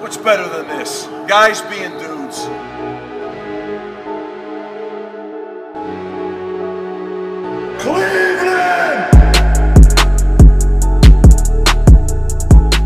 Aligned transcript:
What's 0.00 0.16
better 0.16 0.48
than 0.48 0.66
this? 0.78 1.04
Guys 1.28 1.60
being 1.60 1.90
dudes. 1.98 2.38
Cleveland! 7.82 9.14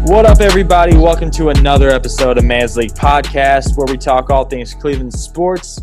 What 0.09 0.27
up, 0.27 0.41
everybody? 0.41 0.97
Welcome 0.97 1.31
to 1.31 1.51
another 1.51 1.89
episode 1.91 2.37
of 2.37 2.45
Man's 2.45 2.77
League 2.77 2.95
Podcast, 2.95 3.77
where 3.77 3.87
we 3.87 3.97
talk 3.97 4.31
all 4.31 4.45
things 4.45 4.75
Cleveland 4.75 5.15
sports 5.15 5.81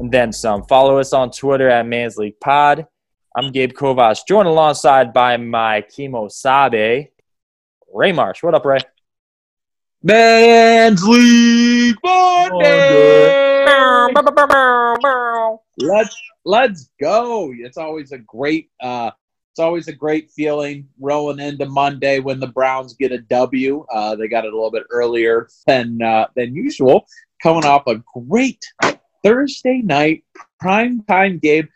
and 0.00 0.10
then 0.10 0.32
some. 0.32 0.64
Follow 0.64 0.98
us 0.98 1.12
on 1.12 1.30
Twitter 1.30 1.68
at 1.68 1.86
Man's 1.86 2.16
League 2.16 2.40
Pod. 2.40 2.88
I'm 3.36 3.52
Gabe 3.52 3.70
Kovas, 3.70 4.26
joined 4.26 4.48
alongside 4.48 5.12
by 5.12 5.36
my 5.36 5.82
Kimo 5.82 6.26
Sabe, 6.26 7.06
Ray 7.94 8.10
Marsh. 8.10 8.42
What 8.42 8.56
up, 8.56 8.64
Ray? 8.64 8.80
Man's 10.06 11.02
League 11.02 11.96
Monday. 12.04 13.64
Let's 15.78 16.16
let's 16.44 16.90
go. 17.00 17.52
It's 17.52 17.76
always 17.76 18.12
a 18.12 18.18
great 18.18 18.70
uh 18.80 19.10
it's 19.50 19.58
always 19.58 19.88
a 19.88 19.92
great 19.92 20.30
feeling 20.30 20.86
rolling 21.00 21.40
into 21.40 21.66
Monday 21.66 22.20
when 22.20 22.38
the 22.38 22.46
Browns 22.46 22.94
get 22.94 23.10
a 23.10 23.18
W. 23.18 23.84
Uh, 23.92 24.14
they 24.14 24.28
got 24.28 24.44
it 24.44 24.52
a 24.52 24.54
little 24.56 24.70
bit 24.70 24.84
earlier 24.90 25.48
than 25.66 26.00
uh, 26.00 26.26
than 26.36 26.54
usual, 26.54 27.08
coming 27.42 27.64
off 27.64 27.88
a 27.88 28.00
great 28.28 28.64
Thursday 29.24 29.82
night 29.82 30.22
prime 30.60 31.02
time 31.08 31.38
game. 31.38 31.68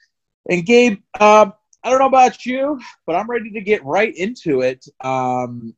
And 0.49 0.65
Gabe, 0.65 1.01
um, 1.19 1.55
I 1.83 1.91
don't 1.91 1.99
know 1.99 2.07
about 2.07 2.47
you, 2.47 2.79
but 3.07 3.17
I'm 3.17 3.29
ready 3.29 3.51
to 3.51 3.61
get 3.61 3.85
right 3.85 4.15
into 4.15 4.61
it. 4.61 4.87
Um, 5.01 5.75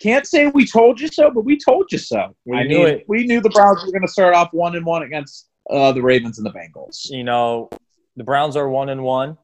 can't 0.00 0.26
say 0.26 0.46
we 0.48 0.66
told 0.66 1.00
you 1.00 1.08
so, 1.08 1.30
but 1.30 1.44
we 1.44 1.58
told 1.58 1.90
you 1.90 1.98
so. 1.98 2.34
We 2.44 2.56
I 2.56 2.62
knew 2.64 2.78
mean, 2.78 2.88
it. 2.88 3.04
We 3.08 3.24
knew 3.26 3.40
the 3.40 3.50
Browns 3.50 3.84
were 3.84 3.90
going 3.90 4.06
to 4.06 4.12
start 4.12 4.34
off 4.34 4.52
one 4.52 4.76
and 4.76 4.84
one 4.86 5.02
against 5.02 5.48
uh, 5.70 5.92
the 5.92 6.02
Ravens 6.02 6.38
and 6.38 6.46
the 6.46 6.52
Bengals. 6.52 7.10
You 7.10 7.24
know, 7.24 7.68
the 8.16 8.24
Browns 8.24 8.56
are 8.56 8.68
one 8.68 8.88
and 8.88 9.02
one, 9.02 9.38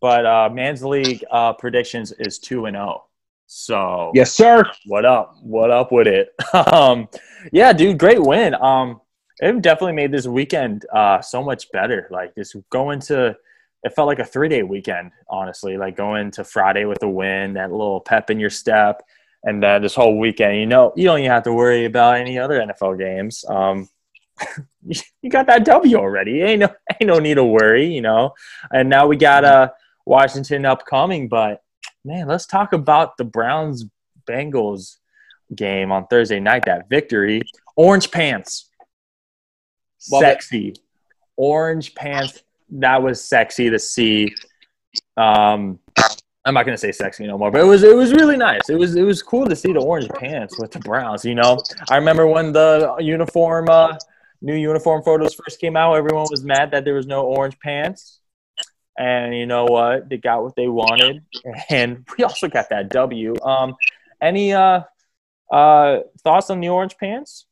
but 0.00 0.26
uh, 0.26 0.48
Man's 0.52 0.82
League 0.82 1.24
uh, 1.30 1.52
predictions 1.54 2.12
is 2.12 2.38
two 2.38 2.66
and 2.66 2.74
zero. 2.74 3.04
So 3.46 4.12
Yes, 4.14 4.32
sir. 4.32 4.64
what 4.86 5.04
up? 5.04 5.34
What 5.42 5.72
up 5.72 5.90
with 5.90 6.06
it? 6.06 6.32
um, 6.72 7.08
yeah, 7.52 7.72
dude, 7.72 7.98
great 7.98 8.22
win. 8.22 8.54
Um, 8.54 9.00
it 9.40 9.60
definitely 9.60 9.94
made 9.94 10.12
this 10.12 10.26
weekend 10.26 10.86
uh, 10.94 11.20
so 11.20 11.42
much 11.42 11.70
better. 11.72 12.06
Like 12.10 12.34
just 12.36 12.54
going 12.70 13.00
to, 13.00 13.36
it 13.82 13.92
felt 13.94 14.06
like 14.06 14.20
a 14.20 14.24
three 14.24 14.48
day 14.48 14.62
weekend, 14.62 15.10
honestly. 15.28 15.76
Like 15.76 15.96
going 15.96 16.30
to 16.32 16.44
Friday 16.44 16.84
with 16.84 17.02
a 17.02 17.08
win, 17.08 17.54
that 17.54 17.72
little 17.72 18.00
pep 18.00 18.30
in 18.30 18.38
your 18.38 18.50
step, 18.50 19.02
and 19.44 19.62
then 19.62 19.82
this 19.82 19.94
whole 19.94 20.18
weekend. 20.18 20.56
You 20.58 20.66
know, 20.66 20.92
you 20.96 21.04
don't 21.04 21.20
even 21.20 21.30
have 21.30 21.44
to 21.44 21.52
worry 21.52 21.84
about 21.84 22.16
any 22.16 22.38
other 22.38 22.60
NFL 22.60 22.98
games. 22.98 23.44
Um, 23.48 23.88
you 25.22 25.30
got 25.30 25.46
that 25.46 25.64
W 25.64 25.96
already. 25.96 26.42
Ain't 26.42 26.60
no, 26.60 26.68
ain't 27.00 27.08
no 27.08 27.18
need 27.18 27.34
to 27.34 27.44
worry. 27.44 27.86
You 27.86 28.02
know, 28.02 28.34
and 28.72 28.88
now 28.88 29.06
we 29.06 29.16
got 29.16 29.44
uh, 29.44 29.70
Washington 30.06 30.64
upcoming, 30.64 31.28
but 31.28 31.62
man, 32.04 32.26
let's 32.26 32.46
talk 32.46 32.72
about 32.72 33.16
the 33.16 33.24
Browns 33.24 33.84
Bengals 34.26 34.96
game 35.54 35.92
on 35.92 36.06
Thursday 36.06 36.40
night. 36.40 36.64
That 36.66 36.88
victory, 36.88 37.42
orange 37.76 38.10
pants, 38.10 38.70
Love 40.10 40.22
it. 40.22 40.26
sexy, 40.26 40.74
orange 41.36 41.94
pants. 41.94 42.42
That 42.70 43.02
was 43.02 43.24
sexy 43.24 43.70
to 43.70 43.78
see. 43.78 44.34
Um, 45.16 45.78
I'm 46.44 46.54
not 46.54 46.64
gonna 46.64 46.78
say 46.78 46.92
sexy 46.92 47.26
no 47.26 47.36
more, 47.36 47.50
but 47.50 47.60
it 47.60 47.64
was 47.64 47.82
it 47.82 47.94
was 47.94 48.12
really 48.12 48.36
nice. 48.36 48.70
It 48.70 48.76
was 48.76 48.96
it 48.96 49.02
was 49.02 49.22
cool 49.22 49.46
to 49.46 49.54
see 49.54 49.72
the 49.72 49.80
orange 49.80 50.08
pants 50.08 50.58
with 50.58 50.70
the 50.70 50.78
Browns. 50.78 51.24
You 51.24 51.34
know, 51.34 51.60
I 51.90 51.96
remember 51.96 52.26
when 52.26 52.52
the 52.52 52.96
uniform, 52.98 53.68
uh, 53.68 53.96
new 54.40 54.54
uniform 54.54 55.02
photos 55.02 55.34
first 55.34 55.60
came 55.60 55.76
out. 55.76 55.94
Everyone 55.94 56.26
was 56.30 56.42
mad 56.42 56.70
that 56.70 56.84
there 56.84 56.94
was 56.94 57.06
no 57.06 57.26
orange 57.26 57.58
pants. 57.58 58.20
And 58.98 59.34
you 59.34 59.46
know 59.46 59.64
what? 59.64 60.08
They 60.08 60.16
got 60.16 60.42
what 60.42 60.56
they 60.56 60.68
wanted, 60.68 61.22
and 61.70 62.06
we 62.16 62.24
also 62.24 62.48
got 62.48 62.70
that 62.70 62.88
W. 62.90 63.34
Um, 63.42 63.76
any 64.20 64.52
uh, 64.52 64.82
uh, 65.50 66.00
thoughts 66.22 66.50
on 66.50 66.60
the 66.60 66.68
orange 66.68 66.96
pants? 66.96 67.46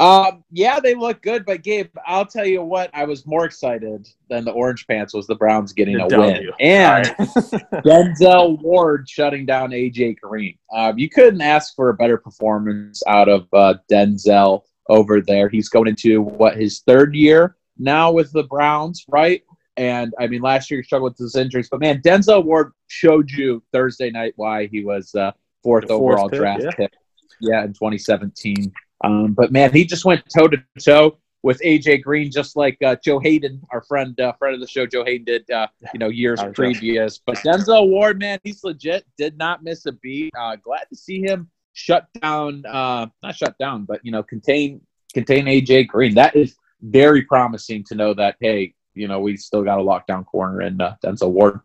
Um, 0.00 0.44
yeah, 0.52 0.78
they 0.78 0.94
look 0.94 1.22
good, 1.22 1.44
but 1.44 1.62
Gabe, 1.62 1.90
I'll 2.06 2.24
tell 2.24 2.46
you 2.46 2.62
what, 2.62 2.88
I 2.94 3.04
was 3.04 3.26
more 3.26 3.44
excited 3.44 4.08
than 4.30 4.44
the 4.44 4.52
Orange 4.52 4.86
Pants 4.86 5.12
was 5.12 5.26
the 5.26 5.34
Browns 5.34 5.72
getting 5.72 5.96
The 5.96 6.04
a 6.04 6.08
W. 6.08 6.32
win. 6.32 6.52
And 6.60 7.06
All 7.06 7.26
right. 7.26 7.44
Denzel 7.84 8.60
Ward 8.62 9.08
shutting 9.08 9.44
down 9.44 9.70
AJ 9.70 10.20
Green. 10.20 10.56
Um, 10.72 10.98
you 10.98 11.08
couldn't 11.08 11.40
ask 11.40 11.74
for 11.74 11.88
a 11.88 11.94
better 11.94 12.16
performance 12.16 13.02
out 13.08 13.28
of 13.28 13.48
uh, 13.52 13.74
Denzel 13.90 14.62
over 14.88 15.20
there. 15.20 15.48
He's 15.48 15.68
going 15.68 15.88
into 15.88 16.22
what 16.22 16.56
his 16.56 16.80
third 16.80 17.16
year 17.16 17.56
now 17.76 18.12
with 18.12 18.30
the 18.32 18.44
Browns, 18.44 19.04
right? 19.08 19.42
And 19.76 20.14
I 20.20 20.28
mean, 20.28 20.42
last 20.42 20.70
year 20.70 20.80
he 20.80 20.84
struggled 20.84 21.12
with 21.12 21.18
his 21.18 21.34
injuries, 21.36 21.68
but 21.68 21.80
man, 21.80 22.00
Denzel 22.02 22.44
Ward 22.44 22.72
showed 22.86 23.30
you 23.30 23.62
Thursday 23.72 24.10
night 24.10 24.32
why 24.36 24.66
he 24.66 24.84
was 24.84 25.14
uh, 25.16 25.32
fourth, 25.62 25.88
The 25.88 25.88
fourth 25.88 26.14
overall 26.14 26.28
pick, 26.28 26.38
draft 26.38 26.62
yeah. 26.62 26.70
pick. 26.70 26.92
Yeah, 27.40 27.64
in 27.64 27.72
2017. 27.72 28.72
Um, 29.04 29.32
but 29.32 29.52
man, 29.52 29.72
he 29.72 29.84
just 29.84 30.04
went 30.04 30.24
toe 30.34 30.48
to 30.48 30.58
toe 30.82 31.18
with 31.42 31.60
AJ 31.60 32.02
Green, 32.02 32.30
just 32.30 32.56
like 32.56 32.76
uh, 32.84 32.96
Joe 33.04 33.20
Haden, 33.20 33.62
our 33.70 33.82
friend, 33.82 34.18
uh, 34.20 34.32
friend 34.38 34.54
of 34.54 34.60
the 34.60 34.66
show, 34.66 34.86
Joe 34.86 35.04
Haden 35.04 35.24
did, 35.24 35.50
uh, 35.50 35.68
you 35.94 36.00
know, 36.00 36.08
years 36.08 36.40
previous. 36.54 37.18
But 37.18 37.36
Denzel 37.38 37.88
Ward, 37.88 38.18
man, 38.18 38.40
he's 38.42 38.64
legit. 38.64 39.04
Did 39.16 39.38
not 39.38 39.62
miss 39.62 39.86
a 39.86 39.92
beat. 39.92 40.32
Uh, 40.38 40.56
glad 40.56 40.86
to 40.90 40.96
see 40.96 41.20
him 41.20 41.48
shut 41.74 42.08
down, 42.20 42.64
uh, 42.66 43.06
not 43.22 43.36
shut 43.36 43.56
down, 43.58 43.84
but 43.84 44.00
you 44.04 44.10
know, 44.10 44.22
contain 44.22 44.80
contain 45.14 45.46
AJ 45.46 45.86
Green. 45.86 46.14
That 46.14 46.34
is 46.34 46.56
very 46.82 47.22
promising 47.22 47.84
to 47.84 47.94
know 47.94 48.14
that. 48.14 48.36
Hey, 48.40 48.74
you 48.94 49.06
know, 49.06 49.20
we 49.20 49.36
still 49.36 49.62
got 49.62 49.78
a 49.78 49.82
lockdown 49.82 50.26
corner 50.26 50.62
in 50.62 50.80
uh, 50.80 50.96
Denzel 51.04 51.30
Ward. 51.30 51.60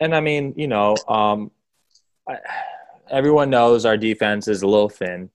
And 0.00 0.14
I 0.14 0.20
mean, 0.20 0.54
you 0.56 0.68
know, 0.68 0.96
um, 1.06 1.50
I, 2.28 2.38
everyone 3.10 3.50
knows 3.50 3.84
our 3.84 3.96
defense 3.96 4.48
is 4.48 4.62
a 4.62 4.66
little 4.66 4.88
thin. 4.88 5.30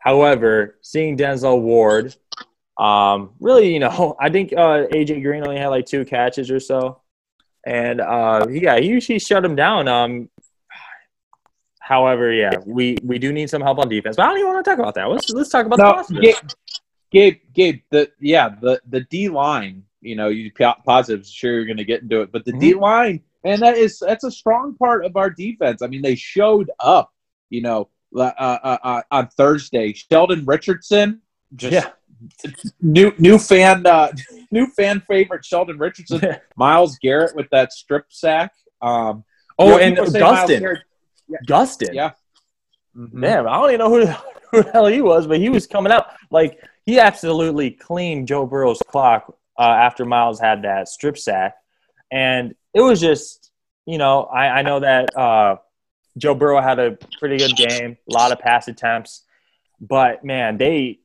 However, 0.00 0.78
seeing 0.80 1.16
Denzel 1.16 1.60
Ward, 1.60 2.16
um, 2.78 3.34
really, 3.38 3.72
you 3.72 3.78
know, 3.78 4.16
I 4.20 4.30
think 4.30 4.52
uh, 4.52 4.88
AJ 4.92 5.22
Green 5.22 5.44
only 5.44 5.58
had 5.58 5.68
like 5.68 5.86
two 5.86 6.04
catches 6.04 6.50
or 6.50 6.58
so, 6.58 7.00
and 7.64 8.00
uh, 8.00 8.46
yeah, 8.50 8.80
he 8.80 8.88
usually 8.88 9.18
shut 9.18 9.44
him 9.44 9.54
down. 9.54 9.86
Um, 9.86 10.30
however, 11.78 12.32
yeah, 12.32 12.56
we 12.64 12.98
we 13.04 13.18
do 13.18 13.32
need 13.32 13.50
some 13.50 13.60
help 13.60 13.78
on 13.78 13.88
defense, 13.88 14.16
but 14.16 14.24
I 14.24 14.28
don't 14.30 14.38
even 14.38 14.52
want 14.52 14.64
to 14.64 14.70
talk 14.70 14.78
about 14.78 14.94
that. 14.94 15.08
Let's 15.08 15.28
let's 15.28 15.50
talk 15.50 15.66
about 15.66 15.76
the 15.76 15.84
No, 15.84 15.92
positives. 15.94 16.40
Gabe, 17.12 17.40
Gabe, 17.52 17.80
the 17.90 18.10
yeah, 18.20 18.48
the 18.48 18.80
the 18.88 19.02
D 19.02 19.28
line. 19.28 19.84
You 20.00 20.16
know, 20.16 20.28
you 20.28 20.50
po- 20.50 20.76
positives. 20.86 21.30
Sure, 21.30 21.52
you're 21.52 21.66
going 21.66 21.76
to 21.76 21.84
get 21.84 22.00
into 22.00 22.22
it, 22.22 22.32
but 22.32 22.46
the 22.46 22.52
D 22.52 22.72
line, 22.72 23.20
and 23.44 23.60
that 23.60 23.76
is 23.76 23.98
that's 23.98 24.24
a 24.24 24.30
strong 24.30 24.74
part 24.76 25.04
of 25.04 25.16
our 25.16 25.28
defense. 25.28 25.82
I 25.82 25.88
mean, 25.88 26.00
they 26.00 26.14
showed 26.14 26.70
up. 26.80 27.12
You 27.50 27.60
know, 27.60 27.88
uh, 28.16 28.20
uh, 28.38 28.78
uh, 28.82 29.02
on 29.10 29.28
Thursday, 29.28 29.92
Sheldon 29.92 30.44
Richardson, 30.44 31.20
just 31.56 31.72
Yeah. 31.72 31.90
new 32.80 33.12
new 33.18 33.38
fan, 33.38 33.86
uh, 33.86 34.12
new 34.50 34.66
fan 34.68 35.00
favorite, 35.08 35.44
Sheldon 35.44 35.78
Richardson. 35.78 36.36
Myles 36.56 36.98
Garrett 36.98 37.34
with 37.36 37.48
that 37.50 37.72
strip 37.72 38.06
sack. 38.10 38.52
Um, 38.82 39.24
Oh, 39.58 39.76
and 39.78 39.94
people 39.94 40.10
say 40.10 40.20
Myles 40.20 40.50
Gustin, 40.50 40.60
Garrett- 40.60 40.82
Gustin. 41.46 41.94
yeah. 41.94 42.12
Mhm. 42.96 43.20
Damn, 43.20 43.46
I 43.46 43.56
don't 43.56 43.68
even 43.70 43.78
know 43.78 43.90
who 43.90 44.06
who 44.50 44.62
the 44.64 44.70
hell 44.72 44.86
he 44.86 45.00
was, 45.02 45.26
but 45.26 45.38
he 45.38 45.48
was 45.48 45.66
coming 45.66 45.92
out 45.92 46.06
like 46.30 46.62
he 46.86 46.98
absolutely 46.98 47.70
cleaned 47.72 48.26
Joe 48.26 48.46
Burrow's 48.46 48.80
clock 48.88 49.32
uh, 49.58 49.62
after 49.62 50.04
Myles 50.04 50.40
had 50.40 50.62
that 50.62 50.88
strip 50.88 51.16
sack, 51.18 51.54
and 52.10 52.54
it 52.74 52.80
was 52.80 53.00
just 53.00 53.52
you 53.86 53.98
know 53.98 54.22
I, 54.24 54.48
I 54.58 54.62
know 54.62 54.80
that 54.80 55.14
uh, 55.16 55.56
Joe 56.20 56.34
Burrow 56.34 56.60
had 56.60 56.78
a 56.78 56.98
pretty 57.18 57.38
good 57.38 57.56
game, 57.56 57.96
a 58.08 58.12
lot 58.12 58.32
of 58.32 58.38
pass 58.38 58.68
attempts, 58.68 59.24
but 59.80 60.24
man, 60.24 60.58
they 60.58 61.00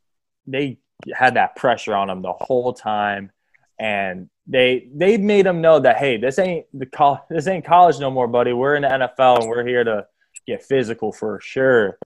they 0.45 0.77
had 1.13 1.35
that 1.35 1.56
pressure 1.56 1.95
on 1.95 2.09
him 2.09 2.21
the 2.21 2.33
whole 2.33 2.73
time, 2.73 3.31
and 3.79 4.29
they 4.47 4.89
they 4.94 5.17
made 5.17 5.45
him 5.45 5.62
know 5.62 5.79
that 5.79 5.97
hey, 5.97 6.17
this 6.17 6.38
ain't 6.38 6.65
the 6.73 6.85
col- 6.85 7.25
this 7.29 7.47
ain't 7.47 7.65
college 7.65 8.00
no 8.00 8.12
more, 8.12 8.27
buddy. 8.27 8.53
We're 8.53 8.75
in 8.75 8.83
the 8.83 8.89
NFL 8.89 9.39
and 9.39 9.50
we're 9.50 9.65
here 9.65 9.83
to 9.83 10.06
get 10.45 10.63
physical 10.63 11.12
for 11.12 11.39
sure. 11.41 11.97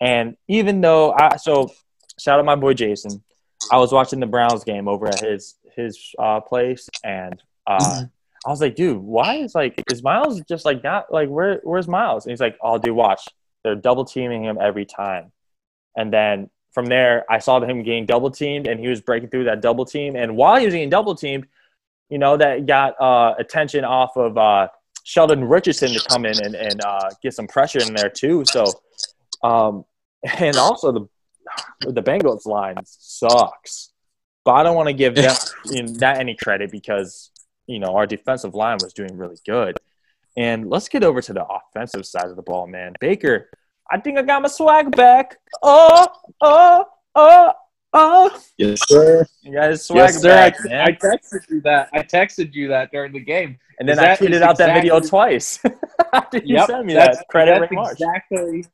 And 0.00 0.36
even 0.46 0.80
though 0.80 1.12
I 1.12 1.36
so 1.36 1.72
shout 2.20 2.38
out 2.38 2.44
my 2.44 2.54
boy 2.54 2.74
Jason, 2.74 3.22
I 3.70 3.78
was 3.78 3.92
watching 3.92 4.20
the 4.20 4.26
Browns 4.26 4.64
game 4.64 4.88
over 4.88 5.08
at 5.08 5.20
his 5.20 5.54
his 5.74 6.14
uh, 6.18 6.40
place, 6.40 6.88
and 7.02 7.42
uh, 7.66 8.04
I 8.46 8.50
was 8.50 8.60
like, 8.60 8.76
dude, 8.76 8.98
why 8.98 9.36
is 9.36 9.54
like 9.54 9.82
is 9.90 10.02
Myles 10.02 10.40
just 10.48 10.64
like 10.64 10.82
not 10.84 11.12
like 11.12 11.28
where 11.28 11.60
where's 11.64 11.88
Myles? 11.88 12.24
And 12.24 12.30
he's 12.30 12.40
like, 12.40 12.56
oh, 12.62 12.78
dude, 12.78 12.94
watch, 12.94 13.26
they're 13.64 13.74
double 13.74 14.04
teaming 14.04 14.44
him 14.44 14.58
every 14.60 14.84
time. 14.84 15.32
And 15.96 16.12
then 16.12 16.50
from 16.72 16.86
there, 16.86 17.24
I 17.30 17.38
saw 17.38 17.60
him 17.60 17.82
getting 17.82 18.06
double 18.06 18.30
teamed, 18.30 18.66
and 18.68 18.78
he 18.78 18.88
was 18.88 19.00
breaking 19.00 19.30
through 19.30 19.44
that 19.44 19.60
double 19.60 19.84
team. 19.84 20.14
And 20.14 20.36
while 20.36 20.58
he 20.58 20.66
was 20.66 20.74
getting 20.74 20.90
double 20.90 21.14
teamed, 21.14 21.46
you 22.08 22.18
know, 22.18 22.36
that 22.36 22.66
got 22.66 23.00
uh, 23.00 23.34
attention 23.38 23.84
off 23.84 24.16
of 24.16 24.38
uh, 24.38 24.68
Sheldon 25.02 25.44
Richardson 25.44 25.90
to 25.92 26.00
come 26.08 26.24
in 26.24 26.38
and, 26.44 26.54
and 26.54 26.84
uh, 26.84 27.10
get 27.22 27.34
some 27.34 27.46
pressure 27.46 27.80
in 27.80 27.94
there 27.94 28.08
too. 28.08 28.44
So, 28.46 28.64
um, 29.42 29.84
and 30.38 30.56
also 30.56 30.92
the 30.92 31.08
the 31.80 32.02
Bengals 32.02 32.46
line 32.46 32.76
sucks. 32.84 33.90
But 34.44 34.52
I 34.52 34.62
don't 34.62 34.76
want 34.76 34.88
to 34.88 34.94
give 34.94 35.14
them 35.14 35.34
that 35.98 36.18
any 36.18 36.34
credit 36.34 36.70
because 36.70 37.30
you 37.68 37.78
know 37.78 37.94
our 37.96 38.06
defensive 38.06 38.54
line 38.54 38.78
was 38.82 38.92
doing 38.92 39.16
really 39.16 39.36
good. 39.46 39.76
And 40.36 40.68
let's 40.70 40.88
get 40.88 41.02
over 41.04 41.20
to 41.22 41.32
the 41.32 41.44
offensive 41.44 42.06
side 42.06 42.26
of 42.26 42.36
the 42.36 42.42
ball, 42.42 42.66
man. 42.66 42.94
Baker, 43.00 43.50
I 43.90 43.98
think 43.98 44.18
I 44.18 44.22
got 44.22 44.42
my 44.42 44.48
swag 44.48 44.94
back. 44.94 45.36
Oh, 45.62 46.06
oh, 46.40 46.84
oh, 47.14 47.52
oh. 47.92 48.40
Yes, 48.56 48.86
sir. 48.88 49.26
You 49.42 49.52
got 49.54 49.70
his 49.70 49.84
swag 49.86 50.00
Yes, 50.14 50.22
sir. 50.22 50.28
back, 50.28 50.56
I, 50.64 50.68
man. 50.68 50.80
I 50.88 50.92
texted 50.92 51.50
you 51.50 51.60
that. 51.62 51.88
I 51.92 52.02
texted 52.02 52.54
you 52.54 52.68
that 52.68 52.90
during 52.92 53.12
the 53.12 53.20
game. 53.20 53.58
and 53.80 53.88
then 53.88 53.98
I 53.98 54.14
tweeted 54.16 54.34
is 54.34 54.42
out 54.42 54.58
that 54.58 54.74
video 54.74 55.00
twice 55.00 55.58
after 56.12 56.38
you 56.38 56.56
Yep, 56.56 56.66
sent 56.66 56.86
me 56.86 56.94
that's, 56.94 57.18
that. 57.18 57.28
Credit 57.28 57.50
that's 57.52 57.60
Rick 57.62 57.72
Marsh. 57.72 57.92
exactly 57.92 58.64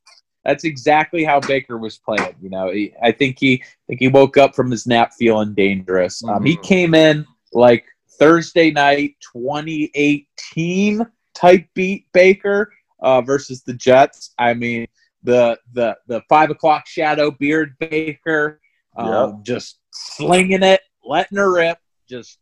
that's 0.43 0.63
exactly 0.63 1.23
how 1.23 1.39
Baker 1.39 1.79
was 1.79 1.97
playing. 1.97 2.35
You 2.39 2.51
know, 2.51 2.69
he, 2.71 2.93
I 3.01 3.11
think 3.11 3.39
he 3.39 3.63
I 3.63 3.65
think 3.87 3.99
he 4.01 4.07
woke 4.09 4.37
up 4.37 4.53
from 4.55 4.69
his 4.69 4.85
nap 4.85 5.13
feeling 5.17 5.55
dangerous. 5.55 6.23
Um, 6.23 6.45
he 6.45 6.55
Mhm. 6.57 6.63
came 6.63 6.93
in 6.93 7.25
like 7.53 7.85
Thursday 8.17 8.71
night, 8.71 9.15
2018 9.33 11.05
type 11.33 11.67
beat 11.73 12.07
Baker 12.13 12.71
uh, 12.99 13.21
versus 13.21 13.63
the 13.63 13.73
Jets. 13.73 14.33
I 14.37 14.53
mean, 14.53 14.87
the 15.23 15.59
the 15.73 15.97
the 16.07 16.21
five 16.29 16.49
o'clock 16.49 16.87
shadow 16.87 17.31
beard 17.31 17.75
Baker, 17.79 18.61
um, 18.95 19.41
just 19.43 19.79
slinging 19.91 20.63
it, 20.63 20.81
letting 21.03 21.37
her 21.37 21.53
rip, 21.53 21.77
just 22.07 22.39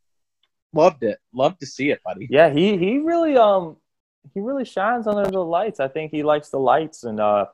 loved 0.74 1.04
it. 1.04 1.20
Loved 1.34 1.60
to 1.62 1.66
see 1.66 1.92
it, 1.92 2.02
buddy. 2.04 2.28
Yeah, 2.30 2.52
he 2.52 2.78
he 2.78 2.98
really 2.98 3.38
um 3.38 3.78
he 4.34 4.40
really 4.40 4.66
shines 4.66 5.08
under 5.08 5.30
the 5.30 5.40
lights. 5.40 5.80
I 5.80 5.88
think 5.88 6.12
he 6.12 6.24
likes 6.24 6.50
the 6.50 6.60
lights 6.60 7.04
and 7.04 7.20
uh 7.20 7.46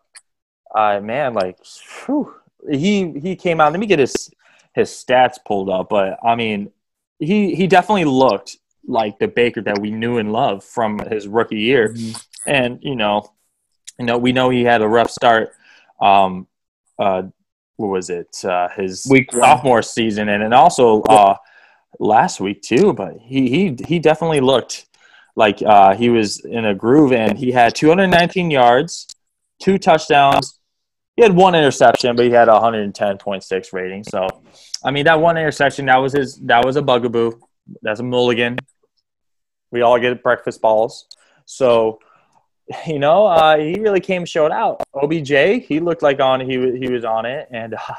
uh 0.75 0.99
man 1.01 1.33
like 1.33 1.57
whew, 2.05 2.35
he 2.69 3.11
he 3.19 3.35
came 3.35 3.61
out. 3.61 3.71
Let 3.71 3.79
me 3.79 3.87
get 3.87 3.99
his 3.99 4.31
his 4.73 4.89
stats 4.89 5.37
pulled 5.45 5.69
up, 5.69 5.89
but 5.89 6.17
I 6.23 6.35
mean 6.35 6.71
he 7.19 7.55
he 7.55 7.67
definitely 7.67 8.05
looked 8.05 8.57
like 8.87 9.19
the 9.19 9.27
Baker 9.27 9.61
that 9.61 9.79
we 9.79 9.91
knew 9.91 10.17
and 10.17 10.31
loved 10.31 10.63
from 10.63 10.99
his 10.99 11.27
rookie 11.27 11.59
year. 11.59 11.95
And 12.47 12.79
you 12.81 12.95
know, 12.95 13.31
you 13.97 14.05
know 14.05 14.17
we 14.17 14.31
know 14.31 14.49
he 14.49 14.63
had 14.63 14.81
a 14.81 14.87
rough 14.87 15.11
start 15.11 15.51
um 16.01 16.47
uh 16.97 17.23
what 17.75 17.87
was 17.87 18.09
it? 18.09 18.43
Uh 18.43 18.69
his 18.69 19.07
Week 19.09 19.31
one. 19.31 19.41
sophomore 19.41 19.81
season 19.81 20.29
and 20.29 20.41
and 20.43 20.53
also 20.53 21.01
uh 21.03 21.35
last 21.99 22.39
week 22.39 22.61
too, 22.61 22.93
but 22.93 23.13
he 23.21 23.49
he 23.49 23.75
he 23.85 23.99
definitely 23.99 24.39
looked 24.41 24.85
like 25.35 25.61
uh, 25.61 25.95
he 25.95 26.09
was 26.09 26.43
in 26.43 26.65
a 26.65 26.75
groove, 26.75 27.13
and 27.13 27.37
he 27.37 27.51
had 27.51 27.73
219 27.73 28.51
yards, 28.51 29.07
two 29.59 29.77
touchdowns. 29.77 30.58
He 31.19 31.23
had 31.23 31.35
one 31.35 31.53
interception, 31.53 32.15
but 32.15 32.23
he 32.23 32.31
had 32.31 32.47
a 32.47 32.53
110.6 32.53 33.73
rating. 33.73 34.05
So, 34.05 34.25
I 34.85 34.91
mean, 34.91 35.03
that 35.03 35.19
one 35.19 35.35
interception 35.35 35.87
that 35.87 35.97
was 35.97 36.13
his 36.13 36.37
that 36.45 36.63
was 36.63 36.77
a 36.77 36.81
bugaboo. 36.81 37.33
That's 37.81 37.99
a 37.99 38.03
mulligan. 38.03 38.57
We 39.69 39.81
all 39.81 39.99
get 39.99 40.23
breakfast 40.23 40.61
balls. 40.61 41.07
So, 41.43 41.99
you 42.87 42.99
know, 42.99 43.25
uh, 43.25 43.57
he 43.57 43.81
really 43.81 43.99
came 43.99 44.23
showed 44.23 44.53
out. 44.53 44.81
OBJ, 44.93 45.65
he 45.65 45.81
looked 45.81 46.03
like 46.03 46.21
on 46.21 46.39
he 46.39 46.53
he 46.77 46.89
was 46.89 47.03
on 47.03 47.25
it, 47.25 47.49
and 47.51 47.73
uh, 47.73 47.95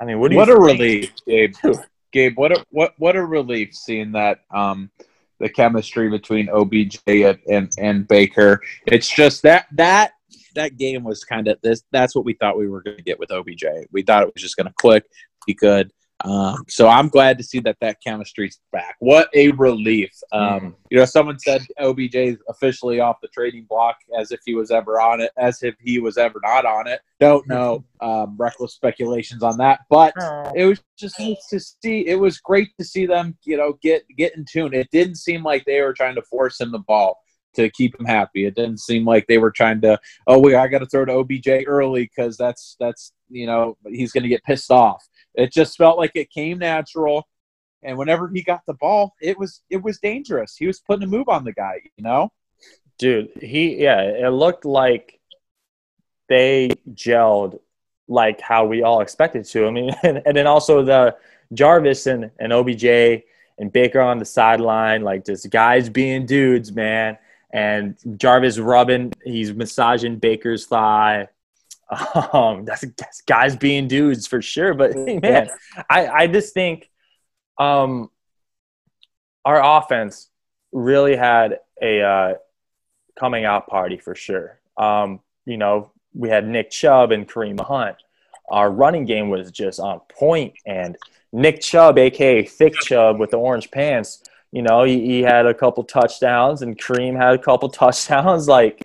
I 0.00 0.04
mean, 0.04 0.18
what 0.18 0.32
do 0.32 0.34
you 0.34 0.40
what 0.40 0.48
a 0.48 0.54
think? 0.54 0.80
relief, 0.80 1.12
Gabe. 1.28 1.54
Gabe, 2.12 2.36
what 2.36 2.50
a 2.50 2.66
what 2.70 2.94
what 2.98 3.14
a 3.14 3.24
relief 3.24 3.76
seeing 3.76 4.10
that 4.10 4.40
um 4.50 4.90
the 5.38 5.48
chemistry 5.48 6.10
between 6.10 6.48
OBJ 6.48 6.98
and 7.06 7.38
and, 7.48 7.70
and 7.78 8.08
Baker. 8.08 8.60
It's 8.86 9.08
just 9.08 9.42
that 9.42 9.66
that 9.76 10.14
that 10.54 10.76
game 10.76 11.04
was 11.04 11.24
kind 11.24 11.48
of 11.48 11.58
this. 11.62 11.82
That's 11.92 12.14
what 12.14 12.24
we 12.24 12.34
thought 12.34 12.58
we 12.58 12.68
were 12.68 12.82
going 12.82 12.96
to 12.96 13.02
get 13.02 13.18
with 13.18 13.30
OBJ. 13.30 13.64
We 13.92 14.02
thought 14.02 14.22
it 14.22 14.30
was 14.32 14.42
just 14.42 14.56
going 14.56 14.66
to 14.66 14.74
click. 14.78 15.04
Be 15.46 15.54
good. 15.54 15.90
Um, 16.24 16.64
so 16.68 16.88
I'm 16.88 17.08
glad 17.08 17.38
to 17.38 17.44
see 17.44 17.60
that 17.60 17.78
that 17.80 17.98
chemistry's 18.04 18.60
back. 18.72 18.96
What 18.98 19.28
a 19.34 19.50
relief! 19.52 20.12
Um, 20.32 20.60
Mm. 20.60 20.74
You 20.90 20.98
know, 20.98 21.04
someone 21.04 21.38
said 21.38 21.62
OBJ 21.78 22.14
is 22.14 22.38
officially 22.48 23.00
off 23.00 23.20
the 23.22 23.28
trading 23.28 23.64
block 23.68 23.96
as 24.18 24.32
if 24.32 24.40
he 24.44 24.54
was 24.54 24.70
ever 24.70 25.00
on 25.00 25.20
it, 25.20 25.30
as 25.38 25.62
if 25.62 25.76
he 25.80 26.00
was 26.00 26.18
ever 26.18 26.40
not 26.44 26.66
on 26.66 26.88
it. 26.88 27.00
Don't 27.20 27.46
know. 27.48 27.84
Um, 28.00 28.36
reckless 28.36 28.74
speculations 28.74 29.42
on 29.42 29.56
that, 29.58 29.80
but 29.88 30.12
it 30.54 30.66
was 30.66 30.82
just 30.98 31.18
nice 31.18 31.46
to 31.50 31.60
see. 31.60 32.06
It 32.06 32.18
was 32.18 32.38
great 32.38 32.70
to 32.78 32.84
see 32.84 33.06
them, 33.06 33.36
you 33.44 33.56
know, 33.56 33.78
get 33.82 34.02
get 34.16 34.36
in 34.36 34.44
tune. 34.50 34.74
It 34.74 34.88
didn't 34.90 35.16
seem 35.16 35.42
like 35.42 35.64
they 35.64 35.80
were 35.80 35.94
trying 35.94 36.16
to 36.16 36.22
force 36.22 36.60
him 36.60 36.72
the 36.72 36.80
ball 36.80 37.18
to 37.54 37.70
keep 37.70 37.98
him 37.98 38.06
happy. 38.06 38.44
It 38.44 38.54
didn't 38.54 38.80
seem 38.80 39.04
like 39.04 39.26
they 39.26 39.38
were 39.38 39.50
trying 39.50 39.80
to, 39.82 39.98
oh, 40.26 40.38
wait, 40.38 40.56
I 40.56 40.68
got 40.68 40.78
to 40.78 40.86
throw 40.86 41.04
to 41.04 41.12
OBJ 41.12 41.48
early 41.66 42.04
because 42.04 42.36
that's 42.36 42.76
that's 42.78 43.12
you 43.28 43.46
know 43.46 43.76
he's 43.86 44.12
going 44.12 44.22
to 44.22 44.28
get 44.28 44.44
pissed 44.44 44.70
off. 44.70 45.06
It 45.34 45.52
just 45.52 45.76
felt 45.76 45.98
like 45.98 46.12
it 46.14 46.30
came 46.30 46.58
natural, 46.58 47.28
and 47.82 47.96
whenever 47.96 48.28
he 48.28 48.42
got 48.42 48.62
the 48.66 48.74
ball, 48.74 49.14
it 49.20 49.38
was 49.38 49.62
it 49.70 49.82
was 49.82 49.98
dangerous. 49.98 50.56
He 50.56 50.66
was 50.66 50.80
putting 50.80 51.04
a 51.04 51.10
move 51.10 51.28
on 51.28 51.44
the 51.44 51.52
guy, 51.52 51.80
you 51.96 52.04
know. 52.04 52.32
Dude, 52.98 53.30
he 53.40 53.82
yeah, 53.82 54.02
it 54.02 54.30
looked 54.30 54.64
like 54.64 55.20
they 56.28 56.70
gelled 56.92 57.58
like 58.08 58.40
how 58.40 58.66
we 58.66 58.82
all 58.82 59.00
expected 59.00 59.44
to. 59.46 59.66
I 59.66 59.70
mean, 59.70 59.94
and, 60.02 60.22
and 60.26 60.36
then 60.36 60.46
also 60.46 60.82
the 60.84 61.16
Jarvis 61.54 62.06
and, 62.06 62.30
and 62.38 62.52
OBJ 62.52 62.84
and 63.58 63.72
Baker 63.72 64.00
on 64.00 64.18
the 64.18 64.24
sideline, 64.24 65.02
like 65.02 65.24
just 65.24 65.50
guys 65.50 65.88
being 65.88 66.26
dudes, 66.26 66.72
man. 66.72 67.18
And 67.52 67.96
Jarvis 68.16 68.58
rubbing, 68.58 69.12
he's 69.24 69.52
massaging 69.52 70.18
Baker's 70.18 70.66
thigh. 70.66 71.28
Um, 72.32 72.64
that's, 72.64 72.84
that's 72.96 73.20
guys 73.22 73.56
being 73.56 73.88
dudes 73.88 74.28
for 74.28 74.40
sure. 74.40 74.74
But 74.74 74.94
man, 75.22 75.50
I, 75.88 76.06
I 76.06 76.26
just 76.28 76.54
think 76.54 76.88
um, 77.58 78.10
our 79.44 79.78
offense 79.78 80.28
really 80.70 81.16
had 81.16 81.58
a 81.82 82.00
uh, 82.00 82.34
coming 83.18 83.44
out 83.44 83.66
party 83.66 83.98
for 83.98 84.14
sure. 84.14 84.60
Um, 84.76 85.20
you 85.44 85.56
know, 85.56 85.92
we 86.14 86.28
had 86.28 86.46
Nick 86.46 86.70
Chubb 86.70 87.12
and 87.12 87.28
Kareem 87.28 87.60
Hunt. 87.60 87.96
Our 88.48 88.70
running 88.70 89.04
game 89.04 89.28
was 89.28 89.50
just 89.50 89.78
on 89.78 90.00
point, 90.08 90.54
and 90.66 90.96
Nick 91.32 91.60
Chubb, 91.60 91.98
aka 91.98 92.42
Thick 92.44 92.74
Chubb, 92.74 93.20
with 93.20 93.30
the 93.30 93.36
orange 93.36 93.70
pants. 93.70 94.24
You 94.52 94.62
know, 94.62 94.82
he, 94.82 95.00
he 95.00 95.22
had 95.22 95.46
a 95.46 95.54
couple 95.54 95.84
touchdowns, 95.84 96.62
and 96.62 96.78
Kareem 96.78 97.16
had 97.16 97.34
a 97.34 97.38
couple 97.38 97.68
touchdowns. 97.70 98.48
Like, 98.48 98.82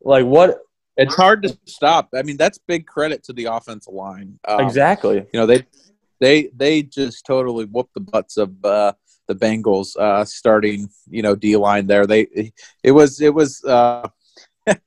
like 0.00 0.24
what 0.24 0.60
It's 0.96 1.14
hard 1.14 1.42
to 1.42 1.56
stop. 1.66 2.08
I 2.14 2.22
mean, 2.22 2.36
that's 2.36 2.58
big 2.58 2.86
credit 2.86 3.22
to 3.24 3.32
the 3.32 3.46
offensive 3.46 3.92
line. 3.92 4.38
Um, 4.46 4.60
exactly? 4.60 5.16
you 5.32 5.40
know 5.40 5.46
they 5.46 5.64
they 6.20 6.48
they 6.54 6.82
just 6.82 7.26
totally 7.26 7.66
whooped 7.66 7.94
the 7.94 8.00
butts 8.00 8.36
of 8.36 8.64
uh, 8.64 8.92
the 9.28 9.34
Bengals 9.34 9.96
uh, 9.96 10.24
starting 10.24 10.88
you 11.08 11.22
know 11.22 11.34
D 11.34 11.56
line 11.56 11.86
there. 11.86 12.06
They 12.06 12.52
it 12.82 12.92
was 12.92 13.20
it 13.20 13.34
was 13.34 13.62
uh, 13.64 14.08
it 14.66 14.80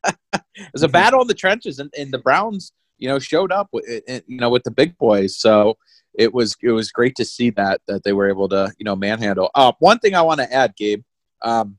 was 0.73 0.83
a 0.83 0.87
battle 0.87 1.21
in 1.21 1.27
the 1.27 1.33
trenches, 1.33 1.79
and, 1.79 1.93
and 1.97 2.11
the 2.11 2.19
Browns 2.19 2.73
you 2.97 3.07
know 3.07 3.19
showed 3.19 3.51
up 3.51 3.69
with 3.71 3.85
you 4.07 4.39
know 4.39 4.49
with 4.49 4.63
the 4.63 4.71
big 4.71 4.97
boys. 4.97 5.37
So 5.37 5.77
it 6.19 6.33
was 6.33 6.55
it 6.61 6.71
was 6.71 6.91
great 6.91 7.15
to 7.15 7.23
see 7.25 7.49
that 7.51 7.81
that 7.87 8.03
they 8.03 8.11
were 8.13 8.29
able 8.29 8.49
to 8.49 8.71
you 8.77 8.83
know 8.83 8.95
manhandle. 8.95 9.49
Uh, 9.55 9.71
one 9.79 9.97
thing 9.99 10.13
I 10.13 10.21
want 10.21 10.39
to 10.41 10.53
add, 10.53 10.75
Gabe, 10.75 11.01
um, 11.41 11.77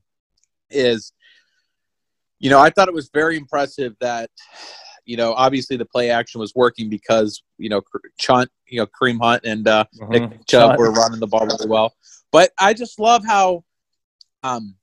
is 0.69 1.13
you 2.39 2.49
know 2.49 2.59
I 2.59 2.71
thought 2.71 2.87
it 2.87 2.93
was 2.93 3.09
very 3.13 3.37
impressive 3.37 3.95
that 4.01 4.29
you 5.05 5.17
know, 5.17 5.33
obviously 5.33 5.77
the 5.77 5.85
play 5.85 6.09
action 6.09 6.39
was 6.39 6.53
working 6.55 6.89
because 6.89 7.43
you 7.57 7.69
know 7.69 7.81
Chunt, 8.19 8.49
you 8.67 8.79
know, 8.79 8.87
Kareem 8.87 9.19
Hunt 9.21 9.43
and 9.45 9.67
uh, 9.67 9.85
Nick 10.09 10.23
Mhm. 10.23 10.47
Chubb 10.47 10.69
Chunt. 10.69 10.79
were 10.79 10.91
running 10.91 11.19
the 11.19 11.27
ball 11.27 11.45
really 11.45 11.67
well. 11.67 11.93
But 12.31 12.51
I 12.57 12.73
just 12.73 12.99
love 12.99 13.23
how 13.25 13.63
um, 14.43 14.75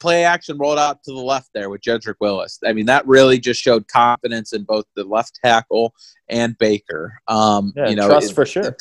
play 0.00 0.24
action 0.24 0.58
rolled 0.58 0.78
out 0.78 1.02
to 1.04 1.12
the 1.12 1.18
left 1.20 1.50
there 1.54 1.70
with 1.70 1.80
Jedrick 1.80 2.16
Willis. 2.20 2.58
I 2.64 2.72
mean, 2.72 2.86
that 2.86 3.06
really 3.06 3.38
just 3.38 3.60
showed 3.60 3.88
confidence 3.88 4.52
in 4.52 4.64
both 4.64 4.84
the 4.94 5.04
left 5.04 5.38
tackle 5.44 5.94
and 6.28 6.56
Baker. 6.58 7.20
Um, 7.28 7.72
Yeah, 7.76 7.88
you 7.88 7.96
know, 7.96 8.08
trust 8.08 8.30
it- 8.32 8.34
for 8.34 8.44
sure. 8.46 8.76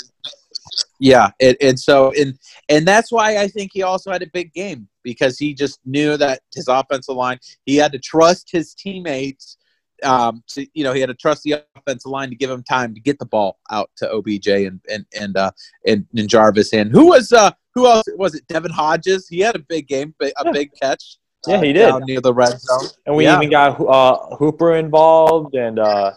yeah, 0.99 1.29
it, 1.39 1.57
and 1.61 1.79
so 1.79 2.11
and 2.19 2.37
and 2.69 2.87
that's 2.87 3.11
why 3.11 3.37
I 3.37 3.47
think 3.47 3.71
he 3.73 3.83
also 3.83 4.11
had 4.11 4.23
a 4.23 4.27
big 4.33 4.53
game 4.53 4.87
because 5.03 5.37
he 5.37 5.53
just 5.53 5.79
knew 5.85 6.17
that 6.17 6.41
his 6.53 6.67
offensive 6.67 7.15
line 7.15 7.39
he 7.65 7.75
had 7.75 7.91
to 7.91 7.99
trust 7.99 8.49
his 8.51 8.73
teammates. 8.73 9.57
Um, 10.01 10.43
to, 10.49 10.67
you 10.73 10.83
know, 10.83 10.91
he 10.91 10.99
had 10.99 11.07
to 11.07 11.13
trust 11.13 11.43
the 11.43 11.63
offensive 11.77 12.11
line 12.11 12.29
to 12.29 12.35
give 12.35 12.49
him 12.49 12.61
time 12.63 12.93
to 12.93 12.99
get 12.99 13.19
the 13.19 13.25
ball 13.25 13.59
out 13.71 13.89
to 13.97 14.09
OBJ 14.11 14.47
and 14.47 14.81
and 14.89 15.05
and 15.17 15.37
uh, 15.37 15.51
and, 15.87 16.05
and 16.17 16.27
Jarvis 16.27 16.73
and 16.73 16.91
who 16.91 17.07
was 17.07 17.31
uh 17.31 17.51
who 17.75 17.87
else 17.87 18.05
was 18.15 18.35
it? 18.35 18.47
Devin 18.47 18.71
Hodges. 18.71 19.27
He 19.27 19.39
had 19.39 19.55
a 19.55 19.59
big 19.59 19.87
game, 19.87 20.13
a 20.21 20.31
Yeah. 20.45 20.51
big 20.51 20.71
catch. 20.79 21.17
Yeah, 21.47 21.55
uh, 21.57 21.61
he 21.61 21.73
did. 21.73 21.87
down 21.87 22.01
near 22.05 22.21
the 22.21 22.33
red 22.33 22.59
zone. 22.59 22.89
And 23.05 23.15
we 23.15 23.25
Yeah. 23.25 23.35
even 23.37 23.49
got 23.49 23.79
uh, 23.81 24.35
Hooper 24.37 24.75
involved, 24.75 25.55
and 25.55 25.79
uh, 25.79 26.13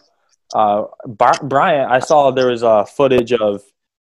uh, 0.55 0.85
Bryant. 1.43 1.91
I 1.91 1.99
saw 1.99 2.31
there 2.31 2.49
was 2.49 2.63
uh, 2.63 2.85
footage 2.85 3.33
of 3.33 3.63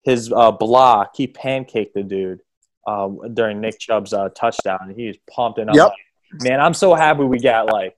his 0.02 0.32
uh, 0.32 0.50
block. 0.50 1.14
He 1.16 1.26
pancaked 1.28 1.92
the 1.94 2.02
dude 2.02 2.40
um, 2.86 3.20
during 3.34 3.60
Nick 3.60 3.78
Chubb's 3.78 4.12
uh, 4.12 4.28
touchdown, 4.30 4.80
and 4.82 4.96
he 4.98 5.06
was 5.06 5.16
pumped. 5.30 5.58
And 5.58 5.70
I'm 5.70 5.76
Yep. 5.76 5.86
like, 5.86 6.42
man, 6.42 6.60
I'm 6.60 6.74
so 6.74 6.94
happy 6.94 7.22
we 7.22 7.38
got 7.38 7.66
like, 7.66 7.96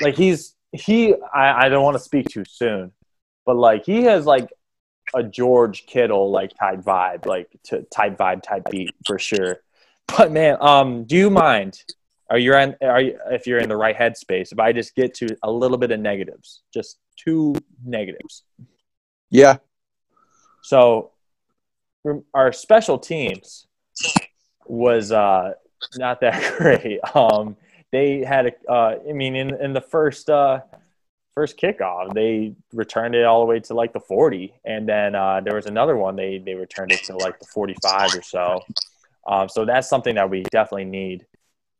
like 0.00 0.16
he's 0.16 0.54
he. 0.72 1.14
I, 1.32 1.66
I 1.66 1.68
don't 1.68 1.84
want 1.84 1.96
to 1.96 2.02
speak 2.02 2.28
too 2.28 2.44
soon, 2.44 2.92
but 3.46 3.56
like 3.56 3.84
he 3.86 4.02
has 4.02 4.26
like 4.26 4.48
a 5.14 5.22
George 5.22 5.86
Kittle 5.86 6.30
like 6.30 6.52
type 6.58 6.80
vibe, 6.80 7.26
like 7.26 7.48
to, 7.64 7.82
type 7.84 8.16
vibe, 8.16 8.42
type 8.42 8.64
beat 8.70 8.90
for 9.06 9.18
sure. 9.18 9.58
But 10.16 10.32
man, 10.32 10.56
um, 10.60 11.04
do 11.04 11.16
you 11.16 11.30
mind? 11.30 11.82
Are 12.30 12.38
you 12.38 12.54
in? 12.56 12.76
Are 12.82 13.00
you 13.00 13.18
if 13.30 13.46
you're 13.46 13.58
in 13.58 13.68
the 13.68 13.76
right 13.76 13.96
headspace? 13.96 14.52
If 14.52 14.58
I 14.58 14.72
just 14.72 14.94
get 14.94 15.14
to 15.14 15.36
a 15.42 15.50
little 15.50 15.78
bit 15.78 15.92
of 15.92 16.00
negatives, 16.00 16.62
just 16.74 16.98
two 17.16 17.54
negatives. 17.84 18.42
Yeah. 19.30 19.58
So 20.62 21.12
our 22.34 22.52
special 22.52 22.98
teams 22.98 23.66
was 24.64 25.12
uh, 25.12 25.52
not 25.96 26.20
that 26.20 26.56
great. 26.58 27.00
Um, 27.14 27.56
they 27.92 28.24
had 28.24 28.46
a, 28.46 28.72
uh, 28.72 28.98
I 29.08 29.12
mean, 29.12 29.36
in 29.36 29.54
in 29.62 29.72
the 29.72 29.80
first 29.80 30.28
uh, 30.28 30.60
first 31.36 31.58
kickoff, 31.58 32.14
they 32.14 32.56
returned 32.72 33.14
it 33.14 33.24
all 33.24 33.40
the 33.40 33.46
way 33.46 33.60
to 33.60 33.74
like 33.74 33.92
the 33.92 34.00
40, 34.00 34.54
and 34.64 34.88
then 34.88 35.14
uh, 35.14 35.40
there 35.44 35.54
was 35.54 35.66
another 35.66 35.96
one 35.96 36.16
they 36.16 36.38
they 36.38 36.54
returned 36.54 36.90
it 36.90 37.04
to 37.04 37.16
like 37.16 37.38
the 37.38 37.46
45 37.46 38.14
or 38.14 38.22
so. 38.22 38.60
Um, 39.28 39.48
so 39.48 39.64
that's 39.64 39.88
something 39.88 40.14
that 40.14 40.28
we 40.28 40.42
definitely 40.44 40.86
need 40.86 41.26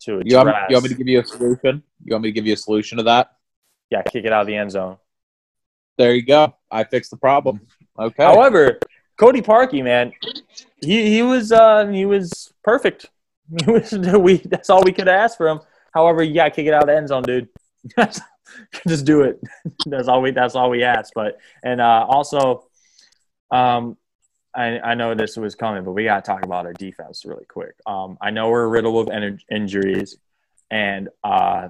to 0.01 0.19
address. 0.19 0.31
You 0.31 0.37
want, 0.37 0.49
me, 0.49 0.55
you 0.69 0.75
want 0.75 0.85
me 0.85 0.89
to 0.91 0.95
give 0.95 1.09
you 1.09 1.21
a 1.21 1.25
solution? 1.25 1.83
You 2.05 2.13
want 2.13 2.23
me 2.25 2.29
to 2.29 2.33
give 2.33 2.47
you 2.47 2.53
a 2.53 2.57
solution 2.57 2.99
to 2.99 3.05
that? 3.05 3.37
Yeah, 3.91 4.03
kick 4.03 4.25
it 4.25 4.33
out 4.33 4.43
of 4.43 4.47
the 4.47 4.57
end 4.57 4.73
zone. 4.73 4.99
There 5.97 6.15
you 6.15 6.23
go. 6.23 6.55
I 6.71 6.85
fixed 6.85 7.11
the 7.11 7.17
problem. 7.17 7.61
Okay. 7.99 8.23
However, 8.23 8.79
Cody 9.17 9.41
Parkey, 9.41 9.83
man, 9.83 10.13
he 10.83 11.09
he 11.09 11.23
was 11.23 11.51
uh, 11.51 11.87
he 11.87 12.05
was 12.05 12.53
perfect. 12.63 13.07
He 13.65 13.71
was 13.71 13.93
we 13.93 14.39
that's 14.39 14.71
all 14.71 14.83
we 14.83 14.93
could 14.93 15.07
ask 15.07 15.39
for 15.39 15.49
him. 15.49 15.61
However, 15.95 16.23
you 16.23 16.35
gotta 16.35 16.51
kick 16.51 16.67
it 16.67 16.75
out 16.75 16.83
of 16.83 16.89
the 16.89 16.97
end 16.97 17.09
zone, 17.09 17.23
dude. 17.23 17.49
Just 18.89 19.05
do 19.05 19.23
it. 19.23 19.41
that's 19.87 20.09
all 20.09 20.23
we 20.23 20.31
that's 20.31 20.55
all 20.55 20.71
we 20.71 20.83
ask. 20.83 21.13
But 21.15 21.39
and 21.63 21.81
uh, 21.81 22.07
also, 22.09 22.67
um, 23.51 23.97
I, 24.55 24.79
I 24.81 24.95
know 24.95 25.15
this 25.15 25.37
was 25.37 25.55
coming, 25.55 25.85
but 25.85 25.93
we 25.93 26.05
got 26.05 26.25
to 26.25 26.31
talk 26.31 26.45
about 26.45 26.67
our 26.67 26.73
defense 26.73 27.25
really 27.25 27.45
quick. 27.45 27.75
Um, 27.87 28.17
I 28.21 28.31
know 28.31 28.49
we're 28.51 28.69
riddled 28.69 29.07
with 29.07 29.15
in- 29.15 29.41
injuries, 29.51 30.17
and 30.71 31.09
uh, 31.23 31.69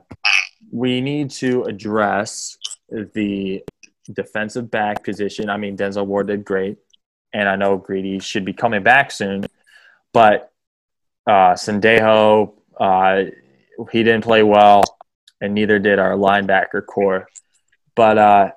we 0.71 1.01
need 1.01 1.31
to 1.31 1.65
address 1.65 2.57
the 2.89 3.63
defensive 4.13 4.71
back 4.71 5.03
position. 5.05 5.51
I 5.51 5.57
mean, 5.57 5.77
Denzel 5.77 6.07
Ward 6.07 6.29
did 6.29 6.45
great, 6.45 6.79
and 7.33 7.49
I 7.49 7.57
know 7.57 7.77
Greedy 7.77 8.21
should 8.21 8.45
be 8.45 8.53
coming 8.53 8.83
back 8.83 9.11
soon, 9.11 9.47
but 10.13 10.53
uh, 11.27 11.55
Sendejo, 11.55 12.55
uh, 12.79 13.25
he 13.91 14.03
didn't 14.05 14.23
play 14.23 14.43
well, 14.43 14.96
and 15.41 15.55
neither 15.55 15.79
did 15.79 15.99
our 15.99 16.13
linebacker 16.13 16.85
core. 16.85 17.29
But 17.95 18.19
uh, 18.19 18.51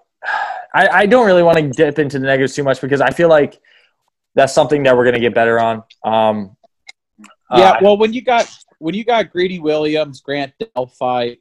I, 0.73 0.87
I 0.87 1.05
don't 1.05 1.25
really 1.25 1.43
want 1.43 1.57
to 1.57 1.69
dip 1.69 1.99
into 1.99 2.19
the 2.19 2.25
negatives 2.25 2.55
too 2.55 2.63
much 2.63 2.81
because 2.81 3.01
I 3.01 3.11
feel 3.11 3.29
like 3.29 3.59
that's 4.35 4.53
something 4.53 4.83
that 4.83 4.95
we're 4.95 5.05
going 5.05 5.15
to 5.15 5.19
get 5.19 5.33
better 5.33 5.59
on. 5.59 5.83
Um, 6.03 6.55
yeah, 7.51 7.71
uh, 7.71 7.79
well, 7.81 7.97
when 7.97 8.13
you 8.13 8.21
got 8.21 8.47
when 8.77 8.93
you 8.93 9.03
got 9.03 9.31
Greedy 9.31 9.59
Williams, 9.59 10.21
Grant 10.21 10.53
Delpit, 10.61 11.39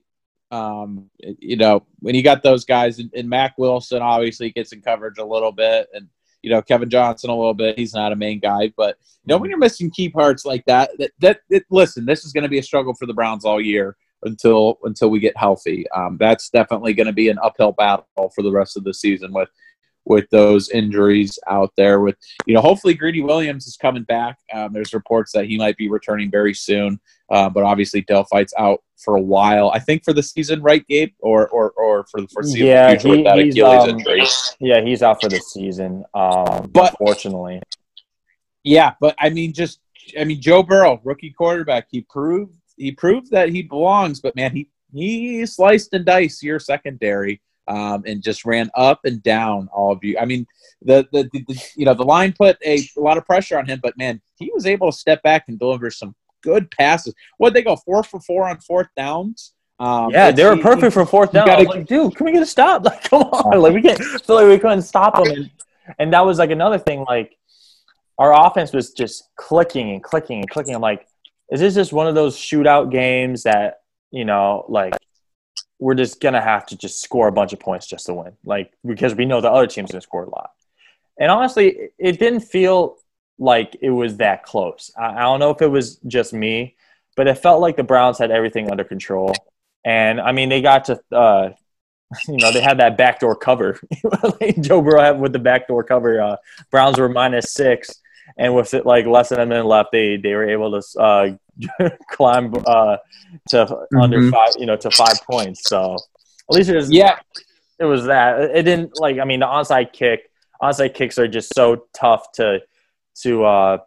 um, 0.50 1.10
you 1.18 1.56
know, 1.56 1.84
when 2.00 2.14
you 2.14 2.22
got 2.22 2.42
those 2.42 2.64
guys, 2.64 2.98
and, 2.98 3.10
and 3.14 3.28
Mack 3.28 3.58
Wilson 3.58 4.00
obviously 4.00 4.50
gets 4.50 4.72
in 4.72 4.80
coverage 4.80 5.18
a 5.18 5.24
little 5.24 5.52
bit, 5.52 5.88
and 5.92 6.08
you 6.40 6.50
know 6.50 6.62
Kevin 6.62 6.88
Johnson 6.88 7.28
a 7.28 7.36
little 7.36 7.52
bit. 7.52 7.78
He's 7.78 7.92
not 7.92 8.12
a 8.12 8.16
main 8.16 8.40
guy, 8.40 8.72
but 8.76 8.96
you 9.24 9.28
know 9.28 9.36
when 9.36 9.50
you're 9.50 9.58
missing 9.58 9.90
key 9.90 10.08
parts 10.08 10.46
like 10.46 10.64
that, 10.64 10.90
that 10.98 11.10
that, 11.18 11.40
that 11.50 11.64
listen, 11.70 12.06
this 12.06 12.24
is 12.24 12.32
going 12.32 12.44
to 12.44 12.48
be 12.48 12.58
a 12.58 12.62
struggle 12.62 12.94
for 12.94 13.04
the 13.04 13.14
Browns 13.14 13.44
all 13.44 13.60
year 13.60 13.96
until 14.22 14.78
until 14.84 15.10
we 15.10 15.20
get 15.20 15.36
healthy. 15.36 15.88
Um, 15.90 16.16
that's 16.18 16.50
definitely 16.50 16.94
going 16.94 17.06
to 17.06 17.12
be 17.12 17.28
an 17.28 17.38
uphill 17.42 17.72
battle 17.72 18.06
for 18.34 18.42
the 18.42 18.52
rest 18.52 18.76
of 18.76 18.84
the 18.84 18.94
season 18.94 19.32
with 19.32 19.48
with 20.04 20.28
those 20.30 20.70
injuries 20.70 21.38
out 21.48 21.72
there. 21.76 22.00
With 22.00 22.16
you 22.46 22.54
know, 22.54 22.60
hopefully 22.60 22.94
Greedy 22.94 23.22
Williams 23.22 23.66
is 23.66 23.76
coming 23.76 24.04
back. 24.04 24.38
Um, 24.52 24.72
there's 24.72 24.94
reports 24.94 25.32
that 25.32 25.46
he 25.46 25.58
might 25.58 25.76
be 25.76 25.88
returning 25.88 26.30
very 26.30 26.54
soon, 26.54 26.98
uh, 27.30 27.48
but 27.50 27.62
obviously 27.62 28.02
Delpit's 28.02 28.54
out 28.58 28.82
for 28.96 29.16
a 29.16 29.20
while. 29.20 29.70
I 29.70 29.78
think 29.78 30.04
for 30.04 30.12
the 30.12 30.22
season, 30.22 30.62
right, 30.62 30.84
Gabe, 30.88 31.12
or 31.20 31.48
or, 31.48 31.70
or 31.72 32.06
for 32.10 32.20
the 32.20 32.28
foreseeable 32.28 32.68
yeah, 32.68 32.88
future 32.90 33.08
he, 33.08 33.16
with 33.16 33.24
that 33.24 33.38
Achilles 33.38 33.82
um, 33.84 33.90
injury. 33.90 34.22
Yeah, 34.60 34.80
he's 34.80 35.02
out 35.02 35.20
for 35.22 35.28
the 35.28 35.40
season. 35.40 36.04
Um, 36.14 36.70
But- 36.72 36.96
unfortunately, 36.98 37.60
Yeah, 38.64 38.94
but 39.00 39.14
I 39.20 39.30
mean, 39.30 39.52
just 39.52 39.80
I 40.18 40.24
mean, 40.24 40.40
Joe 40.40 40.62
Burrow, 40.62 41.00
rookie 41.04 41.30
quarterback, 41.30 41.88
he 41.90 42.00
proved 42.08 42.54
he 42.78 42.92
proved 42.92 43.30
that 43.30 43.48
he 43.50 43.62
belongs. 43.62 44.20
But 44.20 44.36
man, 44.36 44.52
he 44.52 44.68
he 44.92 45.44
sliced 45.46 45.92
and 45.92 46.04
diced 46.04 46.42
your 46.42 46.58
secondary. 46.58 47.40
Um, 47.66 48.02
and 48.06 48.22
just 48.22 48.46
ran 48.46 48.70
up 48.76 49.00
and 49.04 49.22
down 49.22 49.68
all 49.74 49.92
of 49.92 50.02
you. 50.02 50.16
I 50.18 50.24
mean, 50.24 50.46
the, 50.80 51.06
the, 51.12 51.28
the, 51.34 51.44
the 51.48 51.70
you 51.76 51.84
know 51.84 51.92
the 51.92 52.02
line 52.02 52.32
put 52.32 52.56
a, 52.64 52.78
a 52.96 53.00
lot 53.00 53.18
of 53.18 53.26
pressure 53.26 53.58
on 53.58 53.66
him, 53.66 53.78
but 53.82 53.94
man, 53.98 54.22
he 54.36 54.50
was 54.54 54.64
able 54.64 54.90
to 54.90 54.96
step 54.96 55.22
back 55.22 55.44
and 55.48 55.58
deliver 55.58 55.90
some 55.90 56.14
good 56.42 56.70
passes. 56.70 57.14
What 57.36 57.52
they 57.52 57.62
go 57.62 57.76
four 57.76 58.02
for 58.02 58.20
four 58.20 58.48
on 58.48 58.58
fourth 58.60 58.88
downs. 58.96 59.52
Um, 59.80 60.10
yeah, 60.10 60.30
they 60.30 60.44
were 60.44 60.56
he- 60.56 60.62
perfect 60.62 60.92
for 60.92 61.04
fourth 61.06 61.32
down. 61.32 61.46
gotta- 61.46 61.68
like, 61.68 61.86
dude, 61.86 62.16
can 62.16 62.26
we 62.26 62.32
get 62.32 62.42
a 62.42 62.46
stop? 62.46 62.84
Like, 62.86 63.04
come 63.04 63.22
on, 63.22 63.60
like 63.60 63.74
we 63.74 63.82
can't 63.82 63.98
feel 63.98 64.36
like 64.36 64.46
we 64.46 64.58
couldn't 64.58 64.82
stop 64.82 65.22
them. 65.22 65.26
And, 65.30 65.50
and 65.98 66.12
that 66.12 66.24
was 66.24 66.38
like 66.38 66.50
another 66.50 66.78
thing. 66.78 67.04
Like, 67.06 67.36
our 68.18 68.46
offense 68.46 68.72
was 68.72 68.92
just 68.92 69.28
clicking 69.36 69.90
and 69.90 70.02
clicking 70.02 70.40
and 70.40 70.50
clicking. 70.50 70.74
I'm 70.74 70.80
like, 70.80 71.06
is 71.50 71.60
this 71.60 71.74
just 71.74 71.92
one 71.92 72.06
of 72.06 72.14
those 72.14 72.36
shootout 72.36 72.90
games 72.90 73.44
that 73.44 73.80
you 74.10 74.24
know, 74.24 74.64
like 74.68 74.94
we're 75.78 75.94
just 75.94 76.20
gonna 76.20 76.40
have 76.40 76.66
to 76.66 76.76
just 76.76 77.02
score 77.02 77.28
a 77.28 77.32
bunch 77.32 77.52
of 77.52 77.60
points 77.60 77.86
just 77.86 78.06
to 78.06 78.14
win, 78.14 78.32
like 78.44 78.72
because 78.86 79.14
we 79.14 79.24
know 79.24 79.40
the 79.40 79.50
other 79.50 79.66
team's 79.66 79.92
gonna 79.92 80.00
score 80.00 80.24
a 80.24 80.30
lot. 80.30 80.50
And 81.18 81.30
honestly, 81.30 81.90
it- 81.98 82.18
didn't 82.18 82.40
feel 82.40 82.96
like 83.38 83.76
it 83.80 83.90
was 83.90 84.16
that 84.16 84.42
close. 84.42 84.90
I, 84.98 85.06
I 85.14 85.20
don't 85.20 85.40
know 85.40 85.50
if 85.50 85.62
it 85.62 85.68
was 85.68 85.96
just 86.06 86.32
me, 86.32 86.76
but 87.16 87.28
it 87.28 87.38
felt 87.38 87.60
like 87.60 87.76
the 87.76 87.84
Browns 87.84 88.18
had 88.18 88.30
everything 88.30 88.70
under 88.70 88.84
control. 88.84 89.34
And 89.84 90.20
I 90.20 90.32
mean, 90.32 90.48
they 90.48 90.60
got 90.60 90.86
to, 90.86 91.00
uh, 91.12 91.50
you 92.28 92.36
know, 92.38 92.50
they 92.52 92.60
had 92.60 92.78
that 92.78 92.96
backdoor 92.96 93.36
cover. 93.36 93.78
Joe 94.60 94.82
Burrow 94.82 95.02
had 95.02 95.20
with 95.20 95.32
the 95.32 95.38
backdoor 95.38 95.84
cover. 95.84 96.20
Uh, 96.20 96.36
Browns 96.70 96.98
were 96.98 97.08
minus 97.08 97.52
six, 97.52 98.00
and 98.36 98.54
with 98.54 98.74
it 98.74 98.84
like 98.86 99.06
less 99.06 99.30
than 99.30 99.40
a 99.40 99.46
minute 99.46 99.66
left, 99.66 99.90
they 99.92 100.16
they 100.16 100.34
were 100.34 100.48
able 100.48 100.80
to 100.80 101.00
uh, 101.00 101.30
climb 102.10 102.52
uh, 102.66 102.96
to 103.50 103.60
under 104.00 104.18
Mhm. 104.20 104.30
five, 104.30 104.52
you 104.58 104.66
know, 104.66 104.76
to 104.76 104.90
five 104.90 105.20
points. 105.30 105.68
So 105.68 105.94
at 105.94 106.54
least 106.54 106.70
it 106.70 106.76
was 106.76 106.90
Yeah, 106.90 107.18
it 107.78 107.84
was 107.84 108.04
that. 108.06 108.40
It 108.40 108.62
didn't 108.64 108.98
like. 109.00 109.18
I 109.18 109.24
mean, 109.24 109.40
the 109.40 109.46
onside 109.46 109.92
kick, 109.92 110.30
onside 110.62 110.94
kicks 110.94 111.18
are 111.18 111.28
just 111.28 111.54
so 111.54 111.84
tough 111.94 112.32
to 112.32 112.60
to 113.22 113.44
uh, 113.44 113.78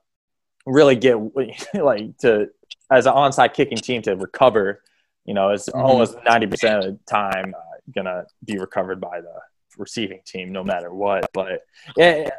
really 0.65 0.95
get 0.95 1.15
like 1.73 2.17
to 2.19 2.47
as 2.91 3.05
an 3.05 3.13
onside 3.13 3.53
kicking 3.53 3.77
team 3.77 4.01
to 4.03 4.15
recover. 4.15 4.81
You 5.25 5.33
know, 5.33 5.49
it's 5.51 5.69
Mhm. 5.69 5.79
almost 5.83 6.17
ninety 6.25 6.47
percent 6.47 6.83
of 6.83 6.93
the 6.93 6.99
time 7.05 7.53
uh, 7.57 7.77
gonna 7.95 8.25
be 8.45 8.57
recovered 8.57 8.99
by 8.99 9.21
the 9.21 9.33
receiving 9.81 10.21
team, 10.25 10.51
no 10.53 10.63
matter 10.63 10.93
what. 10.93 11.29
But 11.33 11.61
yeah, 11.97 12.29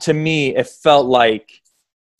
to 0.00 0.14
me, 0.14 0.56
it 0.56 0.68
felt 0.68 1.06
like 1.06 1.60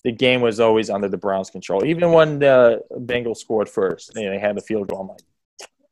the 0.04 0.12
game 0.12 0.40
was 0.40 0.60
always 0.60 0.90
under 0.90 1.08
the 1.08 1.16
Browns' 1.16 1.50
control. 1.50 1.84
Even 1.84 2.12
when 2.12 2.38
the 2.38 2.82
Bengals 2.92 3.38
scored 3.38 3.68
first, 3.68 4.12
you 4.14 4.24
know, 4.24 4.30
they 4.30 4.38
had 4.38 4.56
the 4.56 4.60
field 4.60 4.88
goal. 4.88 5.00
I'm 5.00 5.08
like, 5.08 5.22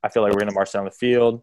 I 0.02 0.08
feel 0.08 0.22
like 0.22 0.32
we're 0.32 0.40
gonna 0.40 0.52
march 0.52 0.72
down 0.72 0.84
the 0.84 0.90
field. 0.90 1.42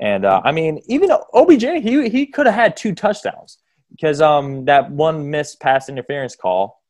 And 0.00 0.24
uh, 0.24 0.40
I 0.44 0.52
mean, 0.52 0.80
even 0.86 1.10
OBJ, 1.32 1.82
he 1.82 2.08
he 2.08 2.26
could 2.26 2.46
have 2.46 2.54
had 2.54 2.76
two 2.76 2.94
touchdowns 2.94 3.58
because 3.90 4.20
um 4.20 4.64
that 4.64 4.90
one 4.90 5.30
missed 5.30 5.60
pass 5.60 5.88
interference 5.88 6.36
call, 6.36 6.82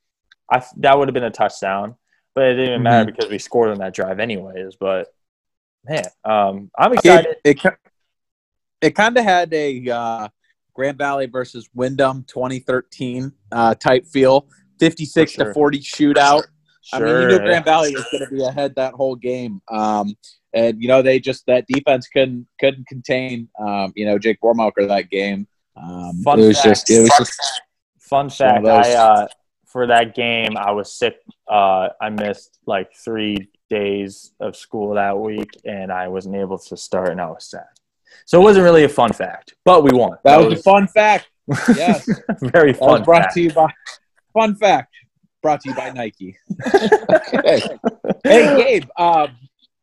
I 0.51 0.63
that 0.79 0.99
would 0.99 1.09
have 1.09 1.15
been 1.15 1.25
a 1.25 1.31
touchdown, 1.31 1.97
but 2.35 2.45
it 2.45 2.55
didn't 2.55 2.71
even 2.71 2.83
matter 2.83 3.13
because 3.13 3.31
we 3.31 3.39
scored 3.39 3.71
on 3.71 3.79
that 3.79 3.95
drive 3.95 4.21
anyways. 4.21 4.77
But 4.77 5.09
man, 5.85 6.05
um, 6.25 6.71
I'm 6.79 6.95
excited. 6.95 7.37
it 7.45 7.59
it, 7.63 7.79
it 8.85 8.95
kind 8.95 9.17
of 9.17 9.25
had 9.25 9.53
a 9.55 9.89
uh, 9.89 10.29
Grand 10.75 10.99
Valley 10.99 11.27
versus 11.27 11.69
Wyndham 11.75 12.25
2013 12.29 13.33
uh, 13.51 13.75
type 13.77 14.07
feel, 14.07 14.47
56 14.79 15.33
sure. 15.33 15.47
to 15.47 15.55
40 15.55 15.81
shootout. 15.81 16.43
I 16.93 17.01
mean, 17.01 17.09
you 17.09 17.29
knew. 17.29 17.39
Grand 17.39 17.65
Valley 17.65 17.95
was 17.95 18.05
going 18.13 18.29
to 18.29 18.31
be 18.31 18.45
ahead 18.45 18.75
that 18.77 18.93
whole 18.93 19.17
game, 19.17 19.63
um, 19.71 20.15
and 20.53 20.83
you 20.83 20.87
know 20.87 21.01
they 21.01 21.19
just 21.19 21.47
that 21.47 21.65
defense 21.67 22.09
couldn't 22.09 22.47
couldn't 22.61 22.87
contain 22.87 23.49
um, 23.59 23.91
you 23.97 24.05
know 24.05 24.19
Jake 24.19 24.39
Bormelker 24.43 24.87
that 24.87 25.09
game. 25.09 25.49
Um, 25.77 26.21
Fun 26.23 26.41
it 26.41 26.49
was 26.49 26.57
fact. 26.57 26.67
just 26.67 26.91
it 26.91 27.01
was 27.01 27.11
just 27.17 27.63
Fun 28.01 28.29
fact. 28.29 28.67
I 28.67 28.93
uh, 28.93 29.29
for 29.65 29.87
that 29.87 30.15
game 30.15 30.59
I 30.59 30.73
was 30.73 30.93
sick. 30.93 31.17
Uh, 31.49 31.89
I 32.03 32.11
missed 32.11 32.59
like 32.67 32.91
three 32.95 33.49
days 33.71 34.33
of 34.39 34.55
school 34.55 34.95
that 34.95 35.19
week, 35.19 35.49
and 35.65 35.91
I 35.91 36.09
wasn't 36.09 36.37
able 36.37 36.59
to 36.59 36.77
start, 36.77 37.09
and 37.09 37.21
I 37.21 37.31
was 37.31 37.47
sad. 37.47 37.65
So 38.27 38.41
it 38.41 38.45
wasn't 38.45 38.65
really 38.65 38.85
a 38.85 38.89
fun 38.89 39.13
fact, 39.13 39.55
but 39.65 39.83
we 39.85 39.91
won. 39.93 40.17
that 40.25 40.39
was 40.39 40.61
a 40.61 40.63
fun 40.63 40.87
fact. 40.89 41.29
Yes, 41.77 42.09
very 42.41 42.73
that 42.73 42.81
was 42.81 42.89
fun. 42.89 43.03
brought 43.05 43.23
fact. 43.25 43.35
to 43.35 43.41
you 43.43 43.53
by 43.53 43.71
fun 44.33 44.57
fact 44.57 44.95
brought 45.45 45.61
to 45.61 45.69
you 45.69 45.75
by 45.75 45.91
Nike. 45.91 46.37
okay. 47.35 47.61
hey 48.25 48.57
Gabe, 48.57 48.89
um, 48.97 49.29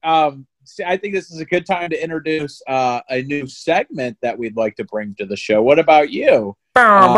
um, 0.04 0.48
I 0.86 0.98
think 0.98 1.14
this 1.14 1.30
is 1.32 1.40
a 1.40 1.46
good 1.46 1.68
time 1.68 1.92
to 1.92 2.04
introduce 2.04 2.62
uh, 2.68 3.02
a 3.10 3.22
new 3.22 3.46
segment 3.46 4.18
that 4.22 4.38
we'd 4.38 4.58
like 4.58 4.76
to 4.78 4.86
bring 4.86 5.14
to 5.16 5.26
the 5.26 5.36
show. 5.38 5.62
What 5.62 5.78
about 5.78 6.10
you? 6.10 6.56
Um, 6.76 7.14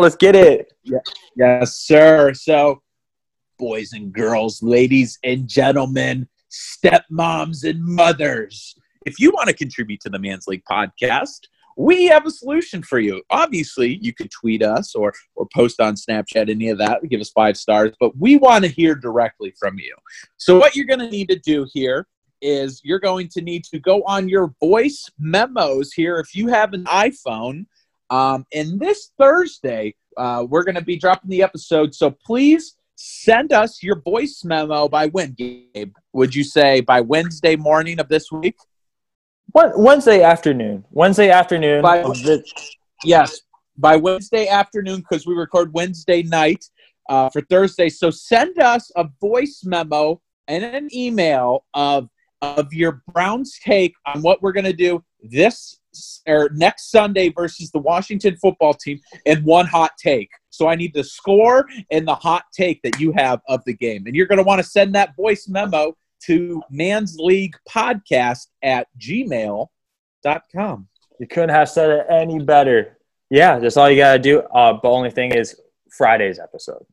Let's 0.00 0.16
get 0.16 0.34
it. 0.34 0.72
Yes, 1.36 1.76
sir. 1.76 2.32
So, 2.32 2.82
boys 3.58 3.92
and 3.92 4.10
girls, 4.12 4.62
ladies 4.62 5.18
and 5.22 5.46
gentlemen, 5.46 6.28
stepmoms 6.50 7.68
and 7.68 7.84
mothers, 7.84 8.74
if 9.06 9.18
you 9.18 9.30
want 9.30 9.48
to 9.48 9.54
contribute 9.54 10.00
to 10.00 10.10
the 10.10 10.18
Man's 10.18 10.46
League 10.46 10.64
podcast, 10.70 11.46
we 11.76 12.06
have 12.06 12.26
a 12.26 12.30
solution 12.30 12.82
for 12.82 12.98
you. 12.98 13.22
Obviously, 13.30 13.98
you 14.02 14.12
could 14.12 14.30
tweet 14.30 14.62
us 14.62 14.94
or 14.94 15.14
or 15.34 15.46
post 15.54 15.80
on 15.80 15.94
Snapchat, 15.94 16.50
any 16.50 16.68
of 16.68 16.78
that. 16.78 17.00
Give 17.08 17.20
us 17.20 17.30
five 17.30 17.56
stars, 17.56 17.92
but 17.98 18.16
we 18.18 18.36
want 18.36 18.64
to 18.64 18.70
hear 18.70 18.94
directly 18.94 19.54
from 19.58 19.78
you. 19.78 19.94
So, 20.36 20.58
what 20.58 20.76
you're 20.76 20.86
going 20.86 21.00
to 21.00 21.08
need 21.08 21.28
to 21.28 21.38
do 21.38 21.66
here 21.72 22.06
is 22.42 22.80
you're 22.84 23.00
going 23.00 23.28
to 23.28 23.40
need 23.40 23.64
to 23.64 23.78
go 23.78 24.02
on 24.02 24.28
your 24.28 24.54
voice 24.60 25.08
memos 25.18 25.92
here. 25.92 26.18
If 26.18 26.34
you 26.34 26.48
have 26.48 26.72
an 26.74 26.84
iPhone, 26.84 27.66
um, 28.10 28.44
and 28.52 28.80
this 28.80 29.12
Thursday, 29.18 29.94
uh, 30.16 30.44
we're 30.48 30.64
going 30.64 30.74
to 30.74 30.84
be 30.84 30.96
dropping 30.96 31.30
the 31.30 31.42
episode. 31.42 31.94
So 31.94 32.10
please 32.10 32.76
send 32.96 33.52
us 33.52 33.82
your 33.82 34.00
voice 34.02 34.42
memo 34.44 34.88
by 34.88 35.06
when, 35.08 35.32
Gabe? 35.32 35.94
Would 36.12 36.34
you 36.34 36.44
say 36.44 36.80
by 36.80 37.00
Wednesday 37.00 37.56
morning 37.56 38.00
of 38.00 38.08
this 38.08 38.30
week? 38.30 38.56
Wed- 39.54 39.72
Wednesday 39.76 40.22
afternoon. 40.22 40.84
Wednesday 40.90 41.30
afternoon. 41.30 41.82
By- 41.82 42.02
the- 42.02 42.44
Yes, 43.02 43.40
by 43.78 43.96
Wednesday 43.96 44.46
afternoon 44.46 44.98
because 45.00 45.26
we 45.26 45.34
record 45.34 45.72
Wednesday 45.72 46.22
night 46.22 46.62
uh, 47.08 47.30
for 47.30 47.40
Thursday. 47.40 47.88
So 47.88 48.10
send 48.10 48.58
us 48.58 48.90
a 48.96 49.08
voice 49.20 49.62
memo 49.64 50.20
and 50.48 50.62
an 50.64 50.88
email 50.94 51.64
of 51.74 52.08
of 52.42 52.72
your 52.72 53.02
Browns 53.12 53.58
take 53.62 53.94
on 54.06 54.22
what 54.22 54.40
we're 54.40 54.52
going 54.52 54.64
to 54.64 54.72
do 54.72 55.04
this 55.22 55.78
or 56.26 56.50
next 56.54 56.90
Sunday 56.90 57.28
versus 57.30 57.70
the 57.70 57.78
Washington 57.78 58.36
football 58.36 58.72
team 58.72 58.98
in 59.26 59.42
one 59.44 59.66
hot 59.66 59.90
take. 59.98 60.30
So 60.48 60.66
I 60.68 60.74
need 60.74 60.94
the 60.94 61.04
score 61.04 61.66
and 61.90 62.06
the 62.08 62.14
hot 62.14 62.44
take 62.54 62.80
that 62.82 62.98
you 62.98 63.12
have 63.12 63.40
of 63.48 63.62
the 63.66 63.74
game. 63.74 64.06
And 64.06 64.14
you're 64.16 64.26
going 64.26 64.38
to 64.38 64.44
want 64.44 64.58
to 64.62 64.68
send 64.68 64.94
that 64.94 65.14
voice 65.16 65.48
memo 65.48 65.94
to 66.26 66.62
Man's 66.70 67.16
League 67.18 67.56
Podcast 67.68 68.46
at 68.62 68.86
gmail.com. 68.98 69.68
you 71.18 71.26
couldn't 71.26 71.50
have 71.50 71.68
said 71.68 71.90
it 71.90 72.06
any 72.10 72.38
better. 72.38 72.98
Yeah, 73.30 73.58
that's 73.58 73.76
all 73.76 73.90
you 73.90 73.96
got 73.96 74.14
to 74.14 74.18
do. 74.18 74.40
Uh, 74.40 74.78
the 74.80 74.88
only 74.88 75.10
thing 75.10 75.32
is 75.32 75.60
Friday's 75.90 76.38
episode. 76.38 76.84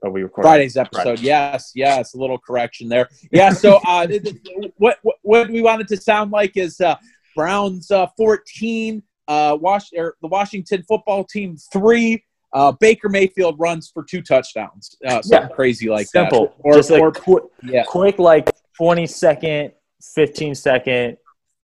But 0.00 0.12
we 0.12 0.22
record 0.22 0.44
Friday's 0.44 0.76
episode. 0.76 1.02
Friday. 1.02 1.22
Yes, 1.22 1.72
yes, 1.74 2.14
a 2.14 2.18
little 2.18 2.38
correction 2.38 2.88
there. 2.88 3.08
Yeah, 3.32 3.50
so 3.50 3.80
uh, 3.86 4.06
what, 4.76 4.98
what 5.02 5.16
what 5.22 5.50
we 5.50 5.60
wanted 5.62 5.88
to 5.88 5.96
sound 5.96 6.30
like 6.30 6.56
is 6.56 6.80
uh, 6.80 6.96
Browns 7.34 7.90
uh, 7.90 8.06
14, 8.16 9.02
uh, 9.26 9.58
Wash, 9.60 9.90
or 9.96 10.16
the 10.22 10.28
Washington 10.28 10.84
football 10.88 11.24
team 11.24 11.56
3. 11.72 12.22
Uh, 12.52 12.72
Baker 12.72 13.08
Mayfield 13.08 13.56
runs 13.58 13.90
for 13.92 14.02
two 14.02 14.22
touchdowns. 14.22 14.96
Uh, 15.06 15.20
something 15.22 15.48
Yeah. 15.50 15.54
crazy 15.54 15.88
like 15.88 16.06
Simple. 16.06 16.46
that. 16.46 16.54
Or, 16.60 16.74
Just 16.74 16.90
a 16.90 16.98
or 16.98 17.12
quick, 17.12 17.44
yeah. 17.62 17.84
quick, 17.84 18.18
like 18.18 18.50
20 18.76 19.06
second, 19.06 19.72
15 20.14 20.54
second 20.54 21.16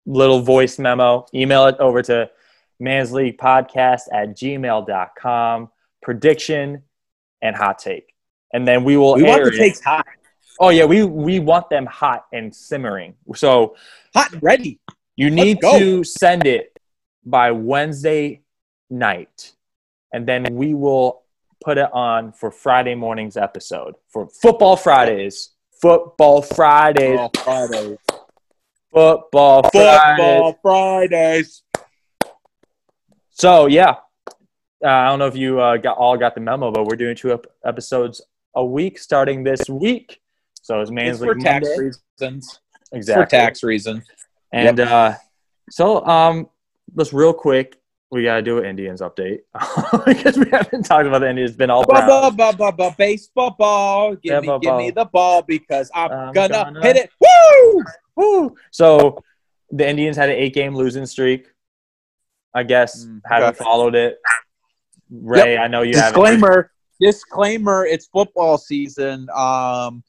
little 0.06 0.42
voice 0.42 0.78
memo. 0.80 1.26
Email 1.34 1.68
it 1.68 1.76
over 1.80 2.02
to 2.02 2.30
mansleague 2.82 3.38
podcast 3.38 4.02
at 4.12 4.30
gmail.com. 4.36 5.70
Prediction 6.02 6.84
and 7.42 7.56
hot 7.56 7.80
take. 7.80 8.14
And 8.54 8.68
then 8.68 8.84
we 8.84 8.98
will 8.98 9.16
we 9.16 9.24
want 9.24 9.44
the 9.46 9.52
takes 9.52 9.80
hot, 9.80 10.06
Oh 10.60 10.70
yeah, 10.70 10.86
we 10.86 11.04
we 11.04 11.40
want 11.40 11.70
them 11.70 11.86
hot 11.86 12.26
and 12.34 12.54
simmering. 12.54 13.16
So 13.36 13.76
hot 14.14 14.34
and 14.34 14.44
ready. 14.44 14.80
you 15.16 15.30
need 15.32 15.60
to 15.62 16.04
send 16.04 16.46
it 16.46 16.78
by 17.26 17.52
Wednesday 17.52 18.42
night, 18.90 19.54
and 20.14 20.28
then 20.28 20.46
we 20.52 20.74
will 20.74 21.24
put 21.64 21.78
it 21.78 21.90
on 21.94 22.32
for 22.32 22.52
Friday 22.52 22.96
morning's 22.96 23.36
episode 23.36 23.96
for 24.10 24.28
Football 24.28 24.78
Fridays. 24.78 25.50
Football 25.82 26.42
Fridays. 26.42 27.20
Oh, 27.20 27.30
Friday. 27.44 27.98
Football 28.94 29.70
Fridays. 29.70 30.18
Football 30.18 30.60
Fridays. 30.62 31.64
So 33.32 33.66
yeah, 33.66 33.96
uh, 34.84 34.88
I 34.88 35.08
don't 35.08 35.20
know 35.20 35.28
if 35.28 35.36
you 35.36 35.60
uh, 35.60 35.78
got 35.78 35.98
all 35.98 36.18
got 36.18 36.36
the 36.36 36.42
memo, 36.42 36.72
but 36.72 36.86
we're 36.86 36.96
doing 36.96 37.16
two 37.16 37.34
ep- 37.34 37.48
episodes 37.66 38.22
a 38.56 38.64
week 38.64 39.00
starting 39.00 39.44
this 39.44 39.68
week. 39.70 40.22
So 40.62 40.80
it's 40.80 40.92
Man's 40.92 41.20
for 41.20 41.34
League 41.34 41.44
tax 41.44 41.68
reasons. 41.78 42.60
Exactly. 42.92 43.24
For 43.24 43.30
tax 43.30 43.64
reasons. 43.64 44.06
And 44.52 44.80
uh, 44.80 45.16
so, 45.70 46.06
um, 46.06 46.50
let's 46.96 47.12
real 47.12 47.34
quick. 47.34 47.78
We 48.14 48.24
gotta 48.24 48.44
do 48.44 48.60
an 48.60 48.66
Indians 48.66 49.02
update 49.02 49.40
because 50.06 50.38
we 50.38 50.48
haven't 50.52 50.84
talked 50.84 51.08
about 51.08 51.20
the 51.20 51.30
Indians. 51.32 51.50
It's 51.50 51.58
been 51.58 51.72
all 51.72 51.84
Ba, 51.84 51.94
Browns. 52.06 52.36
ba, 52.36 52.54
ba, 52.54 52.58
ba, 52.58 52.72
ba, 52.72 52.96
baseball 52.96 53.56
ball. 53.58 54.12
Give 54.14 54.34
Yeah, 54.34 54.40
me, 54.42 54.48
ba, 54.48 54.60
give 54.62 54.76
me 54.76 54.92
the 54.92 55.06
ball 55.06 55.42
because 55.42 55.90
I'm, 55.96 56.12
I'm 56.12 56.32
gonna, 56.34 56.50
gonna- 56.72 56.82
hit 56.84 56.96
it. 56.96 57.10
Woo! 57.20 57.84
Woo! 58.16 58.56
So 58.70 59.24
the 59.72 59.88
Indians 59.90 60.16
had 60.16 60.30
an 60.30 60.36
eight-game 60.36 60.76
losing 60.76 61.08
streak. 61.08 61.48
I 62.54 62.62
guess 62.62 63.04
Mm, 63.04 63.22
haven't 63.26 63.56
okay. 63.56 63.64
followed 63.64 63.96
it. 63.96 64.20
Ray, 65.10 65.58
I 65.58 65.68
know 65.68 65.82
you 65.82 65.98
haven't. 65.98 66.22
Disclaimer. 66.22 66.72
Disclaimer. 67.00 67.84
It's 67.88 68.06
football 68.06 68.60
season. 68.60 69.28
Um, 69.34 70.04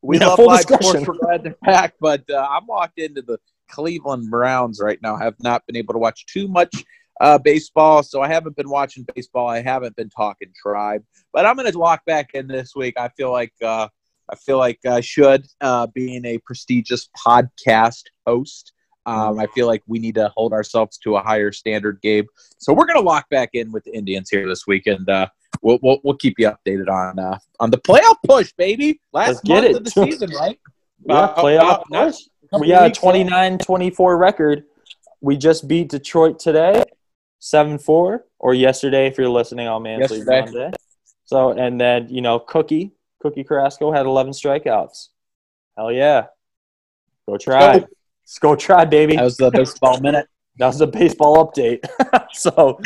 we 0.00 0.16
Yeah, 0.20 0.28
love 0.28 0.36
full 0.36 0.46
live 0.46 0.60
sports. 0.60 0.82
discretion. 0.92 1.08
We're 1.20 1.26
glad 1.26 1.42
to 1.42 1.56
back, 1.62 1.94
but 2.00 2.22
uh, 2.30 2.46
I'm 2.48 2.68
locked 2.68 3.00
into 3.00 3.20
the 3.22 3.38
Cleveland 3.68 4.30
Browns 4.30 4.80
right 4.80 5.02
now. 5.02 5.16
have 5.16 5.34
not 5.40 5.66
been 5.66 5.74
able 5.74 5.94
to 5.94 5.98
watch 5.98 6.24
too 6.26 6.46
much 6.46 6.84
uh, 7.20 7.38
baseball, 7.38 8.02
so 8.02 8.20
I 8.22 8.28
haven't 8.28 8.56
been 8.56 8.68
watching 8.70 9.04
baseball. 9.14 9.48
I 9.48 9.60
haven't 9.62 9.96
been 9.96 10.10
talking 10.10 10.52
tribe, 10.60 11.02
but 11.32 11.46
I'm 11.46 11.56
going 11.56 11.70
to 11.70 11.78
lock 11.78 12.04
back 12.04 12.30
in 12.34 12.46
this 12.46 12.74
week. 12.76 12.94
I 12.98 13.08
feel 13.08 13.32
like 13.32 13.52
uh, 13.62 13.88
I 14.30 14.36
feel 14.36 14.58
like 14.58 14.78
I 14.86 15.00
should, 15.00 15.46
uh, 15.60 15.86
being 15.88 16.24
a 16.24 16.38
prestigious 16.38 17.08
podcast 17.16 18.02
host. 18.26 18.72
Um, 19.06 19.38
I 19.38 19.46
feel 19.54 19.66
like 19.66 19.82
we 19.86 19.98
need 19.98 20.16
to 20.16 20.30
hold 20.36 20.52
ourselves 20.52 20.98
to 20.98 21.16
a 21.16 21.22
higher 21.22 21.50
standard, 21.50 21.98
Gabe. 22.02 22.26
So 22.58 22.74
we're 22.74 22.84
going 22.84 22.98
to 22.98 23.04
lock 23.06 23.26
back 23.30 23.50
in 23.54 23.72
with 23.72 23.84
the 23.84 23.94
Indians 23.96 24.28
here 24.28 24.46
this 24.46 24.66
week, 24.66 24.86
and 24.86 25.08
uh, 25.08 25.28
we'll, 25.62 25.78
we'll 25.82 25.98
we'll 26.04 26.16
keep 26.16 26.34
you 26.38 26.50
updated 26.50 26.88
on 26.88 27.18
uh, 27.18 27.38
on 27.58 27.70
the 27.70 27.78
playoff 27.78 28.16
push, 28.26 28.52
baby. 28.52 29.00
Last 29.14 29.28
Let's 29.28 29.40
get 29.40 29.54
month 29.54 29.66
it. 29.66 29.76
of 29.76 29.84
the 29.84 29.90
season, 29.90 30.30
right? 30.32 30.58
Yeah, 31.06 31.14
Uh, 31.14 31.42
playoff 31.42 31.84
uh, 31.94 32.06
push. 32.06 32.16
We 32.60 32.68
got 32.68 32.88
a 32.96 33.00
29-24 33.00 34.18
record. 34.18 34.64
We 35.20 35.36
just 35.36 35.68
beat 35.68 35.90
Detroit 35.90 36.40
today, 36.40 36.82
seven 37.38 37.78
four, 37.78 38.24
or 38.38 38.54
yesterday 38.54 39.06
if 39.06 39.18
you're 39.18 39.28
listening 39.28 39.68
on 39.68 39.82
League 39.82 40.00
Yesterday. 40.00 40.40
Monday. 40.40 40.70
So 41.24 41.50
and 41.50 41.80
then 41.80 42.08
you 42.08 42.22
know 42.22 42.38
Cookie 42.38 42.92
Cookie 43.20 43.44
Carrasco 43.44 43.92
had 43.92 44.06
11 44.06 44.32
strikeouts. 44.32 45.08
Hell 45.76 45.92
yeah, 45.92 46.26
go 47.28 47.36
try, 47.36 47.80
Go. 47.80 47.86
go 48.40 48.56
try, 48.56 48.84
baby. 48.84 49.16
That 49.16 49.24
was 49.24 49.36
the 49.36 49.50
baseball 49.50 50.00
minute. 50.02 50.26
That 50.58 50.66
was 50.66 50.80
a 50.80 50.86
baseball 50.86 51.46
update. 51.46 51.84
so, 52.32 52.80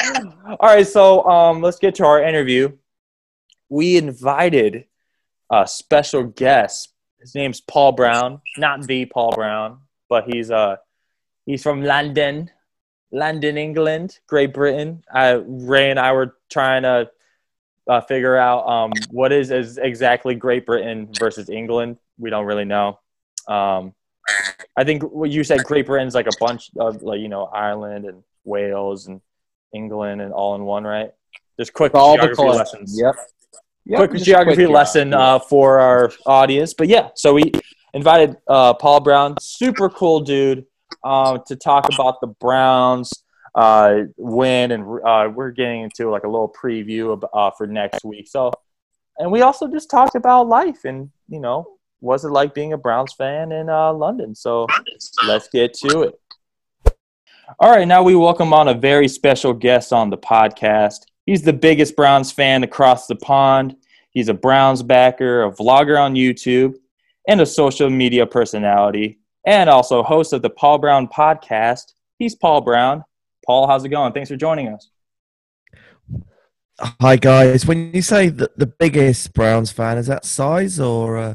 all 0.46 0.56
right. 0.60 0.86
So, 0.86 1.24
um, 1.24 1.62
let's 1.62 1.78
get 1.78 1.94
to 1.96 2.04
our 2.04 2.22
interview. 2.22 2.76
We 3.70 3.96
invited 3.96 4.84
a 5.50 5.66
special 5.66 6.24
guest. 6.24 6.92
His 7.20 7.34
name's 7.34 7.60
Paul 7.60 7.92
Brown, 7.92 8.42
not 8.58 8.86
the 8.86 9.06
Paul 9.06 9.32
Brown, 9.32 9.78
but 10.10 10.24
he's 10.24 10.50
uh 10.50 10.76
he's 11.46 11.62
from 11.62 11.82
London, 11.82 12.50
London, 13.12 13.58
England, 13.58 14.18
Great 14.26 14.54
Britain. 14.54 15.04
I, 15.12 15.32
Ray 15.46 15.90
and 15.90 16.00
I 16.00 16.12
were 16.12 16.36
trying 16.50 16.82
to 16.82 17.10
uh, 17.86 18.00
figure 18.00 18.36
out 18.36 18.66
um, 18.66 18.92
what 19.10 19.32
is, 19.32 19.50
is 19.50 19.78
exactly 19.78 20.34
Great 20.34 20.64
Britain 20.66 21.08
versus 21.18 21.50
England. 21.50 21.98
We 22.18 22.30
don't 22.30 22.46
really 22.46 22.64
know. 22.64 22.98
Um, 23.46 23.94
I 24.76 24.84
think 24.84 25.02
what 25.02 25.30
you 25.30 25.44
said, 25.44 25.64
Great 25.64 25.86
Britain's 25.86 26.14
like 26.14 26.26
a 26.26 26.36
bunch 26.40 26.70
of 26.78 27.02
like 27.02 27.20
you 27.20 27.28
know 27.28 27.44
Ireland 27.44 28.06
and 28.06 28.22
Wales 28.44 29.08
and 29.08 29.20
England 29.74 30.22
and 30.22 30.32
all 30.32 30.54
in 30.54 30.64
one, 30.64 30.84
right? 30.84 31.10
Just 31.58 31.72
quick 31.72 31.94
All 31.94 32.16
geography 32.16 32.42
lessons. 32.42 32.98
Yep. 32.98 33.14
Yep, 33.84 34.10
quick 34.10 34.22
geography 34.22 34.64
quick, 34.64 34.74
lesson 34.74 35.10
yeah. 35.10 35.18
uh, 35.18 35.38
for 35.40 35.80
our 35.80 36.12
audience. 36.24 36.72
But 36.72 36.86
yeah, 36.88 37.08
so 37.14 37.34
we 37.34 37.50
invited 37.92 38.36
uh, 38.46 38.74
Paul 38.74 39.00
Brown, 39.00 39.34
super 39.40 39.88
cool 39.90 40.20
dude, 40.20 40.64
um, 41.04 41.42
to 41.46 41.56
talk 41.56 41.88
about 41.92 42.20
the 42.20 42.28
Browns 42.28 43.12
uh, 43.54 44.00
win, 44.16 44.72
and 44.72 45.00
uh, 45.06 45.28
we're 45.34 45.50
getting 45.50 45.82
into 45.82 46.10
like 46.10 46.24
a 46.24 46.28
little 46.28 46.52
preview 46.52 47.12
of, 47.12 47.24
uh, 47.32 47.50
for 47.56 47.66
next 47.66 48.04
week. 48.04 48.28
So, 48.28 48.52
and 49.18 49.30
we 49.30 49.42
also 49.42 49.68
just 49.68 49.90
talked 49.90 50.14
about 50.14 50.48
life 50.48 50.84
and 50.84 51.10
you 51.28 51.40
know, 51.40 51.66
was 52.00 52.24
it 52.24 52.30
like 52.30 52.54
being 52.54 52.72
a 52.72 52.78
Browns 52.78 53.14
fan 53.14 53.52
in 53.52 53.68
uh, 53.68 53.92
London? 53.92 54.34
So 54.34 54.66
let's 55.26 55.48
get 55.48 55.74
to 55.74 56.02
it. 56.02 56.14
All 57.58 57.70
right, 57.70 57.86
now 57.86 58.02
we 58.02 58.14
welcome 58.14 58.52
on 58.52 58.68
a 58.68 58.74
very 58.74 59.08
special 59.08 59.52
guest 59.52 59.92
on 59.92 60.10
the 60.10 60.18
podcast. 60.18 61.00
He's 61.26 61.42
the 61.42 61.52
biggest 61.52 61.96
Browns 61.96 62.32
fan 62.32 62.64
across 62.64 63.06
the 63.06 63.16
pond. 63.16 63.76
He's 64.10 64.28
a 64.28 64.34
Browns 64.34 64.82
backer, 64.82 65.44
a 65.44 65.50
vlogger 65.50 65.98
on 66.00 66.14
YouTube, 66.14 66.74
and 67.28 67.40
a 67.40 67.46
social 67.46 67.88
media 67.88 68.26
personality. 68.26 69.20
And 69.44 69.68
also 69.68 70.02
host 70.02 70.32
of 70.32 70.42
the 70.42 70.50
Paul 70.50 70.78
Brown 70.78 71.08
podcast. 71.08 71.92
He's 72.18 72.34
Paul 72.34 72.60
Brown. 72.60 73.04
Paul, 73.46 73.66
how's 73.66 73.84
it 73.84 73.88
going? 73.88 74.12
Thanks 74.12 74.30
for 74.30 74.36
joining 74.36 74.68
us. 74.68 74.88
Hi 77.00 77.16
guys. 77.16 77.66
When 77.66 77.92
you 77.92 78.02
say 78.02 78.28
the, 78.28 78.50
the 78.56 78.66
biggest 78.66 79.34
Browns 79.34 79.70
fan, 79.70 79.98
is 79.98 80.06
that 80.06 80.24
size 80.24 80.80
or? 80.80 81.18
Uh... 81.18 81.34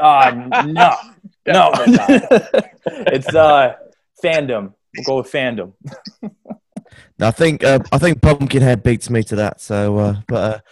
Uh, 0.00 0.64
no, 0.66 0.96
no. 1.46 1.70
it's 2.86 3.34
uh, 3.34 3.74
fandom. 4.22 4.74
We'll 4.96 5.04
go 5.04 5.16
with 5.18 5.30
fandom. 5.30 5.72
I 7.20 7.30
think 7.30 7.64
uh, 7.64 7.78
I 7.92 7.98
think 7.98 8.20
Pumpkinhead 8.20 8.82
beats 8.82 9.08
me 9.08 9.22
to 9.24 9.36
that. 9.36 9.60
So, 9.60 9.98
uh, 9.98 10.16
but 10.28 10.64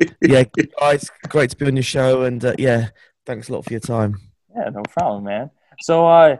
uh, 0.00 0.06
yeah, 0.20 0.44
guys, 0.80 1.10
great 1.28 1.50
to 1.50 1.56
be 1.56 1.66
on 1.66 1.76
your 1.76 1.82
show, 1.82 2.22
and 2.22 2.44
uh, 2.44 2.54
yeah, 2.58 2.90
thanks 3.26 3.48
a 3.48 3.52
lot 3.52 3.64
for 3.64 3.72
your 3.72 3.80
time. 3.80 4.16
Yeah, 4.54 4.68
no 4.70 4.82
problem, 4.82 5.24
man. 5.24 5.50
So, 5.80 6.06
uh, 6.06 6.36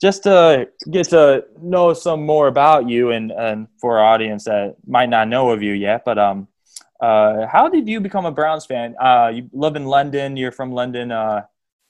just 0.00 0.24
to 0.24 0.68
get 0.90 1.08
to 1.10 1.44
know 1.60 1.92
some 1.94 2.26
more 2.26 2.48
about 2.48 2.88
you, 2.88 3.10
and 3.10 3.30
and 3.30 3.68
for 3.80 3.98
our 3.98 4.14
audience 4.14 4.44
that 4.44 4.76
might 4.86 5.08
not 5.08 5.28
know 5.28 5.50
of 5.50 5.62
you 5.62 5.72
yet, 5.72 6.04
but 6.04 6.18
um, 6.18 6.48
uh, 7.00 7.46
how 7.46 7.68
did 7.68 7.88
you 7.88 8.00
become 8.00 8.26
a 8.26 8.32
Browns 8.32 8.66
fan? 8.66 8.94
Uh, 9.00 9.30
you 9.34 9.50
live 9.52 9.76
in 9.76 9.86
London. 9.86 10.36
You're 10.36 10.52
from 10.52 10.72
London. 10.72 11.12
Uh, 11.12 11.42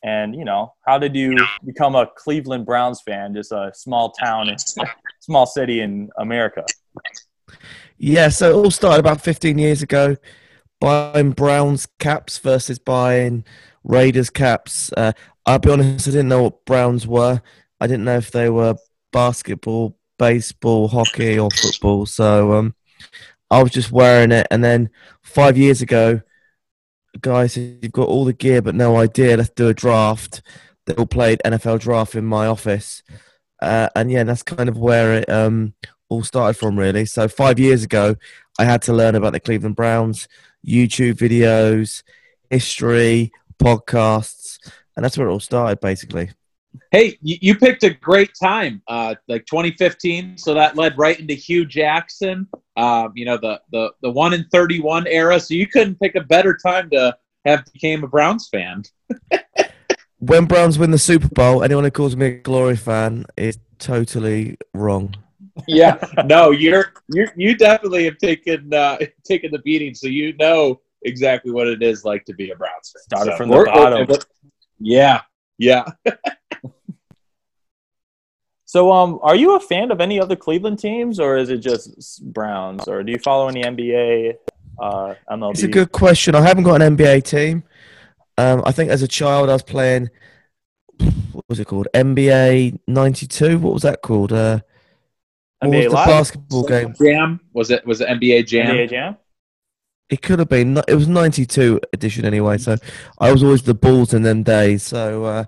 and 0.02 0.34
you 0.34 0.44
know, 0.44 0.72
how 0.86 0.98
did 0.98 1.14
you 1.14 1.36
become 1.64 1.94
a 1.94 2.06
Cleveland 2.16 2.66
Browns 2.66 3.00
fan? 3.02 3.34
Just 3.34 3.52
a 3.52 3.70
small 3.74 4.10
town, 4.12 4.54
small 5.20 5.46
city 5.46 5.80
in 5.80 6.10
America. 6.18 6.64
Yeah, 7.98 8.28
so 8.30 8.50
it 8.50 8.54
all 8.54 8.70
started 8.70 9.00
about 9.00 9.20
15 9.20 9.58
years 9.58 9.82
ago, 9.82 10.16
buying 10.80 11.30
Browns 11.30 11.86
caps 12.00 12.38
versus 12.38 12.78
buying 12.78 13.44
Raiders 13.84 14.30
caps. 14.30 14.92
Uh, 14.96 15.12
I'll 15.46 15.58
be 15.58 15.70
honest, 15.70 16.08
I 16.08 16.12
didn't 16.12 16.28
know 16.28 16.44
what 16.44 16.64
Browns 16.64 17.06
were. 17.06 17.42
I 17.80 17.86
didn't 17.86 18.04
know 18.04 18.16
if 18.16 18.30
they 18.30 18.48
were 18.48 18.76
basketball, 19.12 19.96
baseball, 20.18 20.88
hockey, 20.88 21.38
or 21.38 21.50
football. 21.50 22.06
So 22.06 22.52
um, 22.52 22.74
I 23.50 23.62
was 23.62 23.72
just 23.72 23.92
wearing 23.92 24.32
it. 24.32 24.46
And 24.50 24.62
then 24.62 24.90
five 25.22 25.58
years 25.58 25.82
ago, 25.82 26.22
guys, 27.20 27.56
you've 27.56 27.92
got 27.92 28.08
all 28.08 28.24
the 28.24 28.32
gear 28.32 28.62
but 28.62 28.74
no 28.74 28.96
idea. 28.96 29.36
Let's 29.36 29.50
do 29.50 29.68
a 29.68 29.74
draft. 29.74 30.42
They 30.86 30.94
all 30.94 31.06
played 31.06 31.40
NFL 31.44 31.80
draft 31.80 32.14
in 32.14 32.24
my 32.24 32.46
office. 32.46 33.02
Uh, 33.60 33.88
and 33.94 34.10
yeah, 34.10 34.24
that's 34.24 34.42
kind 34.42 34.68
of 34.68 34.76
where 34.76 35.14
it 35.14 35.28
um, 35.28 35.74
all 36.08 36.22
started 36.24 36.58
from, 36.58 36.78
really. 36.78 37.04
So 37.04 37.28
five 37.28 37.58
years 37.58 37.84
ago, 37.84 38.16
I 38.58 38.64
had 38.64 38.82
to 38.82 38.92
learn 38.92 39.14
about 39.14 39.32
the 39.32 39.40
Cleveland 39.40 39.76
Browns, 39.76 40.28
YouTube 40.66 41.14
videos, 41.14 42.02
history, 42.50 43.32
podcasts, 43.62 44.58
and 44.96 45.04
that's 45.04 45.16
where 45.16 45.28
it 45.28 45.32
all 45.32 45.40
started, 45.40 45.80
basically. 45.80 46.30
Hey, 46.90 47.18
you, 47.22 47.36
you 47.40 47.54
picked 47.54 47.84
a 47.84 47.90
great 47.90 48.30
time, 48.40 48.82
uh, 48.88 49.14
like 49.28 49.44
2015. 49.46 50.38
So 50.38 50.54
that 50.54 50.76
led 50.76 50.96
right 50.96 51.18
into 51.18 51.34
Hue 51.34 51.66
Jackson, 51.66 52.48
um, 52.76 53.12
you 53.14 53.24
know, 53.24 53.36
the, 53.36 53.60
the, 53.72 53.92
the 54.02 54.10
1 54.10 54.34
in 54.34 54.46
31 54.50 55.06
era. 55.06 55.38
So 55.38 55.54
you 55.54 55.66
couldn't 55.66 56.00
pick 56.00 56.14
a 56.14 56.22
better 56.22 56.56
time 56.56 56.88
to 56.90 57.16
have 57.44 57.64
became 57.72 58.04
a 58.04 58.08
Browns 58.08 58.48
fan. 58.48 58.84
when 60.18 60.46
Browns 60.46 60.78
win 60.78 60.90
the 60.90 60.98
Super 60.98 61.28
Bowl, 61.28 61.62
anyone 61.62 61.84
who 61.84 61.90
calls 61.90 62.16
me 62.16 62.26
a 62.26 62.30
glory 62.38 62.76
fan 62.76 63.26
is 63.36 63.58
totally 63.78 64.56
wrong. 64.72 65.14
yeah, 65.68 65.98
no, 66.24 66.50
you're 66.50 66.92
you 67.12 67.28
you 67.36 67.54
definitely 67.54 68.04
have 68.04 68.16
taken 68.16 68.72
uh, 68.72 68.96
taken 69.24 69.50
the 69.50 69.58
beating, 69.58 69.94
so 69.94 70.06
you 70.06 70.34
know 70.38 70.80
exactly 71.04 71.50
what 71.52 71.66
it 71.66 71.82
is 71.82 72.04
like 72.04 72.24
to 72.26 72.34
be 72.34 72.50
a 72.50 72.56
Browns 72.56 72.92
fan. 72.92 73.02
Started 73.02 73.32
so 73.32 73.36
from 73.36 73.50
the 73.50 73.64
bottom. 73.64 74.08
Yeah, 74.78 75.22
yeah. 75.58 75.84
so, 78.64 78.92
um, 78.92 79.18
are 79.22 79.36
you 79.36 79.56
a 79.56 79.60
fan 79.60 79.90
of 79.90 80.00
any 80.00 80.20
other 80.20 80.36
Cleveland 80.36 80.78
teams, 80.78 81.20
or 81.20 81.36
is 81.36 81.50
it 81.50 81.58
just 81.58 82.24
Browns, 82.32 82.88
or 82.88 83.02
do 83.02 83.12
you 83.12 83.18
follow 83.18 83.48
any 83.48 83.62
NBA, 83.62 84.34
uh, 84.80 85.14
MLB? 85.30 85.52
It's 85.52 85.62
a 85.62 85.68
good 85.68 85.92
question. 85.92 86.34
I 86.34 86.42
haven't 86.42 86.64
got 86.64 86.82
an 86.82 86.96
NBA 86.96 87.24
team. 87.24 87.64
Um, 88.38 88.62
I 88.64 88.72
think 88.72 88.90
as 88.90 89.02
a 89.02 89.08
child 89.08 89.50
I 89.50 89.54
was 89.54 89.62
playing. 89.62 90.10
What 91.32 91.44
was 91.48 91.58
it 91.58 91.66
called? 91.66 91.88
NBA 91.94 92.78
'92. 92.86 93.58
What 93.58 93.72
was 93.72 93.82
that 93.82 94.02
called? 94.02 94.32
Uh, 94.32 94.60
what 95.60 95.70
NBA 95.70 95.76
was 95.76 95.84
the 95.84 95.90
Live? 95.90 96.06
basketball 96.06 96.62
game? 96.64 96.94
Jam 97.00 97.40
was 97.52 97.70
it? 97.70 97.86
Was 97.86 98.00
it 98.00 98.08
NBA 98.08 98.46
Jam? 98.46 98.74
NBA 98.74 98.90
Jam. 98.90 99.16
It 100.12 100.20
could 100.20 100.38
have 100.40 100.50
been. 100.50 100.76
It 100.86 100.94
was 100.94 101.08
'92 101.08 101.80
edition 101.94 102.26
anyway. 102.26 102.58
So 102.58 102.76
I 103.18 103.32
was 103.32 103.42
always 103.42 103.62
the 103.62 103.72
Bulls 103.72 104.12
in 104.12 104.22
them 104.22 104.42
days. 104.42 104.82
So 104.82 105.24
uh, 105.24 105.44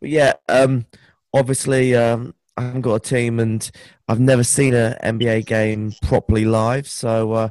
but 0.00 0.08
yeah, 0.08 0.32
um, 0.48 0.84
obviously 1.32 1.94
um, 1.94 2.34
I 2.56 2.62
haven't 2.62 2.80
got 2.80 2.94
a 2.94 3.00
team, 3.00 3.38
and 3.38 3.70
I've 4.08 4.18
never 4.18 4.42
seen 4.42 4.74
an 4.74 4.96
NBA 5.02 5.46
game 5.46 5.92
properly 6.02 6.44
live. 6.44 6.88
So 6.88 7.32
uh, 7.32 7.48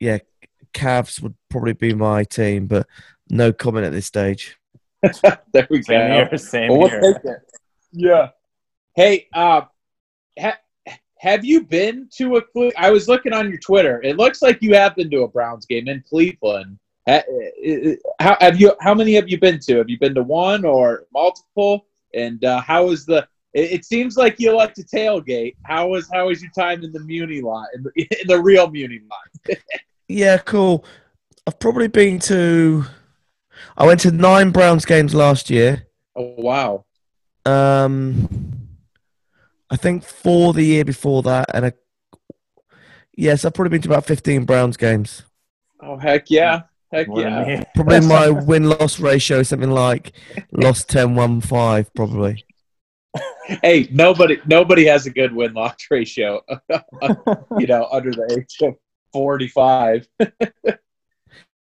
yeah, 0.00 0.18
Cavs 0.74 1.22
would 1.22 1.36
probably 1.50 1.74
be 1.74 1.94
my 1.94 2.24
team, 2.24 2.66
but 2.66 2.88
no 3.30 3.52
comment 3.52 3.86
at 3.86 3.92
this 3.92 4.06
stage. 4.06 4.56
there 5.52 5.68
we 5.70 5.82
Same 5.82 6.10
here. 6.10 6.36
Same 6.36 6.68
Well, 6.70 6.80
we'll 6.80 6.88
here. 6.88 7.00
take 7.00 7.24
it. 7.24 7.38
Yeah. 7.92 8.30
Hey, 8.96 9.28
uh, 9.32 9.62
ha- 10.36 10.58
have 11.18 11.44
you 11.44 11.64
been 11.64 12.08
to 12.16 12.36
a? 12.36 12.70
I 12.76 12.90
was 12.90 13.08
looking 13.08 13.32
on 13.32 13.48
your 13.48 13.58
Twitter. 13.58 14.02
It 14.02 14.16
looks 14.16 14.42
like 14.42 14.60
you 14.60 14.74
have 14.74 14.96
been 14.96 15.10
to 15.10 15.22
a 15.22 15.28
Browns 15.28 15.66
game 15.66 15.88
in 15.88 16.02
Cleveland. 16.08 16.78
Uh, 17.06 17.20
How 18.20 18.36
have 18.40 18.60
you? 18.60 18.74
How 18.80 18.94
many 18.94 19.14
have 19.14 19.28
you 19.28 19.38
been 19.38 19.58
to? 19.60 19.76
Have 19.78 19.88
you 19.88 19.98
been 19.98 20.14
to 20.14 20.22
one 20.22 20.64
or 20.64 21.06
multiple? 21.12 21.86
And 22.14 22.44
uh, 22.44 22.60
how 22.60 22.90
is 22.90 23.06
the? 23.06 23.26
It, 23.54 23.72
it 23.72 23.84
seems 23.84 24.16
like 24.16 24.38
you 24.38 24.54
like 24.54 24.74
to 24.74 24.82
tailgate. 24.82 25.56
How 25.62 25.88
was 25.88 26.08
how 26.12 26.26
was 26.28 26.42
your 26.42 26.50
time 26.52 26.82
in 26.82 26.92
the 26.92 27.00
Muni 27.00 27.40
lot 27.40 27.68
in 27.74 27.82
the, 27.82 27.92
in 27.96 28.26
the 28.26 28.40
real 28.40 28.70
Muni 28.70 29.00
lot? 29.10 29.58
Yeah, 30.08 30.38
cool. 30.38 30.84
I've 31.48 31.58
probably 31.58 31.88
been 31.88 32.20
to. 32.20 32.84
I 33.76 33.84
went 33.84 33.98
to 34.00 34.12
nine 34.12 34.50
Browns 34.50 34.84
games 34.84 35.16
last 35.16 35.50
year. 35.50 35.88
Oh 36.14 36.34
wow! 36.38 36.84
Um, 37.44 38.55
I 39.70 39.76
think 39.76 40.04
four 40.04 40.52
the 40.52 40.64
year 40.64 40.84
before 40.84 41.22
that, 41.22 41.46
and 41.54 41.66
a 41.66 41.72
yes, 43.16 43.44
I've 43.44 43.54
probably 43.54 43.70
been 43.70 43.82
to 43.82 43.88
about 43.88 44.06
fifteen 44.06 44.44
Browns 44.44 44.76
games. 44.76 45.24
Oh 45.80 45.96
heck 45.98 46.30
yeah! 46.30 46.62
Heck 46.92 47.08
More 47.08 47.22
than 47.22 47.48
yeah! 47.48 47.64
Probably 47.74 48.00
my 48.00 48.30
win 48.30 48.68
loss 48.68 49.00
ratio 49.00 49.40
is 49.40 49.48
something 49.48 49.70
like 49.70 50.12
lost 50.52 50.88
10 50.88 51.14
1 51.14 51.40
5, 51.40 51.94
probably. 51.94 52.44
Hey, 53.62 53.88
nobody 53.90 54.38
nobody 54.46 54.84
has 54.86 55.06
a 55.06 55.10
good 55.10 55.34
win 55.34 55.52
loss 55.54 55.76
ratio. 55.90 56.42
you 57.58 57.66
know, 57.66 57.88
under 57.90 58.12
the 58.12 58.38
age 58.38 58.66
of 58.66 58.76
45. 59.12 60.08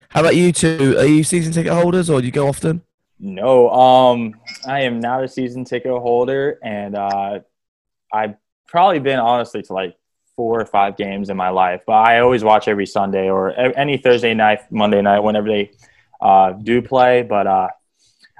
How 0.09 0.21
about 0.21 0.35
you 0.35 0.51
two? 0.51 0.95
Are 0.97 1.05
you 1.05 1.23
season 1.23 1.53
ticket 1.53 1.73
holders 1.73 2.09
or 2.09 2.21
do 2.21 2.25
you 2.25 2.31
go 2.31 2.47
often? 2.47 2.81
No, 3.19 3.69
um, 3.69 4.35
I 4.65 4.81
am 4.81 4.99
not 4.99 5.23
a 5.23 5.27
season 5.27 5.65
ticket 5.65 5.91
holder, 5.91 6.59
and 6.63 6.95
uh, 6.95 7.39
I've 8.17 8.35
probably 8.67 8.99
been 8.99 9.19
honestly 9.19 9.61
to 9.63 9.73
like 9.73 9.95
four 10.35 10.61
or 10.61 10.65
five 10.65 10.95
games 10.97 11.29
in 11.29 11.37
my 11.37 11.49
life. 11.49 11.81
But 11.85 11.93
I 11.93 12.19
always 12.19 12.43
watch 12.43 12.67
every 12.67 12.85
Sunday 12.85 13.29
or 13.29 13.51
any 13.77 13.97
Thursday 13.97 14.33
night, 14.33 14.71
Monday 14.71 15.01
night, 15.01 15.19
whenever 15.19 15.47
they 15.47 15.71
uh, 16.21 16.51
do 16.51 16.81
play. 16.81 17.23
But 17.23 17.47
uh, 17.47 17.67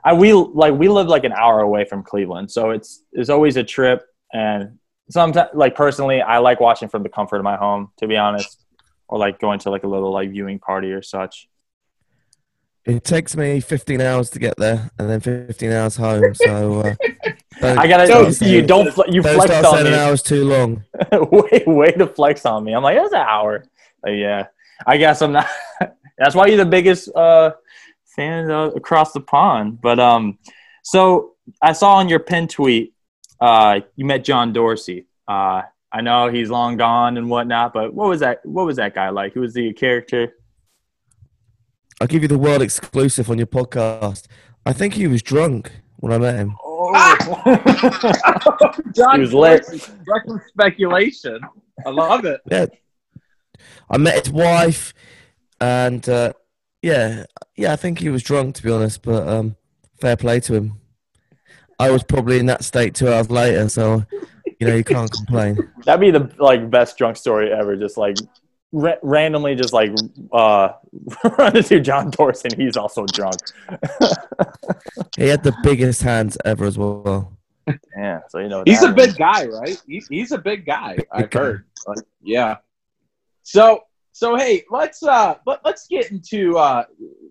I 0.03 0.13
we 0.13 0.33
like 0.33 0.73
we 0.73 0.87
live 0.87 1.07
like 1.07 1.25
an 1.25 1.33
hour 1.33 1.59
away 1.59 1.85
from 1.85 2.03
Cleveland, 2.03 2.51
so 2.51 2.71
it's 2.71 3.03
it's 3.11 3.29
always 3.29 3.57
a 3.57 3.63
trip. 3.63 4.05
And 4.33 4.77
sometimes, 5.09 5.49
like 5.53 5.75
personally, 5.75 6.21
I 6.21 6.37
like 6.37 6.59
watching 6.59 6.87
from 6.87 7.03
the 7.03 7.09
comfort 7.09 7.37
of 7.37 7.43
my 7.43 7.57
home, 7.57 7.91
to 7.97 8.07
be 8.07 8.15
honest, 8.15 8.63
or 9.07 9.17
like 9.17 9.39
going 9.39 9.59
to 9.59 9.69
like 9.69 9.83
a 9.83 9.87
little 9.87 10.11
like 10.11 10.29
viewing 10.31 10.59
party 10.59 10.91
or 10.91 11.01
such. 11.01 11.49
It 12.85 13.03
takes 13.03 13.35
me 13.35 13.59
15 13.59 13.99
hours 13.99 14.29
to 14.29 14.39
get 14.39 14.55
there 14.55 14.89
and 14.97 15.09
then 15.09 15.19
15 15.19 15.71
hours 15.73 15.97
home. 15.97 16.33
So 16.33 16.79
uh, 16.79 16.95
don't- 17.61 17.77
I 17.79 17.87
gotta 17.87 18.31
So- 18.33 18.45
you 18.45 18.61
don't 18.61 18.91
fl- 18.93 19.03
you 19.07 19.21
don't 19.21 19.35
flex 19.35 19.51
start 19.51 19.65
on 19.65 19.71
saying 19.73 19.85
me. 19.85 19.93
an 19.93 19.99
hour's 19.99 20.21
too 20.21 20.43
long. 20.45 20.83
way, 21.31 21.63
way 21.65 21.91
to 21.91 22.07
flex 22.07 22.45
on 22.45 22.63
me. 22.63 22.73
I'm 22.73 22.83
like, 22.83 22.97
that's 22.97 23.13
an 23.13 23.19
hour. 23.21 23.63
Like, 24.03 24.15
yeah, 24.17 24.47
I 24.85 24.97
guess 24.97 25.21
I'm 25.21 25.31
not. 25.31 25.47
that's 26.17 26.35
why 26.35 26.47
you're 26.47 26.57
the 26.57 26.65
biggest 26.65 27.09
uh, 27.15 27.51
fan 28.15 28.49
uh, 28.51 28.67
across 28.75 29.11
the 29.13 29.21
pond. 29.21 29.81
But 29.81 29.99
um, 29.99 30.37
so 30.83 31.33
I 31.61 31.73
saw 31.73 31.95
on 31.95 32.09
your 32.09 32.19
pin 32.19 32.47
tweet, 32.47 32.93
uh, 33.41 33.81
you 33.95 34.05
met 34.05 34.23
John 34.23 34.53
Dorsey. 34.53 35.07
Uh, 35.27 35.63
I 35.91 36.01
know 36.01 36.27
he's 36.29 36.49
long 36.49 36.77
gone 36.77 37.17
and 37.17 37.29
whatnot, 37.29 37.73
but 37.73 37.93
what 37.93 38.09
was 38.09 38.19
that? 38.19 38.45
What 38.45 38.65
was 38.65 38.75
that 38.77 38.93
guy 38.93 39.09
like? 39.09 39.33
Who 39.33 39.41
was 39.41 39.53
the 39.53 39.73
character? 39.73 40.33
I'll 41.99 42.07
give 42.07 42.21
you 42.21 42.27
the 42.27 42.37
world 42.37 42.61
exclusive 42.61 43.29
on 43.31 43.37
your 43.37 43.47
podcast. 43.47 44.27
I 44.65 44.73
think 44.73 44.93
he 44.93 45.07
was 45.07 45.23
drunk 45.23 45.71
when 45.97 46.11
I 46.13 46.17
met 46.19 46.35
him. 46.35 46.55
John 48.93 49.15
He 49.15 49.21
was 49.21 49.33
lit. 49.33 49.63
Dorsey, 49.63 49.91
Reckless 50.07 50.43
speculation. 50.47 51.39
I 51.85 51.89
love 51.89 52.25
it. 52.25 52.41
Yeah. 52.49 52.67
I 53.89 53.97
met 53.97 54.25
his 54.25 54.31
wife, 54.33 54.93
and 55.59 56.07
uh, 56.07 56.33
yeah, 56.81 57.25
yeah, 57.55 57.73
I 57.73 57.75
think 57.75 57.99
he 57.99 58.09
was 58.09 58.21
drunk 58.21 58.55
to 58.55 58.63
be 58.63 58.71
honest, 58.71 59.01
but 59.01 59.27
um, 59.27 59.55
fair 59.99 60.15
play 60.17 60.39
to 60.41 60.53
him. 60.53 60.73
I 61.79 61.91
was 61.91 62.03
probably 62.03 62.39
in 62.39 62.47
that 62.47 62.63
state 62.63 62.95
two 62.95 63.11
hours 63.11 63.29
later, 63.29 63.69
so 63.69 64.05
you 64.59 64.67
know 64.67 64.75
you 64.75 64.83
can't 64.83 65.11
complain. 65.11 65.57
That'd 65.85 66.01
be 66.01 66.11
the 66.11 66.29
like 66.37 66.69
best 66.69 66.97
drunk 66.97 67.17
story 67.17 67.51
ever. 67.51 67.75
Just 67.75 67.97
like 67.97 68.17
ra- 68.71 68.95
randomly, 69.03 69.55
just 69.55 69.73
like 69.73 69.91
uh, 70.31 70.69
run 71.37 71.57
into 71.57 71.79
John 71.79 72.09
Dorsey. 72.11 72.49
He's 72.55 72.77
also 72.77 73.05
drunk. 73.05 73.37
He 75.17 75.27
had 75.27 75.43
the 75.43 75.55
biggest 75.63 76.01
hands 76.01 76.37
ever 76.45 76.65
as 76.65 76.77
well. 76.77 77.37
yeah, 77.97 78.19
so 78.29 78.39
you 78.39 78.47
know 78.49 78.63
He's 78.65 78.81
a 78.81 78.87
one. 78.87 78.95
big 78.95 79.15
guy, 79.17 79.45
right? 79.45 79.81
He's 79.87 80.07
he's 80.07 80.31
a 80.31 80.37
big 80.37 80.65
guy. 80.65 80.97
I've 81.11 81.29
guy. 81.29 81.39
heard. 81.39 81.65
Like, 81.87 81.99
yeah. 82.21 82.57
So 83.43 83.83
so 84.13 84.35
hey, 84.35 84.63
let's 84.71 85.03
uh 85.03 85.35
let, 85.45 85.59
let's 85.65 85.87
get 85.87 86.11
into 86.11 86.57
uh 86.57 86.83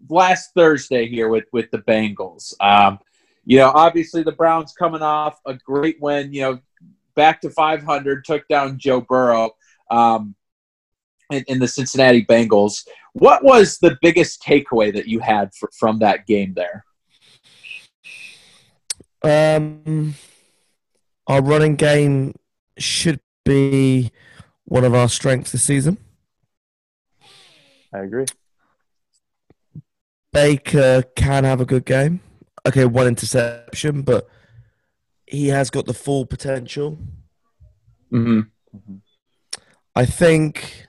last 0.08 0.52
Thursday 0.54 1.08
here 1.08 1.28
with 1.28 1.44
with 1.52 1.70
the 1.72 1.78
Bengals. 1.78 2.54
Um, 2.60 2.98
you 3.44 3.58
know, 3.58 3.70
obviously 3.74 4.22
the 4.22 4.32
Browns 4.32 4.72
coming 4.72 5.02
off 5.02 5.38
a 5.46 5.54
great 5.54 6.00
win. 6.00 6.32
You 6.32 6.40
know, 6.42 6.58
back 7.16 7.40
to 7.40 7.50
500, 7.50 8.24
took 8.24 8.46
down 8.48 8.78
Joe 8.78 9.00
Burrow. 9.00 9.50
Um, 9.90 10.34
in, 11.30 11.44
in 11.48 11.58
the 11.58 11.68
Cincinnati 11.68 12.24
Bengals. 12.24 12.86
What 13.12 13.42
was 13.42 13.78
the 13.78 13.96
biggest 14.02 14.42
takeaway 14.42 14.92
that 14.92 15.08
you 15.08 15.20
had 15.20 15.50
fr- 15.54 15.66
from 15.78 15.98
that 16.00 16.26
game 16.26 16.54
there? 16.54 16.84
Um, 19.22 20.14
our 21.26 21.42
running 21.42 21.76
game 21.76 22.34
should 22.78 23.20
be 23.44 24.12
one 24.64 24.84
of 24.84 24.94
our 24.94 25.08
strengths 25.08 25.52
this 25.52 25.62
season. 25.62 25.98
I 27.92 28.00
agree. 28.00 28.26
Baker 30.32 31.02
can 31.16 31.44
have 31.44 31.60
a 31.60 31.64
good 31.64 31.86
game. 31.86 32.20
Okay, 32.66 32.84
one 32.84 33.06
interception, 33.06 34.02
but 34.02 34.28
he 35.26 35.48
has 35.48 35.70
got 35.70 35.86
the 35.86 35.94
full 35.94 36.26
potential. 36.26 36.98
Mm-hmm. 38.12 38.96
I 39.94 40.04
think 40.04 40.85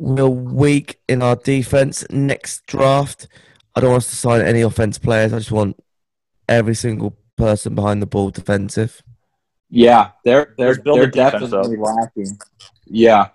we're 0.00 0.28
weak 0.28 0.98
in 1.08 1.22
our 1.22 1.36
defense. 1.36 2.06
Next 2.08 2.66
draft, 2.66 3.28
I 3.74 3.80
don't 3.80 3.90
want 3.90 4.04
us 4.04 4.10
to 4.10 4.16
sign 4.16 4.40
any 4.40 4.62
offense 4.62 4.98
players. 4.98 5.34
I 5.34 5.38
just 5.38 5.52
want 5.52 5.78
every 6.48 6.74
single 6.74 7.18
person 7.36 7.74
behind 7.74 8.00
the 8.00 8.06
ball 8.06 8.30
defensive. 8.30 9.02
Yeah, 9.68 10.12
they're 10.24 10.54
they're 10.56 10.74
they're 10.74 11.06
the 11.06 11.06
defense 11.06 11.50
definitely 11.50 11.76
lacking. 11.76 12.38
Yeah, 12.86 13.28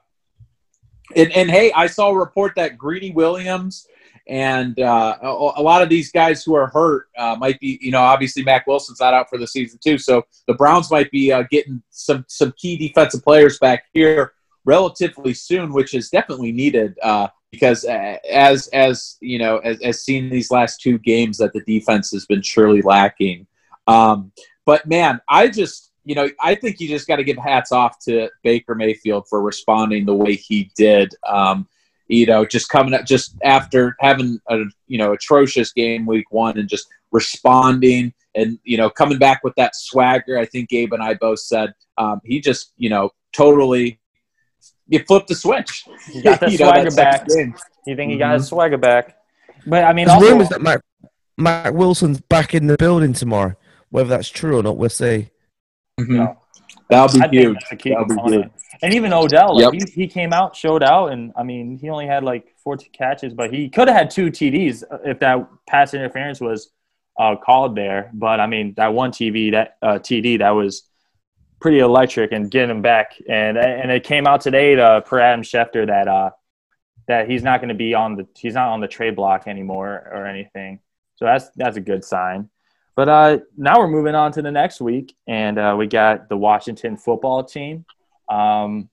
and 1.15 1.32
and 1.34 1.51
hey, 1.51 1.71
I 1.73 1.86
saw 1.86 2.10
a 2.10 2.17
report 2.17 2.54
that 2.56 2.80
Greedy 2.80 3.12
Williams 3.12 3.88
and 4.28 4.78
uh, 4.80 5.17
a, 5.21 5.28
a 5.28 5.62
lot 5.62 5.84
of 5.84 5.89
these 5.89 6.12
guys 6.12 6.43
who 6.43 6.56
are 6.56 6.65
hurt 6.65 7.10
uh, 7.15 7.36
might 7.39 7.60
be, 7.60 7.78
you 7.80 7.91
know, 7.91 8.01
obviously 8.01 8.43
Mack 8.43 8.65
Wilson's 8.65 8.99
not 8.99 9.13
out 9.13 9.30
for 9.30 9.38
the 9.38 9.45
season 9.45 9.80
too, 9.84 9.99
so 9.99 10.23
the 10.47 10.56
Browns 10.56 10.89
might 10.89 11.12
be 11.12 11.32
uh, 11.32 11.43
getting 11.51 11.84
some 11.91 12.25
some 12.28 12.54
key 12.58 12.75
defensive 12.75 13.23
players 13.23 13.60
back 13.60 13.84
here 13.93 14.34
relatively 14.65 15.34
soon, 15.34 15.71
which 15.71 15.93
is 15.93 16.10
definitely 16.10 16.51
needed. 16.51 16.97
Uh, 17.01 17.28
because 17.51 17.86
uh, 17.86 18.17
as 18.30 18.67
as 18.67 19.17
you 19.21 19.39
know, 19.39 19.60
as, 19.60 19.80
as 19.82 20.04
seen 20.04 20.30
these 20.30 20.51
last 20.51 20.82
two 20.82 20.97
games, 20.99 21.38
that 21.38 21.54
the 21.54 21.62
defense 21.62 22.12
has 22.12 22.25
been 22.25 22.41
surely 22.41 22.82
lacking. 22.82 23.47
Um, 23.88 24.32
but 24.65 24.86
man, 24.86 25.21
I 25.30 25.47
just 25.47 25.91
you 26.04 26.15
know, 26.15 26.30
I 26.39 26.56
think 26.56 26.80
you 26.80 26.88
just 26.88 27.08
got 27.08 27.15
to 27.15 27.23
give 27.23 27.38
hats 27.38 27.71
off 27.71 27.97
to 28.06 28.30
Baker 28.43 28.75
Mayfield 28.75 29.28
for 29.28 29.41
responding 29.41 30.06
the 30.06 30.13
way 30.13 30.36
he 30.36 30.71
did. 30.75 31.13
Um, 31.28 31.67
you 32.08 32.28
know, 32.28 32.45
just 32.45 32.69
coming 32.69 32.93
up 32.93 33.06
just 33.06 33.36
after 33.43 33.95
having 33.99 34.39
a 34.49 34.60
you 34.88 34.97
know 34.97 35.13
atrocious 35.13 35.73
game 35.73 36.06
week 36.06 36.32
one 36.32 36.58
and 36.60 36.69
just 36.69 36.88
responding 37.12 38.13
and 38.36 38.60
you 38.63 38.78
know 38.78 38.89
coming 38.89 39.17
back 39.17 39.43
with 39.43 39.56
that 39.56 39.75
swagger. 39.75 40.38
I 40.38 40.45
think 40.45 40.69
Gabe 40.69 40.93
and 40.93 41.01
I 41.01 41.15
both 41.15 41.39
said 41.39 41.73
um, 41.97 42.21
he 42.23 42.39
just 42.39 42.73
you 42.78 42.89
know 42.89 43.10
totally 43.34 43.99
you 44.88 44.99
flipped 44.99 45.28
the 45.28 45.36
switch. 45.36 45.86
He 46.12 46.21
got 46.21 46.39
the 46.39 46.49
You 46.51 46.58
swagger 46.58 46.89
that 46.91 47.28
second 47.28 47.51
back. 47.54 47.62
You 47.88 47.95
think 47.95 48.12
he 48.12 48.17
got 48.17 48.34
his 48.36 48.47
swagger 48.47 48.78
back? 48.78 49.17
But 49.67 49.84
I 49.84 49.93
mean, 49.93 50.06
There's 50.08 50.15
also, 50.15 50.30
rumors 50.32 50.49
that 50.49 50.62
Mack, 50.62 50.82
Mack 51.38 51.73
Wilson's 51.73 52.21
back 52.21 52.54
in 52.54 52.67
the 52.67 52.78
building 52.78 53.13
tomorrow. 53.13 53.56
Whether 53.89 54.10
that's 54.10 54.30
true 54.30 54.60
or 54.60 54.63
not, 54.63 54.78
we'll 54.78 54.89
see. 54.89 55.30
Mhm. 55.99 56.08
you 56.10 56.17
know, 56.17 56.38
That'll 56.89 57.17
be 57.19 57.25
I 57.25 57.30
huge. 57.30 57.54
that's 57.56 57.71
a 57.71 57.75
key 57.78 57.89
That'll 57.91 58.06
be 58.06 58.32
huge. 58.32 58.49
And 58.84 58.93
even 58.93 59.13
Odell, 59.13 59.56
like 59.56 59.73
Yep. 59.73 59.89
he, 59.95 60.01
he 60.01 60.08
came 60.08 60.34
out, 60.34 60.56
showed 60.56 60.84
out, 60.84 61.08
and 61.13 61.32
I 61.38 61.43
mean, 61.43 61.78
he 61.80 61.89
only 61.89 62.06
had 62.06 62.23
like 62.23 62.45
14 62.63 62.89
catches, 62.91 63.34
but 63.34 63.54
he 63.54 63.69
could 63.69 63.88
have 63.88 63.95
had 63.97 64.10
two 64.12 64.28
TDs 64.30 64.84
if 65.06 65.19
that 65.19 65.47
pass 65.67 65.93
interference 65.93 66.41
was 66.41 66.69
uh, 67.17 67.38
called 67.38 67.75
there. 67.75 68.12
But 68.13 68.39
I 68.41 68.47
mean, 68.47 68.73
that 68.75 68.93
one 68.93 69.12
TV, 69.12 69.51
that 69.51 69.78
uh, 69.82 69.99
TD, 69.99 70.39
that 70.39 70.49
was 70.51 70.84
pretty 71.65 71.80
electric 71.80 72.32
and 72.32 72.51
getting 72.51 72.69
him 72.69 72.84
back. 72.84 73.19
And 73.28 73.58
and 73.58 73.89
it 73.89 74.04
came 74.04 74.28
out 74.28 74.39
today 74.39 74.75
to 74.75 75.01
per 75.04 75.19
Adam 75.19 75.41
Schefter 75.41 75.88
that 75.88 76.08
uh, 76.08 76.30
that 77.08 77.28
he's 77.28 77.41
not 77.41 77.60
going 77.60 77.69
to 77.69 77.75
be 77.75 77.95
on 77.95 78.15
the 78.15 78.28
he's 78.38 78.54
not 78.54 78.67
on 78.67 78.82
the 78.82 78.88
trade 78.88 79.15
block 79.15 79.47
anymore 79.47 80.08
or 80.13 80.28
anything. 80.28 80.80
So 81.15 81.25
that's 81.25 81.49
that's 81.56 81.75
a 81.75 81.82
good 81.82 82.06
sign. 82.06 82.51
But 82.95 83.10
uh, 83.10 83.39
now 83.58 83.80
we're 83.80 83.88
moving 83.88 84.13
on 84.13 84.32
to 84.34 84.43
the 84.43 84.51
next 84.51 84.80
week, 84.80 85.15
and 85.25 85.58
uh, 85.58 85.75
we 85.75 85.88
got 85.88 86.30
the 86.30 86.38
Washington 86.38 86.97
football 86.97 87.43
team. 87.43 87.84
Um, 88.30 88.88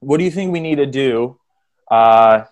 what 0.00 0.18
do 0.18 0.24
you 0.24 0.32
think 0.32 0.52
we 0.52 0.58
need 0.58 0.78
to 0.78 0.86
do 0.86 1.38
uh, 1.88 2.46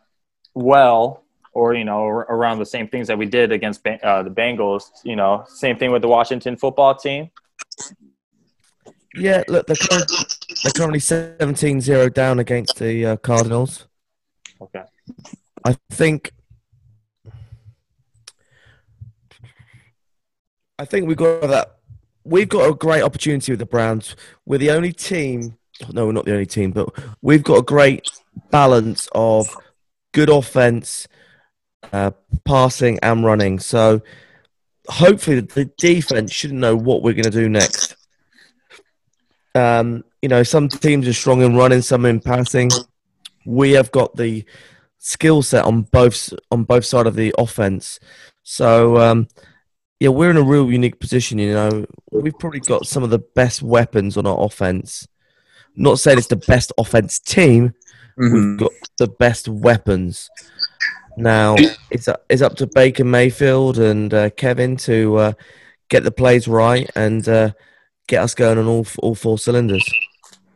well, 0.55 1.25
or 1.53 1.75
you 1.75 1.85
know, 1.85 2.05
around 2.05 2.61
the 2.61 2.67
same 2.67 2.87
things 2.87 3.09
that 3.09 3.19
we 3.19 3.27
did 3.27 3.51
against 3.51 3.85
uh, 3.85 4.23
the 4.23 4.31
Bengals? 4.31 4.85
You 5.03 5.17
know, 5.17 5.43
same 5.49 5.77
thing 5.77 5.91
with 5.91 6.03
the 6.03 6.09
Washington 6.09 6.57
football 6.57 6.95
team. 6.95 7.33
Yeah, 9.15 9.43
look, 9.49 9.67
they're, 9.67 9.77
they're 9.77 10.73
currently 10.73 11.01
17-0 11.01 12.15
down 12.15 12.39
against 12.39 12.79
the 12.79 13.07
uh, 13.07 13.17
Cardinals. 13.17 13.87
Okay. 14.61 14.85
I 15.65 15.77
think 15.91 16.33
I 20.79 20.85
think 20.85 21.07
we've 21.09 21.17
got 21.17 21.43
that 21.49 21.77
we've 22.25 22.49
got 22.49 22.71
a 22.71 22.75
great 22.75 23.03
opportunity 23.03 23.53
with 23.53 23.59
the 23.59 23.67
Browns. 23.67 24.17
We're 24.47 24.59
the 24.59 24.71
only 24.71 24.93
team 24.93 25.59
no, 25.93 26.07
we're 26.07 26.13
not 26.13 26.25
the 26.25 26.33
only 26.33 26.47
team, 26.47 26.73
but 26.73 26.91
we've 27.23 27.43
got 27.43 27.59
a 27.59 27.63
great 27.63 28.09
balance 28.51 29.09
of 29.13 29.49
good 30.13 30.29
offense, 30.29 31.09
uh, 31.93 32.11
passing 32.45 32.99
and 33.03 33.25
running. 33.25 33.59
So 33.59 34.03
hopefully 34.89 35.41
the 35.41 35.67
defense 35.79 36.33
shouldn't 36.33 36.61
know 36.61 36.77
what 36.77 37.03
we're 37.03 37.15
going 37.15 37.25
to 37.25 37.31
do 37.31 37.49
next. 37.49 37.97
Um, 39.55 40.05
you 40.23 40.29
know, 40.29 40.43
some 40.43 40.69
teams 40.69 41.09
are 41.09 41.13
strong 41.13 41.43
in 41.43 41.57
running, 41.57 41.83
some 41.83 42.05
in 42.05 42.21
passing. 42.21 42.71
We 43.47 43.73
have 43.73 43.91
got 43.91 44.17
the 44.17 44.45
skill 44.99 45.43
set 45.43 45.65
on 45.65 45.83
both 45.83 46.33
on 46.51 46.65
both 46.65 46.85
side 46.85 47.07
of 47.07 47.17
the 47.17 47.35
offense. 47.39 47.99
So 48.43 48.99
um, 48.99 49.29
yeah, 49.99 50.11
we're 50.11 50.31
in 50.31 50.37
a 50.37 50.43
real 50.43 50.71
unique 50.71 51.01
position. 51.01 51.39
You 51.39 51.55
know, 51.55 51.87
we've 52.11 52.39
probably 52.39 52.61
got 52.61 52.87
some 52.87 53.03
of 53.03 53.11
the 53.11 53.19
best 53.19 53.63
weapons 53.63 54.17
on 54.17 54.27
our 54.27 54.45
offense. 54.45 55.09
Not 55.77 55.99
saying 55.99 56.19
it's 56.19 56.27
the 56.27 56.37
best 56.37 56.73
offense 56.79 57.19
team. 57.19 57.75
Mhm. 58.19 58.33
We've 58.33 58.59
got 58.59 58.73
the 58.99 59.09
best 59.09 59.49
weapons. 59.49 60.29
Now 61.17 61.57
it's 61.91 62.09
up, 62.09 62.25
it's 62.29 62.43
up 62.43 62.57
to 62.57 62.67
Baker 62.67 63.05
Mayfield 63.05 63.79
and 63.79 64.13
uh, 64.13 64.31
Kevin 64.31 64.77
to 64.79 65.17
uh, 65.17 65.33
get 65.89 66.05
the 66.05 66.11
plays 66.11 66.47
right 66.47 66.89
and 66.95 67.27
uh, 67.29 67.53
get 68.11 68.23
us 68.25 68.35
going 68.35 68.59
on 68.59 68.67
all 68.67 68.87
all 68.99 69.15
four 69.15 69.39
cylinders. 69.39 69.89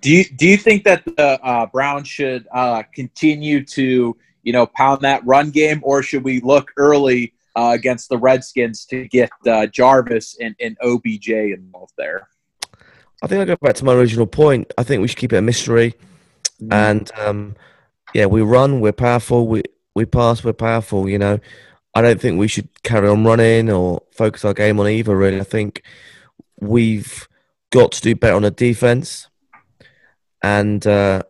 Do 0.00 0.10
you 0.10 0.24
do 0.24 0.46
you 0.46 0.58
think 0.58 0.84
that 0.84 1.04
the 1.04 1.42
uh, 1.42 1.66
Browns 1.66 2.08
should 2.08 2.46
uh, 2.52 2.82
continue 2.92 3.64
to 3.66 4.16
you 4.42 4.52
know 4.52 4.66
pound 4.66 5.00
that 5.02 5.24
run 5.24 5.50
game, 5.50 5.80
or 5.82 6.02
should 6.02 6.24
we 6.24 6.40
look 6.40 6.70
early 6.76 7.32
uh, 7.56 7.70
against 7.72 8.10
the 8.10 8.18
Redskins 8.18 8.84
to 8.86 9.08
get 9.08 9.30
uh, 9.46 9.66
Jarvis 9.66 10.36
and, 10.40 10.54
and 10.60 10.76
OBJ 10.82 11.28
involved 11.28 11.94
there? 11.96 12.28
I 13.22 13.26
think 13.28 13.40
I 13.40 13.44
go 13.46 13.56
back 13.62 13.76
to 13.76 13.84
my 13.84 13.94
original 13.94 14.26
point. 14.26 14.70
I 14.76 14.82
think 14.82 15.00
we 15.00 15.08
should 15.08 15.16
keep 15.18 15.32
it 15.32 15.36
a 15.36 15.42
mystery, 15.42 15.94
and 16.70 17.10
um, 17.16 17.56
yeah, 18.12 18.26
we 18.26 18.42
run, 18.42 18.80
we're 18.80 18.92
powerful, 18.92 19.46
we 19.46 19.62
we 19.94 20.04
pass, 20.04 20.42
we're 20.42 20.52
powerful. 20.52 21.08
You 21.08 21.18
know, 21.18 21.38
I 21.94 22.02
don't 22.02 22.20
think 22.20 22.38
we 22.38 22.48
should 22.48 22.68
carry 22.82 23.08
on 23.08 23.24
running 23.24 23.70
or 23.70 24.02
focus 24.10 24.44
our 24.44 24.54
game 24.54 24.80
on 24.80 24.88
either. 24.88 25.16
Really, 25.16 25.40
I 25.40 25.44
think 25.44 25.82
we've 26.60 27.28
got 27.74 27.92
to 27.92 28.00
do 28.00 28.14
better 28.14 28.36
on 28.36 28.42
the 28.42 28.50
defense, 28.50 29.28
and 30.42 30.86
uh, 30.86 31.22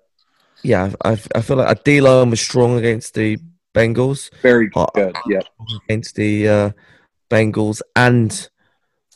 yeah, 0.63 0.93
I, 1.05 1.13
I 1.35 1.41
feel 1.41 1.57
like 1.57 1.69
our 1.69 1.75
D 1.85 2.01
line 2.01 2.31
was 2.31 2.41
strong 2.41 2.77
against 2.79 3.15
the 3.15 3.39
Bengals, 3.75 4.31
Very 4.43 4.71
Uh, 4.77 4.87
good. 4.95 5.17
Yeah. 5.29 5.41
against 5.89 6.15
the 6.17 6.49
uh, 6.49 6.71
Bengals, 7.31 7.81
and 7.97 8.49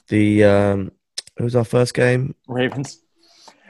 the 0.09 0.45
um, 0.45 0.93
who 1.37 1.45
was 1.45 1.55
our 1.55 1.65
first 1.65 1.95
game? 1.95 2.35
Ravens. 2.49 3.01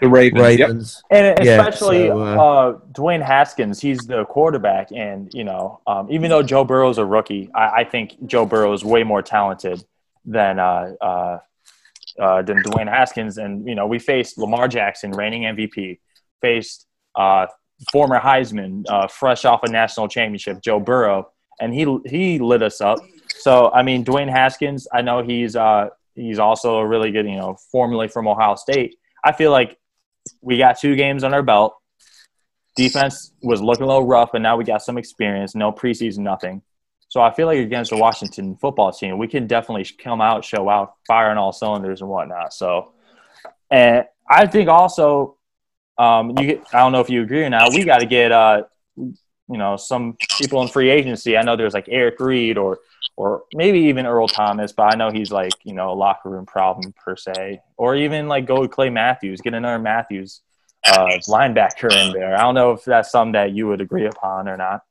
The 0.01 0.09
Ravens. 0.09 0.41
Yep. 0.41 0.69
Ravens. 0.69 1.03
And 1.11 1.45
Yeah, 1.45 1.59
especially 1.61 2.07
so, 2.07 2.21
uh, 2.21 2.37
uh, 2.37 2.79
Dwayne 2.93 3.21
Haskins, 3.23 3.81
he's 3.81 3.99
the 4.07 4.25
quarterback, 4.27 4.89
and 4.93 5.29
you 5.35 5.45
know, 5.45 5.81
um, 5.87 6.11
even 6.11 6.31
though 6.31 6.43
Joe 6.43 6.65
Burrow's 6.65 6.99
a 6.99 7.05
rookie, 7.05 7.51
I, 7.55 7.81
I 7.81 7.85
think 7.85 8.15
Joe 8.27 8.47
Burrow 8.47 8.73
is 8.73 8.85
way 8.85 9.03
more 9.03 9.23
talented 9.23 9.85
than 10.25 10.59
uh, 10.59 11.39
uh, 12.21 12.43
than 12.43 12.63
Dwayne 12.63 12.89
Haskins. 12.89 13.39
And 13.39 13.67
you 13.67 13.75
know, 13.75 13.87
we 13.87 13.99
faced 13.99 14.39
Lamar 14.39 14.69
Jackson, 14.69 15.13
reigning 15.13 15.43
MVP, 15.43 15.99
faced 16.41 16.87
uh, 17.15 17.47
former 17.93 18.19
Heisman, 18.19 18.85
uh, 18.89 19.07
fresh 19.09 19.45
off 19.45 19.63
a 19.63 19.71
national 19.71 20.09
championship, 20.09 20.63
Joe 20.63 20.81
Burrow, 20.81 21.31
and 21.61 21.73
he 21.73 21.99
he 22.07 22.39
lit 22.39 22.63
us 22.63 22.81
up. 22.81 22.99
So 23.39 23.71
I 23.73 23.83
mean, 23.83 24.05
Dwayne 24.05 24.31
Haskins, 24.31 24.87
I 24.93 25.03
know 25.03 25.23
he's 25.23 25.57
uh, 25.57 25.89
he's 26.15 26.39
also 26.39 26.79
a 26.79 26.87
really 26.87 27.11
good, 27.11 27.27
you 27.27 27.37
know, 27.37 27.57
formerly 27.71 28.09
from 28.09 28.27
Ohio 28.29 28.57
State. 28.57 28.97
I 29.25 29.33
feel 29.33 29.51
like 29.51 29.79
we 30.41 30.59
got 30.59 30.79
two 30.79 30.97
games 30.97 31.25
on 31.25 31.35
our 31.35 31.43
belt. 31.43 31.75
Defense 32.77 33.33
was 33.43 33.61
looking 33.61 33.85
a 33.85 33.87
little 33.87 34.07
rough, 34.07 34.35
and 34.35 34.43
now 34.43 34.57
we 34.57 34.65
got 34.65 34.83
some 34.83 34.99
experience. 34.99 35.55
No 35.55 35.73
preseason, 35.73 36.19
nothing. 36.19 36.63
So 37.09 37.21
I 37.23 37.33
feel 37.33 37.47
like 37.47 37.59
against 37.59 37.91
the 37.91 37.97
Washington 37.97 38.57
football 38.57 38.93
team, 38.93 39.19
we 39.19 39.29
can 39.29 39.47
definitely 39.47 39.87
come 40.03 40.21
out, 40.21 40.45
show 40.45 40.69
out, 40.69 40.95
fire 41.07 41.31
on 41.31 41.39
all 41.39 41.53
cylinders 41.53 42.03
and 42.03 42.11
whatnot. 42.11 42.53
So, 42.53 42.93
and 43.71 44.05
I 44.29 44.47
think 44.47 44.69
also, 44.69 45.37
um, 45.97 46.37
you 46.39 46.63
I 46.73 46.79
don't 46.79 46.93
know 46.93 47.01
if 47.01 47.09
you 47.09 47.23
agree 47.23 47.45
or 47.45 47.51
not. 47.51 47.73
We 47.73 47.85
got 47.85 47.99
to 47.99 48.07
get 48.07 48.31
uh, 48.31 48.65
you 49.51 49.57
know, 49.57 49.77
some 49.77 50.17
people 50.39 50.61
in 50.63 50.69
free 50.69 50.91
agency. 50.91 51.37
I 51.37 51.43
know 51.43 51.57
there's 51.57 51.75
like 51.75 51.89
Eric 51.89 52.21
Reid 52.21 52.59
or 52.59 52.79
or 53.17 53.45
maybe 53.55 53.81
even 53.81 54.07
Earl 54.07 54.29
Thomas, 54.29 54.73
but 54.73 54.95
I 54.95 54.97
know 54.97 55.11
he's 55.11 55.33
like 55.33 55.53
you 55.65 55.73
know 55.73 55.91
a 55.91 55.95
locker 55.95 56.29
room 56.29 56.47
problem 56.47 56.93
per 56.93 57.17
se. 57.17 57.61
Or 57.77 57.97
even 57.97 58.29
like 58.29 58.47
go 58.47 58.61
with 58.61 58.71
Clay 58.71 58.91
Matthews, 58.91 59.41
get 59.41 59.55
another 59.55 59.79
Matthews 59.79 60.43
uh, 60.87 61.19
linebacker 61.27 61.91
in 61.91 62.13
there. 62.13 62.37
I 62.37 62.43
don't 62.43 62.55
know 62.55 62.73
if 62.73 62.85
that's 62.85 63.11
something 63.11 63.33
that 63.33 63.53
you 63.53 63.67
would 63.69 63.81
agree 63.81 64.07
upon 64.07 64.49
or 64.49 64.57
not. 64.57 64.83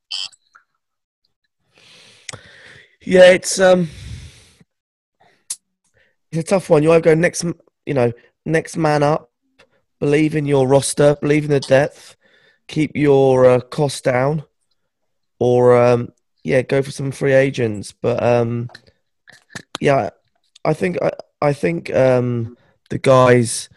Yeah, 3.10 3.32
it's 3.32 3.58
um, 3.58 3.88
it's 6.30 6.42
a 6.42 6.44
tough 6.44 6.70
one. 6.70 6.84
You 6.84 6.92
either 6.92 7.00
go 7.00 7.14
next, 7.14 7.46
you 7.86 7.94
know, 7.94 8.12
next 8.46 8.76
man 8.76 9.02
up, 9.02 9.32
believe 10.02 10.36
in 10.36 10.46
your 10.46 10.68
roster, 10.68 11.16
believe 11.22 11.46
in 11.46 11.52
the 11.52 11.62
depth, 11.62 12.18
keep 12.68 12.92
your 12.96 13.46
uh, 13.46 13.60
down, 14.04 14.44
or 15.40 15.82
um, 15.82 16.12
yeah, 16.44 16.64
go 16.64 16.82
for 16.82 16.92
some 16.92 17.12
free 17.12 17.32
agents. 17.32 17.94
But 17.94 18.22
um, 18.22 18.70
yeah, 19.80 20.10
I 20.66 20.74
think 20.74 20.98
I, 21.02 21.12
I 21.42 21.54
think 21.54 21.96
um, 21.96 22.58
the 22.90 22.98
guys 22.98 23.70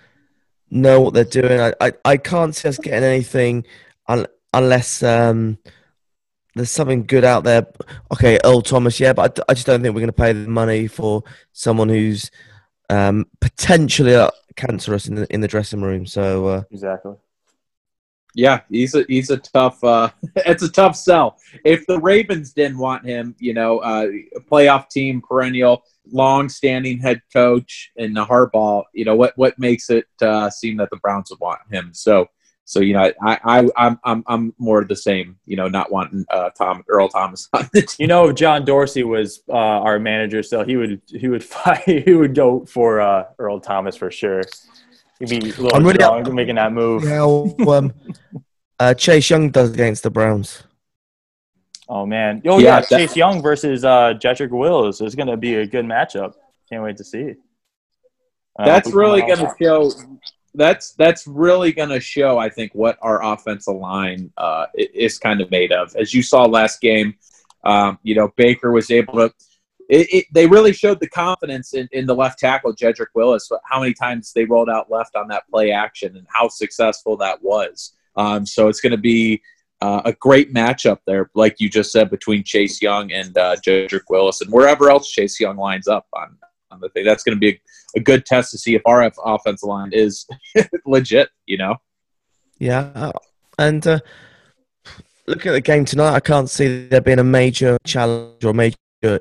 know 0.70 1.02
what 1.02 1.14
they're 1.14 1.22
doing. 1.22 1.60
I, 1.60 1.72
I, 1.80 1.92
I 2.04 2.16
can't 2.16 2.52
see 2.52 2.68
us 2.68 2.78
getting 2.78 3.04
anything 3.04 3.64
un- 4.08 4.26
unless 4.52 5.04
um, 5.04 5.58
there's 6.54 6.70
something 6.70 7.04
good 7.04 7.24
out 7.24 7.44
there. 7.44 7.66
Okay, 8.12 8.38
Earl 8.44 8.62
Thomas, 8.62 8.98
yeah, 9.00 9.12
but 9.12 9.38
I, 9.38 9.42
I 9.50 9.54
just 9.54 9.66
don't 9.66 9.82
think 9.82 9.94
we're 9.94 10.00
going 10.00 10.08
to 10.08 10.12
pay 10.12 10.32
the 10.32 10.48
money 10.48 10.86
for 10.86 11.22
someone 11.52 11.88
who's 11.88 12.30
um, 12.88 13.26
potentially 13.40 14.14
uh, 14.14 14.30
cancerous 14.56 15.06
in 15.06 15.14
the 15.14 15.32
in 15.32 15.40
the 15.40 15.48
dressing 15.48 15.82
room. 15.82 16.06
So 16.06 16.46
uh, 16.46 16.62
Exactly. 16.70 17.14
Yeah, 18.34 18.60
he's 18.70 18.94
a 18.94 19.04
he's 19.08 19.30
a 19.30 19.38
tough. 19.38 19.82
Uh, 19.82 20.10
it's 20.36 20.62
a 20.62 20.70
tough 20.70 20.96
sell. 20.96 21.38
If 21.64 21.86
the 21.86 21.98
Ravens 21.98 22.52
didn't 22.52 22.78
want 22.78 23.04
him, 23.04 23.34
you 23.38 23.54
know, 23.54 23.78
uh, 23.78 24.08
playoff 24.50 24.88
team, 24.88 25.20
perennial, 25.20 25.82
long-standing 26.10 26.98
head 26.98 27.22
coach, 27.32 27.90
and 27.96 28.16
the 28.16 28.24
Harbaugh, 28.24 28.84
you 28.92 29.04
know, 29.04 29.16
what 29.16 29.36
what 29.36 29.58
makes 29.58 29.90
it 29.90 30.06
uh, 30.22 30.50
seem 30.50 30.76
that 30.76 30.90
the 30.90 30.98
Browns 30.98 31.30
would 31.30 31.40
want 31.40 31.60
him? 31.70 31.90
So, 31.92 32.26
so 32.70 32.78
you 32.78 32.92
know, 32.92 33.12
I 33.20 33.38
I 33.42 33.68
I'm 33.76 33.98
I'm 34.04 34.22
I'm 34.28 34.54
more 34.56 34.84
the 34.84 34.94
same. 34.94 35.36
You 35.44 35.56
know, 35.56 35.66
not 35.66 35.90
wanting 35.90 36.24
uh, 36.30 36.50
Tom 36.50 36.84
Earl 36.88 37.08
Thomas 37.08 37.48
on 37.52 37.68
the 37.72 37.82
team. 37.82 37.96
You 37.98 38.06
know, 38.06 38.28
if 38.28 38.36
John 38.36 38.64
Dorsey 38.64 39.02
was 39.02 39.42
uh, 39.48 39.54
our 39.54 39.98
manager, 39.98 40.40
still 40.44 40.62
he 40.64 40.76
would 40.76 41.02
he 41.08 41.26
would 41.26 41.42
fight 41.54 41.82
he 42.06 42.12
would 42.14 42.32
go 42.32 42.64
for 42.66 43.00
uh, 43.00 43.24
Earl 43.40 43.58
Thomas 43.58 43.96
for 43.96 44.12
sure. 44.12 44.42
He'd 45.18 45.30
be 45.30 45.38
a 45.38 45.40
little 45.40 45.74
I'm 45.74 45.82
really- 45.82 45.94
strong 45.94 46.22
to 46.22 46.32
making 46.32 46.54
that 46.54 46.72
move. 46.72 47.02
how 47.02 47.52
um, 47.68 47.92
uh, 48.78 48.94
Chase 48.94 49.28
Young 49.28 49.50
does 49.50 49.72
against 49.72 50.04
the 50.04 50.10
Browns. 50.10 50.62
Oh 51.88 52.06
man, 52.06 52.40
oh 52.46 52.58
Yeah, 52.60 52.64
yeah, 52.76 52.80
that- 52.82 52.88
Chase 52.88 53.16
Young 53.16 53.42
versus 53.42 53.84
uh, 53.84 54.14
Jedrick 54.14 54.50
Wills 54.50 55.00
is 55.00 55.16
going 55.16 55.26
to 55.26 55.36
be 55.36 55.56
a 55.56 55.66
good 55.66 55.84
matchup. 55.86 56.34
Can't 56.68 56.84
wait 56.84 56.96
to 56.98 57.04
see. 57.04 57.34
Uh, 58.56 58.64
that's 58.64 58.92
really 58.92 59.22
going 59.22 59.38
to 59.38 59.52
show. 59.60 59.90
That's 60.54 60.92
that's 60.94 61.26
really 61.26 61.72
going 61.72 61.90
to 61.90 62.00
show. 62.00 62.38
I 62.38 62.48
think 62.48 62.72
what 62.74 62.98
our 63.02 63.22
offensive 63.22 63.76
line 63.76 64.32
uh, 64.36 64.66
is 64.74 65.18
kind 65.18 65.40
of 65.40 65.50
made 65.50 65.72
of. 65.72 65.94
As 65.96 66.12
you 66.12 66.22
saw 66.22 66.44
last 66.44 66.80
game, 66.80 67.14
um, 67.64 67.98
you 68.02 68.14
know 68.14 68.32
Baker 68.36 68.72
was 68.72 68.90
able 68.90 69.14
to. 69.14 69.34
It, 69.88 70.14
it, 70.14 70.26
they 70.32 70.46
really 70.46 70.72
showed 70.72 71.00
the 71.00 71.08
confidence 71.08 71.74
in, 71.74 71.88
in 71.90 72.06
the 72.06 72.14
left 72.14 72.38
tackle, 72.38 72.74
Jedrick 72.74 73.08
Willis. 73.14 73.50
How 73.64 73.80
many 73.80 73.92
times 73.92 74.32
they 74.32 74.44
rolled 74.44 74.70
out 74.70 74.90
left 74.90 75.16
on 75.16 75.26
that 75.28 75.48
play 75.50 75.72
action, 75.72 76.16
and 76.16 76.26
how 76.32 76.48
successful 76.48 77.16
that 77.18 77.42
was. 77.42 77.92
Um, 78.16 78.46
so 78.46 78.68
it's 78.68 78.80
going 78.80 78.92
to 78.92 78.98
be 78.98 79.42
uh, 79.80 80.02
a 80.04 80.12
great 80.12 80.52
matchup 80.52 80.98
there, 81.06 81.30
like 81.34 81.56
you 81.58 81.68
just 81.68 81.90
said, 81.90 82.10
between 82.10 82.44
Chase 82.44 82.82
Young 82.82 83.12
and 83.12 83.36
uh, 83.36 83.56
Jedrick 83.56 84.02
Willis, 84.10 84.40
and 84.40 84.52
wherever 84.52 84.90
else 84.90 85.10
Chase 85.10 85.40
Young 85.40 85.56
lines 85.56 85.88
up 85.88 86.06
on 86.12 86.36
on 86.70 86.80
the 86.80 86.88
thing. 86.90 87.04
That's 87.04 87.22
going 87.22 87.36
to 87.36 87.40
be 87.40 87.50
a, 87.50 87.60
a 87.96 88.00
good 88.00 88.24
test 88.26 88.50
to 88.52 88.58
see 88.58 88.74
if 88.74 88.82
our 88.84 89.10
offensive 89.24 89.68
line 89.68 89.90
is 89.92 90.26
legit. 90.86 91.30
You 91.46 91.58
know, 91.58 91.76
Yeah, 92.58 93.12
and 93.58 93.86
uh, 93.86 94.00
looking 95.26 95.50
at 95.50 95.54
the 95.54 95.60
game 95.60 95.84
tonight, 95.84 96.14
I 96.14 96.20
can't 96.20 96.50
see 96.50 96.86
there 96.88 97.00
being 97.00 97.18
a 97.18 97.24
major 97.24 97.78
challenge 97.84 98.44
or 98.44 98.52
major 98.52 98.76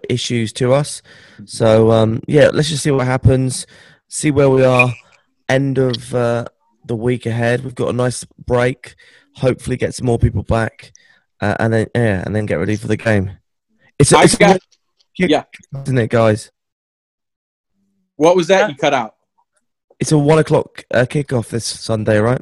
issues 0.09 0.51
to 0.53 0.73
us. 0.73 1.01
So 1.45 1.91
um, 1.91 2.21
yeah, 2.27 2.49
let's 2.53 2.69
just 2.69 2.83
see 2.83 2.91
what 2.91 3.05
happens. 3.05 3.65
See 4.07 4.31
where 4.31 4.49
we 4.49 4.63
are. 4.63 4.93
End 5.47 5.77
of 5.77 6.13
uh, 6.13 6.45
the 6.85 6.95
week 6.95 7.25
ahead. 7.25 7.63
We've 7.63 7.75
got 7.75 7.89
a 7.89 7.93
nice 7.93 8.23
break. 8.45 8.95
Hopefully, 9.35 9.77
get 9.77 9.93
some 9.93 10.05
more 10.05 10.19
people 10.19 10.43
back, 10.43 10.91
uh, 11.39 11.55
and 11.59 11.73
then 11.73 11.87
yeah, 11.95 12.23
and 12.25 12.35
then 12.35 12.45
get 12.45 12.55
ready 12.55 12.75
for 12.75 12.87
the 12.87 12.97
game. 12.97 13.37
It's, 13.97 14.11
it's 14.11 14.35
got- 14.35 14.59
yeah. 15.17 15.43
isn't 15.83 15.97
it, 15.97 16.09
guys? 16.09 16.51
What 18.19 18.35
was 18.35 18.47
that 18.47 18.69
you 18.69 18.75
cut 18.75 18.93
out? 18.93 19.15
It's 19.99 20.11
a 20.11 20.17
one 20.17 20.39
o'clock 20.39 20.83
uh, 20.91 21.05
kickoff 21.09 21.49
this 21.49 21.65
Sunday, 21.65 22.17
right? 22.19 22.41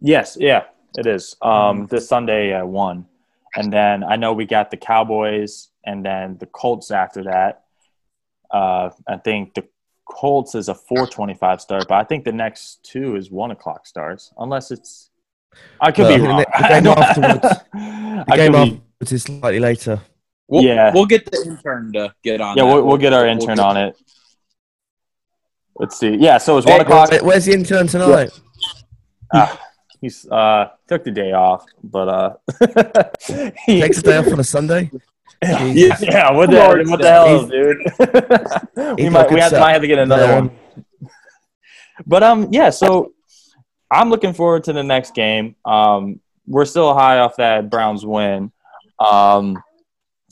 Yes, 0.00 0.36
yeah, 0.40 0.64
it 0.96 1.06
is. 1.06 1.36
Um, 1.42 1.86
this 1.86 2.08
Sunday 2.08 2.52
at 2.52 2.66
one, 2.66 3.06
and 3.56 3.72
then 3.72 4.04
I 4.04 4.14
know 4.16 4.32
we 4.32 4.46
got 4.46 4.70
the 4.70 4.76
Cowboys 4.76 5.68
and 5.84 6.04
then 6.04 6.36
the 6.38 6.46
Colts 6.46 6.90
after 6.90 7.24
that. 7.24 7.64
Uh, 8.50 8.90
I 9.08 9.16
think 9.16 9.54
the 9.54 9.64
Colts 10.08 10.54
is 10.54 10.68
a 10.68 10.74
four 10.74 11.06
twenty-five 11.08 11.60
start, 11.60 11.86
but 11.88 11.96
I 11.98 12.04
think 12.04 12.24
the 12.24 12.32
next 12.32 12.84
two 12.84 13.16
is 13.16 13.30
one 13.30 13.50
o'clock 13.50 13.86
starts, 13.86 14.32
unless 14.38 14.70
it's. 14.70 15.10
I 15.80 15.90
could 15.90 16.04
Well, 16.04 16.16
be 16.16 16.22
the- 16.22 16.28
wrong. 16.28 16.44
the 16.60 16.68
game 16.68 16.86
afterwards- 16.98 17.60
I 17.74 18.24
The 18.28 18.36
game 18.36 18.52
could 18.52 19.08
be- 19.08 19.14
is 19.16 19.22
slightly 19.24 19.58
later. 19.60 20.00
We'll, 20.46 20.62
Yeah. 20.62 20.92
we'll 20.94 21.06
get 21.06 21.26
the 21.26 21.42
intern 21.46 21.92
to 21.94 22.14
get 22.22 22.40
on. 22.40 22.56
yeah, 22.56 22.64
that. 22.64 22.72
we'll, 22.74 22.84
we'll 22.86 22.96
get 22.96 23.12
our 23.12 23.26
intern 23.26 23.58
on 23.60 23.76
it. 23.76 23.96
Let's 25.78 25.98
see. 25.98 26.16
Yeah, 26.16 26.38
so 26.38 26.58
it's 26.58 26.66
one 26.66 26.76
Hey, 26.76 26.82
o'clock. 26.82 27.10
Where's 27.22 27.44
the 27.44 27.52
intern 27.52 27.86
tonight? 27.86 28.30
Ah, 29.32 29.60
he's 30.00 30.26
uh 30.30 30.70
took 30.88 31.04
the 31.04 31.10
day 31.10 31.32
off, 31.32 31.64
but 31.84 32.08
uh 32.08 32.34
he, 33.66 33.80
Takes 33.80 33.98
a 33.98 34.02
day 34.02 34.16
off 34.16 34.26
on 34.28 34.40
a 34.40 34.44
Sunday. 34.44 34.90
Yeah, 35.40 35.72
Jesus. 35.72 36.02
yeah, 36.02 36.32
what 36.32 36.50
the, 36.50 36.56
Lord, 36.56 36.88
what 36.88 37.00
the 37.00 37.08
hell, 37.08 37.46
he's- 37.46 37.48
dude? 37.48 38.96
we 38.98 39.08
might 39.08 39.30
we 39.30 39.38
have, 39.38 39.52
might 39.52 39.70
have 39.74 39.82
to 39.82 39.86
get 39.86 40.00
another 40.00 40.24
Yeah. 40.24 40.40
one. 40.40 40.50
But 42.04 42.24
um, 42.24 42.48
yeah. 42.50 42.70
So 42.70 43.12
I'm 43.88 44.10
looking 44.10 44.32
forward 44.32 44.64
to 44.64 44.72
the 44.72 44.82
next 44.82 45.14
game. 45.14 45.54
Um, 45.64 46.18
we're 46.48 46.64
still 46.64 46.92
high 46.92 47.20
off 47.20 47.36
that 47.36 47.70
Browns 47.70 48.04
win. 48.04 48.50
Um, 48.98 49.62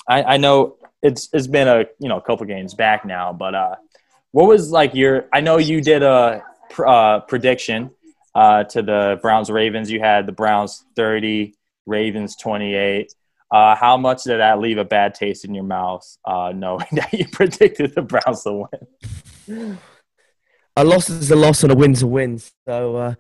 I, 0.09 0.23
I 0.25 0.37
know 0.39 0.77
it's 1.03 1.29
it's 1.33 1.47
been 1.47 1.69
a 1.69 1.85
you 2.01 2.09
know 2.09 2.17
a 2.17 2.21
couple 2.23 2.45
games 2.47 2.75
back 2.75 3.05
now, 3.05 3.33
but 3.33 3.55
uh, 3.55 3.77
what 4.37 4.49
was 4.49 4.71
like 4.71 4.95
your? 4.95 5.31
I 5.33 5.41
know 5.41 5.57
you 5.57 5.81
did 5.81 6.03
a 6.03 6.43
uh, 6.87 7.21
prediction 7.21 7.91
uh, 8.35 8.65
to 8.65 8.83
the 8.83 9.19
Browns 9.23 9.49
Ravens. 9.49 9.91
You 9.91 10.01
had 10.01 10.27
the 10.27 10.33
Browns 10.33 10.85
30, 10.95 11.55
Ravens 11.87 12.37
28. 12.37 13.15
Uh, 13.51 13.75
how 13.75 13.97
much 13.97 14.25
did 14.25 14.41
that 14.41 14.61
leave 14.61 14.77
a 14.77 14.85
bad 14.85 15.15
taste 15.15 15.47
in 15.47 15.55
your 15.55 15.65
mouth, 15.65 16.05
uh, 16.27 16.53
knowing 16.55 16.85
that 16.93 17.15
you 17.15 17.27
predicted 17.33 17.95
the 17.95 18.03
Browns 18.03 18.43
to 18.43 18.67
win? 19.49 19.79
a 20.77 20.85
loss 20.85 21.09
is 21.09 21.31
a 21.31 21.37
loss 21.37 21.63
and 21.63 21.73
a 21.73 21.75
win's 21.75 22.03
a 22.03 22.07
win. 22.07 22.39
So, 22.69 22.97
uh, 22.97 23.15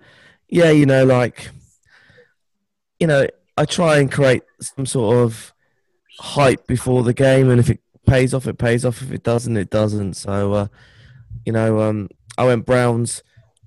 yeah, 0.50 0.68
you 0.68 0.84
know, 0.84 1.06
like, 1.06 1.48
you 3.00 3.06
know, 3.06 3.26
I 3.56 3.64
try 3.64 4.00
and 4.00 4.12
create 4.12 4.42
some 4.60 4.84
sort 4.84 5.16
of 5.16 5.54
hype 6.18 6.66
before 6.66 7.04
the 7.04 7.14
game, 7.14 7.48
and 7.48 7.58
if 7.58 7.70
it 7.70 7.80
pays 8.06 8.34
off, 8.34 8.46
it 8.46 8.58
pays 8.58 8.84
off. 8.84 9.00
If 9.00 9.12
it 9.12 9.22
doesn't, 9.22 9.56
it 9.56 9.70
doesn't. 9.70 10.12
So, 10.12 10.52
uh, 10.52 10.66
you 11.47 11.53
know, 11.53 11.80
um, 11.80 12.11
I 12.36 12.44
went 12.44 12.66
Browns 12.66 13.22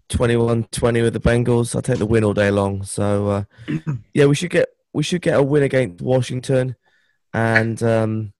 21-20 0.09 1.01
with 1.01 1.13
the 1.13 1.19
Bengals. 1.19 1.75
I 1.75 1.81
take 1.81 1.97
the 1.97 2.05
win 2.05 2.23
all 2.23 2.33
day 2.33 2.51
long. 2.51 2.83
So, 2.83 3.27
uh, 3.27 3.43
yeah, 4.13 4.25
we 4.25 4.35
should 4.35 4.51
get 4.51 4.67
we 4.93 5.03
should 5.03 5.21
get 5.21 5.39
a 5.39 5.43
win 5.43 5.63
against 5.63 6.01
Washington, 6.01 6.75
and 7.33 7.81
um, 7.83 8.33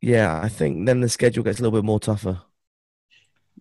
yeah, 0.00 0.40
I 0.40 0.48
think 0.48 0.86
then 0.86 1.00
the 1.00 1.08
schedule 1.08 1.42
gets 1.42 1.58
a 1.58 1.62
little 1.62 1.76
bit 1.76 1.86
more 1.86 1.98
tougher. 1.98 2.42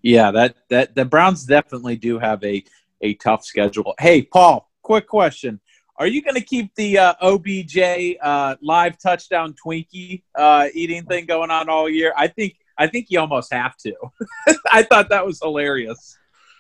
Yeah, 0.02 0.32
that 0.32 0.56
that 0.70 0.96
the 0.96 1.06
Browns 1.06 1.46
definitely 1.46 1.96
do 1.96 2.20
have 2.20 2.44
a 2.44 2.64
a 3.02 3.14
tough 3.16 3.46
schedule. 3.46 3.96
Hey, 4.00 4.22
Paul, 4.22 4.70
quick 4.82 5.08
question: 5.08 5.62
Are 5.98 6.08
you 6.08 6.22
going 6.22 6.36
to 6.36 6.42
keep 6.42 6.76
the 6.76 6.98
uh, 6.98 7.14
OBJ 7.22 8.18
uh, 8.22 8.58
live 8.62 9.00
touchdown 9.00 9.56
Twinkie 9.66 10.24
uh, 10.36 10.68
eating 10.74 11.06
thing 11.06 11.26
going 11.26 11.52
on 11.52 11.70
all 11.70 11.90
year? 11.90 12.14
I 12.18 12.28
think 12.28 12.58
I 12.78 12.88
think 12.88 13.08
you 13.10 13.20
almost 13.20 13.54
have 13.54 13.78
to. 13.78 13.94
I 14.72 14.84
thought 14.84 15.10
that 15.10 15.26
was 15.26 15.40
hilarious. 15.42 16.18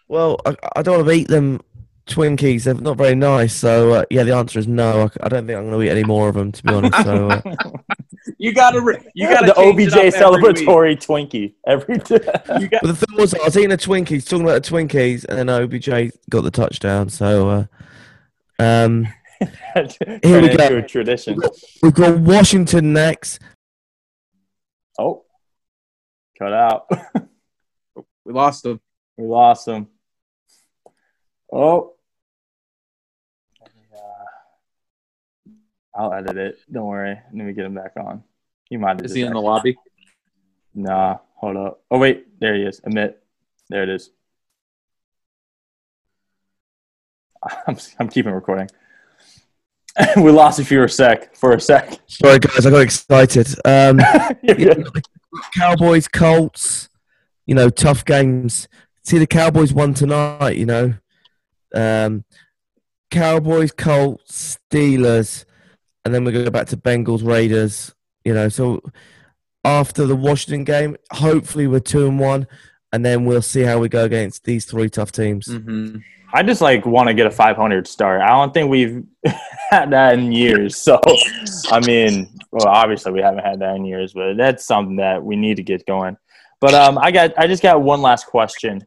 Well, 0.08 0.40
I, 0.46 0.56
I 0.78 0.82
don't 0.82 0.98
want 0.98 1.08
to 1.10 1.14
eat 1.14 1.28
them 1.28 1.62
Twinkies. 2.08 2.64
They're 2.64 2.76
not 2.76 2.98
very 2.98 3.16
nice. 3.16 3.54
So 3.54 3.94
uh, 3.94 4.06
yeah, 4.10 4.24
the 4.24 4.36
answer 4.36 4.60
is 4.60 4.68
no. 4.68 5.04
I, 5.04 5.26
I 5.26 5.30
don't 5.30 5.48
think 5.48 5.58
I'm 5.58 5.70
going 5.70 5.80
to 5.80 5.82
eat 5.82 5.90
any 5.98 6.04
more 6.04 6.30
of 6.30 6.36
them, 6.36 6.52
to 6.52 6.64
be 6.64 6.74
honest. 6.74 7.04
So 7.04 7.30
uh, 7.30 7.42
You 8.38 8.54
got 8.54 8.72
to 8.72 9.02
you 9.14 9.28
got 9.28 9.46
the 9.46 9.54
OBJ 9.58 10.14
celebratory 10.16 10.96
Twinkie 10.98 11.54
every 11.68 11.98
day. 12.00 12.20
You 12.60 12.68
got 12.68 12.82
but 12.82 12.88
the 12.88 12.96
thing 12.96 13.18
was, 13.18 13.34
I 13.36 13.44
was 13.46 13.58
eating 13.58 13.70
the 13.70 13.78
Twinkies, 13.78 14.28
talking 14.28 14.46
about 14.46 14.64
the 14.64 14.70
Twinkies, 14.70 15.26
and 15.26 15.38
then 15.38 15.50
OBJ 15.50 16.16
got 16.30 16.42
the 16.42 16.52
touchdown. 16.52 17.10
So 17.10 17.50
uh, 17.50 17.66
um, 18.64 19.08
Here 20.24 20.42
we 20.42 20.56
go. 20.56 20.82
tradition. 20.82 21.40
we've 21.84 21.94
got 21.94 22.18
Washington 22.20 22.94
next. 22.94 23.40
Oh, 24.98 25.25
cut 26.38 26.54
out. 26.54 26.90
we 28.26 28.34
lost 28.34 28.66
him. 28.66 28.80
we 29.18 29.26
lost 29.26 29.68
him. 29.68 29.88
Oh. 31.52 31.94
I'll 35.98 36.14
edit 36.14 36.36
it. 36.36 36.60
Don't 36.70 36.88
worry. 36.88 37.18
Let 37.34 37.46
me 37.46 37.54
get 37.54 37.66
him 37.66 37.74
back 37.74 37.94
on. 37.96 38.24
He 38.66 38.76
might 38.78 39.00
Is 39.02 39.14
he 39.14 39.22
in 39.22 39.32
the 39.32 39.40
lobby? 39.40 39.78
Nah, 40.74 41.20
hold 41.36 41.56
up. 41.56 41.84
Oh 41.90 41.98
wait, 41.98 42.40
there 42.40 42.54
he 42.56 42.64
is. 42.64 42.82
Emit. 42.82 43.24
There 43.70 43.84
it 43.84 43.90
is. 43.90 44.10
I'm 47.68 47.78
I'm 47.98 48.10
keeping 48.10 48.34
recording. 48.34 48.68
we 50.18 50.32
lost 50.32 50.60
you 50.60 50.66
for 50.66 50.84
a 50.84 50.90
sec. 50.90 51.36
For 51.36 51.54
a 51.54 51.60
sec. 51.60 52.00
Sorry, 52.08 52.40
guys, 52.40 52.66
I 52.66 52.70
got 52.70 52.82
excited. 52.82 53.48
Um, 53.66 54.00
You're 54.44 54.60
Yeah, 54.60 54.74
good. 54.74 55.04
Cowboys, 55.58 56.08
Colts, 56.08 56.90
you 57.46 57.56
know, 57.56 57.70
tough 57.70 58.06
games. 58.06 58.68
See, 59.04 59.18
the 59.18 59.28
Cowboys 59.28 59.74
won 59.74 59.94
tonight, 59.94 60.58
you 60.58 60.66
know. 60.66 60.96
Um, 61.74 62.24
Cowboys, 63.12 63.72
Colts, 63.72 64.58
Steelers, 64.72 65.46
and 66.04 66.14
then 66.14 66.24
we 66.24 66.32
go 66.32 66.50
back 66.50 66.68
to 66.68 66.78
Bengals, 66.78 67.26
Raiders, 67.26 67.94
you 68.24 68.34
know. 68.34 68.50
So 68.50 68.82
after 69.64 70.06
the 70.06 70.16
Washington 70.16 70.64
game, 70.64 70.98
hopefully 71.12 71.68
we're 71.68 71.80
2 71.80 72.08
and 72.08 72.20
1, 72.20 72.48
and 72.92 73.06
then 73.06 73.26
we'll 73.26 73.42
see 73.42 73.62
how 73.62 73.80
we 73.80 73.90
go 73.90 74.06
against 74.06 74.44
these 74.44 74.66
three 74.66 74.90
tough 74.90 75.12
teams. 75.12 75.48
Mm-hmm. 75.48 75.98
I 76.34 76.44
just 76.44 76.62
like 76.62 76.86
want 76.86 77.08
to 77.08 77.14
get 77.14 77.28
a 77.28 77.32
500 77.32 77.88
start. 77.88 78.22
I 78.22 78.30
don't 78.30 78.54
think 78.54 78.70
we've 78.70 79.04
had 79.70 79.92
that 79.92 80.16
in 80.16 80.32
years. 80.32 80.76
So, 80.76 81.00
I 81.72 81.80
mean, 81.86 82.30
well, 82.52 82.68
obviously 82.68 83.12
we 83.12 83.22
haven't 83.22 83.46
had 83.46 83.60
that 83.60 83.76
in 83.76 83.86
years, 83.86 84.14
but 84.14 84.36
that's 84.36 84.66
something 84.66 84.98
that 84.98 85.24
we 85.24 85.36
need 85.36 85.58
to 85.58 85.64
get 85.64 85.86
going. 85.86 86.18
But 86.60 86.74
um, 86.74 86.98
I 86.98 87.12
got, 87.12 87.38
I 87.38 87.48
just 87.48 87.64
got 87.64 87.82
one 87.82 88.02
last 88.02 88.28
question. 88.28 88.86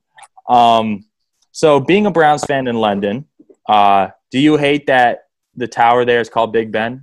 Um, 0.48 1.04
so, 1.52 1.80
being 1.80 2.06
a 2.06 2.10
Browns 2.10 2.44
fan 2.44 2.66
in 2.66 2.76
London, 2.76 3.26
uh, 3.68 4.08
do 4.30 4.38
you 4.38 4.56
hate 4.56 4.86
that 4.86 5.28
the 5.56 5.66
tower 5.66 6.04
there 6.04 6.20
is 6.20 6.28
called 6.28 6.52
Big 6.52 6.72
Ben? 6.72 7.02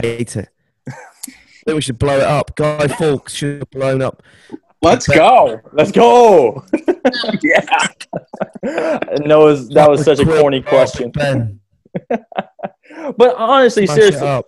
Hate 0.00 0.36
it. 0.36 0.48
I 0.88 0.92
think 1.64 1.74
we 1.74 1.80
should 1.82 1.98
blow 1.98 2.16
it 2.16 2.22
up. 2.24 2.56
Guy 2.56 2.88
Fawkes 2.88 3.34
should 3.34 3.58
have 3.60 3.70
blown 3.70 4.02
up. 4.02 4.22
Let's 4.82 5.06
go. 5.06 5.60
Let's 5.72 5.92
go. 5.92 6.64
Yeah. 7.42 7.60
and 8.62 9.30
that 9.30 9.38
was 9.38 9.68
that 9.70 9.88
was 9.88 10.04
such 10.04 10.18
a 10.20 10.24
corny 10.24 10.62
question. 10.62 11.12
But 13.16 13.36
honestly, 13.36 13.86
smash 13.86 13.96
seriously, 13.96 14.26
up. 14.26 14.46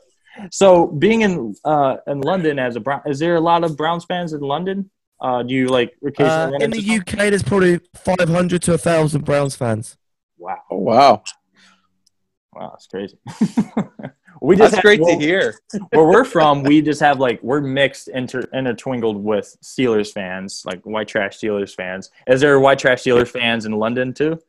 So, 0.50 0.86
being 0.86 1.22
in 1.22 1.54
uh, 1.64 1.96
in 2.06 2.20
London 2.20 2.58
as 2.58 2.76
a 2.76 2.80
Brown, 2.80 3.02
is 3.06 3.18
there 3.18 3.36
a 3.36 3.40
lot 3.40 3.64
of 3.64 3.76
Browns 3.76 4.04
fans 4.04 4.32
in 4.32 4.40
London? 4.40 4.90
Uh, 5.20 5.42
do 5.42 5.54
you 5.54 5.68
like 5.68 5.92
occasionally 6.04 6.54
Uh, 6.54 6.56
in 6.56 6.62
into 6.62 6.80
the 6.80 6.96
UK, 6.98 7.30
there's 7.30 7.42
probably 7.42 7.80
500 7.94 8.62
to 8.62 8.72
1,000 8.72 9.24
Browns 9.24 9.54
fans. 9.54 9.96
Wow, 10.36 10.58
Oh 10.70 10.76
wow, 10.78 11.22
wow, 12.52 12.70
that's 12.70 12.86
crazy. 12.88 13.18
we 14.42 14.56
just 14.56 14.72
that's 14.72 14.76
have- 14.76 14.82
great 14.82 15.00
well, 15.00 15.18
to 15.18 15.24
hear. 15.24 15.54
Where 15.90 16.06
we're 16.06 16.24
from, 16.24 16.62
we 16.62 16.82
just 16.82 17.00
have 17.00 17.20
like 17.20 17.42
we're 17.42 17.60
mixed, 17.60 18.08
inter 18.08 18.42
intertwingled 18.52 19.20
with 19.20 19.56
Steelers 19.62 20.12
fans, 20.12 20.62
like 20.66 20.82
white 20.82 21.08
trash 21.08 21.38
Steelers 21.38 21.74
fans. 21.74 22.10
Is 22.26 22.40
there 22.40 22.58
white 22.58 22.78
trash 22.78 23.02
Steelers 23.02 23.28
fans 23.28 23.66
in 23.66 23.72
London 23.72 24.12
too? 24.12 24.40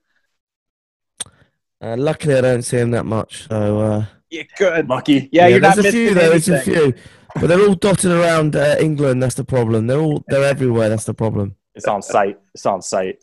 Uh, 1.81 1.95
luckily, 1.97 2.35
I 2.35 2.41
don't 2.41 2.61
see 2.63 2.77
them 2.77 2.91
that 2.91 3.05
much. 3.05 3.47
So, 3.49 3.79
uh, 3.81 4.05
Yeah, 4.29 4.43
good. 4.57 4.89
Lucky. 4.89 5.29
Yeah, 5.31 5.47
you're 5.47 5.59
not 5.59 5.77
a 5.77 5.91
few 5.91 6.13
though. 6.13 6.29
There's 6.29 6.49
a 6.49 6.61
few, 6.61 6.93
but 7.35 7.47
they're 7.47 7.59
all 7.59 7.75
dotted 7.75 8.11
around 8.11 8.55
uh, 8.55 8.77
England. 8.79 9.21
That's 9.21 9.35
the 9.35 9.43
problem. 9.43 9.87
They're 9.87 9.99
all 9.99 10.23
they're 10.27 10.43
everywhere. 10.45 10.89
That's 10.89 11.05
the 11.05 11.13
problem. 11.13 11.55
It's 11.75 11.87
on 11.87 12.01
site. 12.01 12.39
It's 12.55 12.65
on 12.65 12.81
site. 12.81 13.19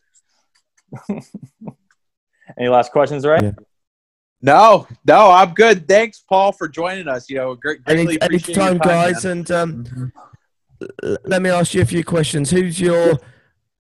Any 2.59 2.69
last 2.69 2.93
questions, 2.93 3.25
right? 3.27 3.43
Yeah. 3.43 3.53
No, 4.43 4.87
no, 5.07 5.31
I'm 5.31 5.53
good. 5.53 5.87
Thanks, 5.87 6.21
Paul, 6.27 6.53
for 6.53 6.67
joining 6.69 7.09
us. 7.09 7.29
You 7.29 7.37
know, 7.37 7.55
great. 7.55 7.81
Any 7.87 8.05
greatly 8.05 8.19
appreciate 8.23 8.57
your 8.57 8.67
anytime, 8.69 8.89
guys. 8.89 9.25
man. 9.25 9.33
And 9.39 9.51
um, 9.51 10.13
l- 11.03 11.17
let 11.25 11.43
me 11.43 11.51
ask 11.51 11.75
you 11.75 11.83
a 11.83 11.87
few 11.87 12.03
questions. 12.05 12.51
Who's 12.51 12.81
your 12.81 13.19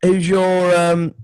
who's 0.02 0.28
your 0.28 0.74
um, 0.76 1.14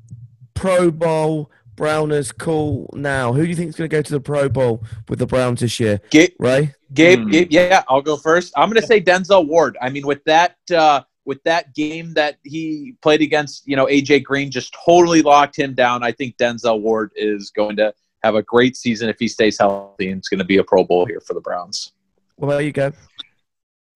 Pro 0.54 0.90
Bowl 0.90 1.50
Browners 1.76 2.32
call 2.36 2.88
now? 2.94 3.32
Who 3.34 3.42
do 3.42 3.48
you 3.48 3.54
think 3.56 3.68
is 3.70 3.76
going 3.76 3.90
to 3.90 3.96
go 3.96 4.00
to 4.02 4.12
the 4.12 4.20
Pro 4.20 4.48
Bowl 4.48 4.82
with 5.08 5.18
the 5.18 5.26
Browns 5.26 5.60
this 5.60 5.78
year? 5.78 6.00
Gabe, 6.10 6.30
Ray. 6.38 6.72
Gabe, 6.94 7.24
Hmm. 7.24 7.30
Gabe, 7.30 7.48
yeah, 7.50 7.82
I'll 7.88 8.00
go 8.00 8.16
first. 8.16 8.52
I'm 8.56 8.70
going 8.70 8.80
to 8.80 8.86
say 8.86 9.00
Denzel 9.02 9.46
Ward. 9.46 9.76
I 9.82 9.90
mean, 9.90 10.06
with 10.06 10.24
that, 10.24 10.56
uh, 10.74 11.02
with 11.26 11.42
that 11.42 11.74
game 11.74 12.14
that 12.14 12.38
he 12.44 12.94
played 13.02 13.20
against, 13.20 13.66
you 13.66 13.74
know, 13.76 13.86
AJ 13.86 14.22
Green 14.22 14.50
just 14.50 14.74
totally 14.86 15.20
locked 15.20 15.56
him 15.58 15.74
down. 15.74 16.02
I 16.04 16.12
think 16.12 16.36
Denzel 16.38 16.80
Ward 16.80 17.10
is 17.16 17.50
going 17.50 17.76
to 17.76 17.92
have 18.26 18.34
a 18.34 18.42
great 18.42 18.76
season 18.76 19.08
if 19.08 19.18
he 19.18 19.28
stays 19.28 19.58
healthy, 19.58 20.10
and 20.10 20.18
it's 20.18 20.28
going 20.28 20.38
to 20.38 20.44
be 20.44 20.58
a 20.58 20.64
Pro 20.64 20.84
Bowl 20.84 21.06
here 21.06 21.20
for 21.20 21.34
the 21.34 21.40
Browns. 21.40 21.92
What 22.36 22.48
about 22.48 22.64
you, 22.64 22.72
go? 22.72 22.92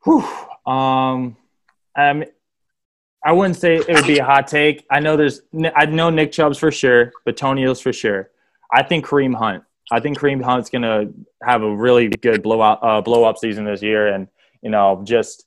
Whew. 0.05 0.27
Um, 0.67 1.37
um, 1.97 2.25
I 3.25 3.33
wouldn't 3.33 3.57
say 3.57 3.77
it 3.77 3.89
would 3.89 4.07
be 4.07 4.19
a 4.19 4.25
hot 4.25 4.47
take. 4.47 4.87
I 4.91 5.01
know 5.01 5.17
there's, 5.17 5.43
I 5.77 5.85
know 5.87 6.09
Nick 6.09 6.33
Chubb's 6.33 6.59
for 6.59 6.71
sure, 6.71 7.13
but 7.25 7.37
Tony 7.37 7.63
Hill's 7.63 7.81
for 7.81 7.93
sure. 7.93 8.31
I 8.73 8.83
think 8.83 9.05
Kareem 9.05 9.35
Hunt. 9.35 9.65
I 9.93 10.01
think 10.01 10.19
Kareem 10.19 10.43
Hunt's 10.43 10.71
gonna 10.71 11.07
have 11.43 11.63
a 11.63 11.77
really 11.77 12.09
good 12.09 12.43
blowout, 12.43 12.79
uh, 12.83 13.01
blow 13.01 13.25
up 13.25 13.39
season 13.39 13.65
this 13.65 13.83
year, 13.83 14.07
and 14.07 14.29
you 14.63 14.71
know, 14.71 15.03
just 15.05 15.45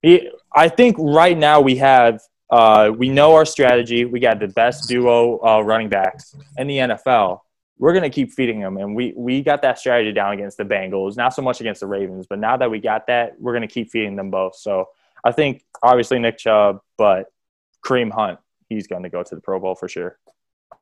he. 0.00 0.30
I 0.54 0.68
think 0.68 0.96
right 0.98 1.36
now 1.36 1.60
we 1.60 1.76
have, 1.76 2.20
uh, 2.50 2.90
we 2.96 3.10
know 3.10 3.34
our 3.34 3.44
strategy. 3.44 4.06
We 4.06 4.20
got 4.20 4.40
the 4.40 4.48
best 4.48 4.88
duo 4.88 5.38
uh, 5.44 5.60
running 5.60 5.90
backs 5.90 6.34
in 6.56 6.66
the 6.66 6.78
NFL. 6.78 7.40
We're 7.78 7.92
gonna 7.92 8.10
keep 8.10 8.32
feeding 8.32 8.60
them, 8.60 8.76
and 8.76 8.94
we 8.94 9.12
we 9.16 9.42
got 9.42 9.62
that 9.62 9.78
strategy 9.78 10.12
down 10.12 10.32
against 10.32 10.56
the 10.58 10.64
Bengals. 10.64 11.16
Not 11.16 11.34
so 11.34 11.42
much 11.42 11.60
against 11.60 11.80
the 11.80 11.86
Ravens, 11.86 12.26
but 12.28 12.38
now 12.38 12.56
that 12.56 12.70
we 12.70 12.78
got 12.78 13.06
that, 13.08 13.40
we're 13.40 13.52
gonna 13.52 13.66
keep 13.68 13.90
feeding 13.90 14.14
them 14.16 14.30
both. 14.30 14.54
So 14.56 14.88
I 15.24 15.32
think 15.32 15.64
obviously 15.82 16.18
Nick 16.18 16.38
Chubb, 16.38 16.80
but 16.96 17.26
Kareem 17.84 18.12
Hunt, 18.12 18.38
he's 18.68 18.86
going 18.86 19.02
to 19.02 19.08
go 19.08 19.22
to 19.22 19.34
the 19.34 19.40
Pro 19.40 19.58
Bowl 19.58 19.74
for 19.74 19.88
sure. 19.88 20.18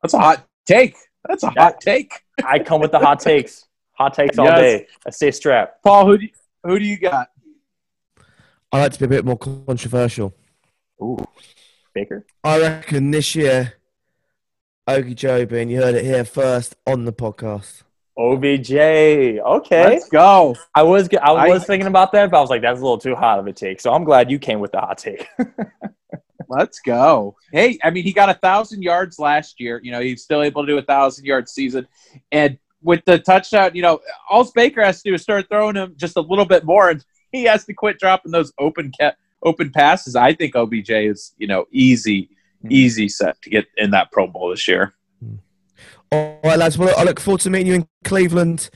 That's 0.01 0.13
a 0.13 0.19
hot 0.19 0.45
take. 0.65 0.95
That's 1.27 1.43
a 1.43 1.49
hot 1.49 1.79
take. 1.81 2.13
I 2.45 2.59
come 2.59 2.81
with 2.81 2.91
the 2.91 2.99
hot 2.99 3.19
takes, 3.21 3.65
hot 3.93 4.13
takes 4.13 4.37
all 4.37 4.45
Yes. 4.47 4.59
day. 4.59 4.87
I 5.07 5.09
stay 5.11 5.31
strapped. 5.31 5.81
Paul, 5.83 6.05
who 6.05 6.17
do 6.17 6.25
you, 6.25 6.31
who 6.63 6.79
do 6.79 6.85
you 6.85 6.97
got? 6.99 7.29
I 8.71 8.81
like 8.81 8.91
to 8.93 8.99
be 8.99 9.05
a 9.05 9.07
bit 9.09 9.25
more 9.25 9.37
controversial. 9.37 10.33
Ooh, 11.01 11.17
Baker. 11.93 12.25
I 12.43 12.59
reckon 12.59 13.11
this 13.11 13.35
year, 13.35 13.73
Okeechobee, 14.87 15.61
and 15.61 15.71
you 15.71 15.77
heard 15.81 15.95
it 15.95 16.03
here 16.03 16.25
first 16.25 16.75
on 16.85 17.05
the 17.05 17.13
podcast. 17.13 17.83
OBJ. 18.17 18.71
Okay, 18.73 19.83
Let's 19.85 20.09
go. 20.09 20.55
I 20.75 20.83
was 20.83 21.09
I 21.21 21.31
I- 21.31 21.47
was 21.47 21.65
thinking 21.65 21.87
about 21.87 22.11
that, 22.11 22.29
but 22.29 22.37
I 22.37 22.41
was 22.41 22.49
like, 22.49 22.61
that's 22.61 22.79
a 22.79 22.83
little 22.83 22.97
too 22.97 23.15
hot 23.15 23.39
of 23.39 23.47
a 23.47 23.53
take. 23.53 23.79
So 23.81 23.93
I'm 23.93 24.03
glad 24.03 24.29
you 24.29 24.37
came 24.39 24.59
with 24.59 24.71
the 24.71 24.79
hot 24.79 24.97
take. 24.97 25.27
Let's 26.49 26.79
go. 26.79 27.35
Hey, 27.51 27.79
I 27.83 27.89
mean, 27.89 28.03
he 28.03 28.11
got 28.13 28.29
a 28.29 28.33
thousand 28.35 28.83
yards 28.83 29.17
last 29.17 29.59
year. 29.59 29.79
You 29.81 29.91
know, 29.91 30.01
he's 30.01 30.21
still 30.23 30.41
able 30.43 30.63
to 30.63 30.67
do 30.67 30.77
a 30.77 30.81
thousand 30.83 31.25
yard 31.25 31.49
season. 31.49 31.87
And 32.31 32.59
with 32.83 33.03
the 33.05 33.17
touchdown, 33.17 33.71
you 33.73 33.81
know, 33.81 34.01
all 34.29 34.43
Baker 34.53 34.83
has 34.83 35.01
to 35.01 35.09
do 35.09 35.15
is 35.15 35.21
start 35.23 35.47
throwing 35.49 35.75
him 35.75 35.93
just 35.95 36.17
a 36.17 36.21
little 36.21 36.45
bit 36.45 36.65
more, 36.65 36.89
and 36.89 37.03
he 37.31 37.45
has 37.45 37.65
to 37.65 37.73
quit 37.73 37.97
dropping 37.97 38.31
those 38.33 38.51
open 38.59 38.91
ca- 38.99 39.13
open 39.41 39.71
passes. 39.71 40.15
I 40.15 40.33
think 40.33 40.55
OBJ 40.55 40.89
is, 40.91 41.33
you 41.37 41.47
know, 41.47 41.65
easy. 41.71 42.29
Easy 42.69 43.09
set 43.09 43.41
to 43.41 43.49
get 43.49 43.65
in 43.77 43.91
that 43.91 44.11
Pro 44.11 44.27
Bowl 44.27 44.49
this 44.49 44.67
year. 44.67 44.93
All 46.11 46.39
right, 46.43 46.59
lads. 46.59 46.77
Well, 46.77 46.93
I 46.97 47.03
look 47.03 47.19
forward 47.19 47.41
to 47.41 47.49
meeting 47.49 47.67
you 47.67 47.73
in 47.73 47.87
Cleveland. 48.03 48.69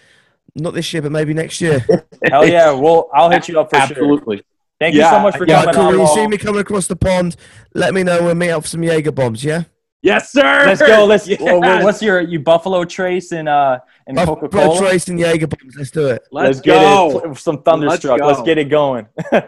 Not 0.55 0.73
this 0.73 0.91
year, 0.91 1.03
but 1.03 1.11
maybe 1.11 1.33
next 1.33 1.61
year. 1.61 1.85
Hell 2.23 2.47
yeah! 2.47 2.71
Well, 2.71 3.09
I'll 3.13 3.29
hit 3.29 3.47
you 3.47 3.59
up 3.59 3.69
for 3.69 3.75
sure. 3.75 3.83
Absolutely. 3.89 4.43
Thank 4.79 4.95
you 4.95 5.01
so 5.01 5.19
much 5.19 5.37
for 5.37 5.47
yeah, 5.47 5.63
Yeah, 5.63 5.71
coming 5.71 5.75
cool. 5.75 5.85
on. 5.85 5.97
When 5.97 6.07
you 6.07 6.13
see 6.13 6.27
me 6.27 6.37
coming 6.37 6.61
across 6.61 6.87
the 6.87 6.95
pond, 6.95 7.35
let 7.73 7.93
me 7.93 8.03
know. 8.03 8.23
We'll 8.23 8.35
meet 8.35 8.51
up 8.51 8.63
for 8.63 8.69
some 8.69 8.83
Jaeger 8.83 9.11
bombs. 9.11 9.43
Yeah. 9.43 9.63
Yes, 10.01 10.31
sir. 10.31 10.65
Let's 10.65 10.81
go. 10.81 11.05
Let's. 11.05 11.27
Yes. 11.37 11.41
well, 11.41 11.59
well, 11.59 11.83
what's 11.83 12.01
your 12.01 12.21
you 12.21 12.39
Buffalo 12.39 12.85
Trace 12.85 13.31
and 13.31 13.49
uh 13.49 13.79
and 14.05 14.17
Coca 14.17 14.47
Buffalo 14.47 14.75
Cola? 14.75 14.79
Trace 14.79 15.07
and 15.09 15.19
Jaeger 15.19 15.47
bombs. 15.47 15.75
Let's 15.75 15.91
do 15.91 16.07
it. 16.07 16.21
Let's, 16.31 16.61
get 16.61 16.79
go. 16.79 17.19
it. 17.19 17.37
Some 17.37 17.61
thunderstruck. 17.63 18.19
Let's 18.21 18.37
Let's, 18.37 18.45
get 18.45 18.57
it 18.57 18.65
going. 18.65 19.07
All 19.31 19.41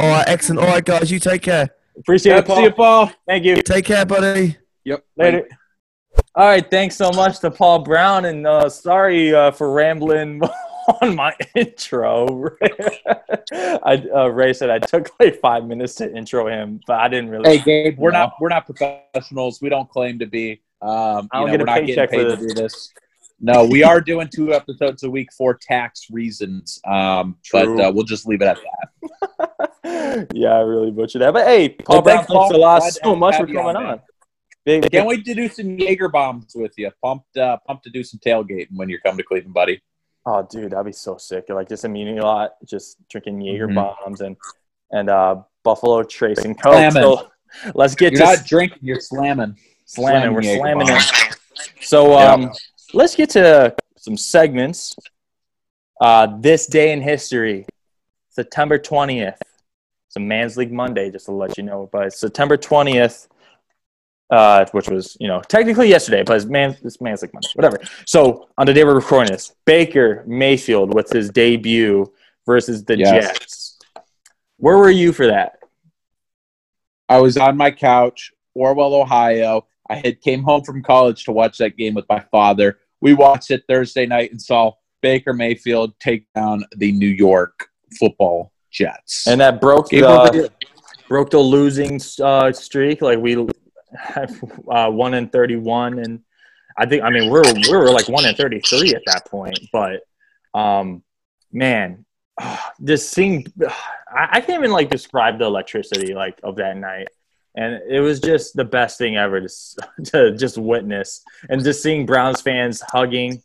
right, 0.00 0.24
excellent. 0.28 0.60
All 0.60 0.66
right, 0.66 0.84
guys, 0.84 1.10
you 1.10 1.18
take 1.18 1.42
care. 1.42 1.70
Appreciate 2.08 2.36
Yep, 2.36 2.44
it, 2.44 2.46
Paul. 2.46 2.56
see 2.56 2.62
you, 2.62 2.70
Paul. 2.70 3.12
Thank 3.26 3.44
you. 3.44 3.56
Take 3.60 3.84
care, 3.84 4.06
buddy. 4.06 4.56
Yep. 4.84 5.04
Later. 5.18 5.46
All 6.34 6.46
right, 6.46 6.70
thanks 6.70 6.96
so 6.96 7.10
much 7.10 7.40
to 7.40 7.50
Paul 7.50 7.80
Brown, 7.80 8.24
and 8.24 8.46
uh, 8.46 8.70
sorry 8.70 9.34
uh, 9.34 9.50
for 9.50 9.70
rambling 9.72 10.40
on 11.02 11.14
my 11.14 11.36
intro. 11.54 12.48
I, 13.52 14.02
uh, 14.14 14.28
Ray 14.28 14.54
said 14.54 14.70
I 14.70 14.78
took 14.78 15.10
like 15.20 15.38
five 15.38 15.66
minutes 15.66 15.96
to 15.96 16.10
intro 16.16 16.48
him, 16.48 16.80
but 16.86 16.98
I 16.98 17.08
didn't 17.08 17.28
really. 17.28 17.58
Hey, 17.58 17.62
Gabe, 17.62 17.98
we're 17.98 18.10
No. 18.10 18.20
not 18.20 18.32
we're 18.40 18.48
not 18.48 18.64
professionals. 18.64 19.60
We 19.60 19.68
don't 19.68 19.90
claim 19.90 20.18
to 20.20 20.26
be. 20.26 20.62
Um, 20.80 20.88
I 20.90 21.20
you 21.20 21.28
don't 21.32 21.46
know, 21.46 21.46
get 21.52 21.54
a 21.56 21.58
we're 21.58 21.64
not 21.66 21.80
paycheck 21.80 22.10
paid 22.10 22.30
for 22.30 22.36
to 22.36 22.48
do 22.48 22.54
this. 22.54 22.90
No, 23.40 23.64
we 23.64 23.84
are 23.84 24.00
doing 24.00 24.28
two 24.34 24.52
episodes 24.52 25.04
a 25.04 25.10
week 25.10 25.32
for 25.32 25.54
tax 25.54 26.08
reasons. 26.10 26.80
Um, 26.84 27.36
but 27.52 27.68
uh, 27.68 27.92
we'll 27.94 28.04
just 28.04 28.26
leave 28.26 28.42
it 28.42 28.48
at 28.48 28.58
that. 29.38 30.28
yeah, 30.34 30.54
I 30.54 30.60
really 30.60 30.90
butchered 30.90 31.22
that. 31.22 31.32
But 31.32 31.46
hey, 31.46 31.68
Paul 31.70 31.96
Well, 31.96 32.02
Brown, 32.02 32.16
thanks, 32.16 32.32
thanks 32.32 32.48
Paul. 32.52 32.56
a 32.56 32.58
lot 32.58 32.82
so 32.82 33.00
to 33.12 33.16
much 33.16 33.36
have 33.36 33.46
for 33.46 33.52
you 33.52 33.60
on, 33.60 33.74
coming 33.74 33.88
on. 33.90 34.00
Big, 34.64 34.90
Can't 34.90 35.06
wait 35.06 35.24
to 35.24 35.34
do 35.34 35.48
some 35.48 35.78
Jaeger 35.78 36.08
bombs 36.08 36.52
with 36.54 36.72
you. 36.76 36.90
Pumped, 37.02 37.36
uh, 37.36 37.56
pumped 37.66 37.84
to 37.84 37.90
do 37.90 38.02
some 38.02 38.18
tailgating 38.24 38.74
when 38.76 38.88
you 38.88 38.98
come 39.00 39.16
to 39.16 39.22
Cleveland, 39.22 39.54
buddy. 39.54 39.80
Oh, 40.26 40.46
dude, 40.50 40.72
that'd 40.72 40.84
be 40.84 40.92
so 40.92 41.16
sick. 41.16 41.44
Like 41.48 41.68
just 41.68 41.84
a 41.84 41.88
meeting 41.88 42.18
a 42.18 42.22
lot, 42.24 42.52
just 42.66 42.96
drinking 43.08 43.40
Jaeger 43.40 43.68
Mhm. 43.68 43.74
bombs 43.76 44.20
and 44.20 44.36
and 44.90 45.08
uh, 45.10 45.42
Buffalo 45.62 46.02
Trace 46.02 46.38
and 46.44 46.60
Coke. 46.60 46.92
So 46.92 47.28
let's 47.74 47.94
get 47.94 48.12
You're 48.14 48.22
to 48.22 48.26
not 48.36 48.46
drinking, 48.46 48.78
you're 48.82 49.00
slamming. 49.00 49.56
slamming. 49.86 50.34
We're 50.34 50.42
Jaeger 50.42 50.58
slamming 50.60 50.86
bombs. 50.88 51.12
it. 51.14 51.36
So 51.82 52.12
Yeah. 52.18 52.48
Let's 52.92 53.14
get 53.14 53.30
to 53.30 53.74
some 53.96 54.16
segments. 54.16 54.96
Uh, 56.00 56.28
this 56.38 56.66
day 56.66 56.92
in 56.92 57.00
history, 57.00 57.66
September 58.28 58.78
twentieth. 58.78 59.40
It's 60.06 60.16
a 60.16 60.20
Man's 60.20 60.56
League 60.56 60.72
Monday, 60.72 61.10
just 61.10 61.26
to 61.26 61.32
let 61.32 61.58
you 61.58 61.64
know. 61.64 61.88
But 61.92 62.12
September 62.12 62.56
twentieth, 62.56 63.28
uh, 64.30 64.64
which 64.72 64.88
was 64.88 65.16
you 65.20 65.26
know 65.26 65.40
technically 65.40 65.88
yesterday, 65.88 66.22
but 66.22 66.36
it's 66.36 66.44
man, 66.46 66.76
it's 66.84 67.00
Man's 67.00 67.22
League 67.22 67.34
Monday, 67.34 67.48
whatever. 67.54 67.80
So 68.06 68.48
on 68.56 68.66
the 68.66 68.72
day 68.72 68.84
we're 68.84 68.94
recording 68.94 69.32
this, 69.32 69.54
Baker 69.64 70.24
Mayfield 70.26 70.94
with 70.94 71.10
his 71.10 71.30
debut 71.30 72.12
versus 72.46 72.84
the 72.84 72.96
Yes. 72.96 73.10
Jets. 73.10 73.78
Where 74.56 74.78
were 74.78 74.90
you 74.90 75.12
for 75.12 75.26
that? 75.26 75.58
I 77.08 77.20
was 77.20 77.36
on 77.36 77.56
my 77.56 77.70
couch, 77.70 78.32
Orwell, 78.54 78.94
Ohio. 78.94 79.66
I 79.88 79.96
had 79.96 80.20
came 80.20 80.42
home 80.42 80.62
from 80.62 80.82
college 80.82 81.24
to 81.24 81.32
watch 81.32 81.58
that 81.58 81.76
game 81.76 81.94
with 81.94 82.06
my 82.08 82.20
father. 82.30 82.78
We 83.00 83.14
watched 83.14 83.50
it 83.50 83.64
Thursday 83.68 84.06
night 84.06 84.30
and 84.30 84.40
saw 84.40 84.72
Baker 85.02 85.32
Mayfield 85.32 85.98
take 86.00 86.26
down 86.34 86.64
the 86.76 86.92
New 86.92 87.08
York 87.08 87.68
Football 87.98 88.52
Jets. 88.70 89.26
And 89.26 89.40
that 89.40 89.60
broke 89.60 89.90
Game 89.90 90.02
the 90.02 90.50
broke 91.08 91.30
the 91.30 91.38
losing 91.38 92.00
uh, 92.22 92.52
streak. 92.52 93.02
Like 93.02 93.18
we 93.18 93.36
uh, 94.70 94.90
one 94.90 95.14
in 95.14 95.28
thirty 95.28 95.56
one, 95.56 95.98
and 95.98 96.20
I 96.76 96.86
think 96.86 97.02
I 97.02 97.10
mean 97.10 97.30
we're 97.30 97.42
we 97.54 97.76
were 97.76 97.90
like 97.90 98.08
one 98.08 98.26
in 98.26 98.34
thirty 98.34 98.60
three 98.60 98.94
at 98.94 99.02
that 99.06 99.26
point. 99.26 99.58
But 99.72 100.00
um, 100.54 101.02
man, 101.52 102.04
this 102.78 103.12
thing 103.12 103.46
I, 104.08 104.28
I 104.32 104.40
can't 104.40 104.60
even 104.60 104.72
like 104.72 104.90
describe 104.90 105.38
the 105.38 105.46
electricity 105.46 106.14
like 106.14 106.38
of 106.42 106.56
that 106.56 106.76
night. 106.76 107.08
And 107.56 107.80
it 107.88 108.00
was 108.00 108.20
just 108.20 108.54
the 108.54 108.64
best 108.64 108.98
thing 108.98 109.16
ever 109.16 109.40
to, 109.40 109.48
to 110.04 110.36
just 110.36 110.58
witness 110.58 111.22
and 111.48 111.62
just 111.62 111.82
seeing 111.82 112.06
Browns 112.06 112.40
fans 112.40 112.82
hugging 112.88 113.42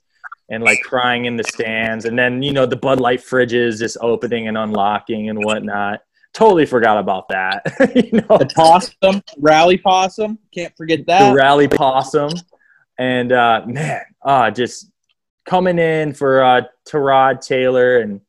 and 0.50 0.64
like 0.64 0.82
crying 0.82 1.26
in 1.26 1.36
the 1.36 1.44
stands. 1.44 2.06
And 2.06 2.18
then, 2.18 2.44
you 2.44 2.52
know, 2.52 2.66
the 2.66 2.76
Bud 2.76 3.00
Light 3.00 3.22
fridges 3.22 3.80
just 3.80 3.98
opening 4.02 4.48
and 4.48 4.58
unlocking 4.58 5.30
and 5.30 5.44
whatnot. 5.44 6.02
Totally 6.34 6.66
forgot 6.66 6.98
about 6.98 7.30
that. 7.30 7.64
you 7.96 8.12
know, 8.12 8.38
the 8.38 8.50
possum, 8.56 9.22
rally 9.38 9.78
possum. 9.78 10.40
Can't 10.54 10.76
forget 10.76 11.00
the 11.00 11.06
that. 11.06 11.36
rally 11.36 11.68
possum. 11.68 12.32
And 12.98 13.32
uh, 13.32 13.64
man, 13.66 14.02
uh, 14.24 14.52
just 14.52 14.92
coming 15.46 15.80
in 15.80 16.14
for 16.14 16.44
uh, 16.44 16.62
Tyrod 16.88 17.46
Taylor, 17.46 18.00
and 18.00 18.22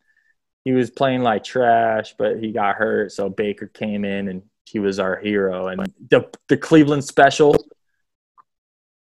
he 0.64 0.72
was 0.72 0.90
playing 0.90 1.22
like 1.22 1.44
trash, 1.44 2.14
but 2.18 2.38
he 2.38 2.52
got 2.52 2.76
hurt. 2.76 3.12
So 3.12 3.28
Baker 3.28 3.66
came 3.66 4.04
in, 4.04 4.28
and 4.28 4.42
he 4.64 4.78
was 4.78 4.98
our 4.98 5.16
hero. 5.16 5.68
And 5.68 5.92
the 6.10 6.28
the 6.48 6.56
Cleveland 6.56 7.04
special. 7.04 7.54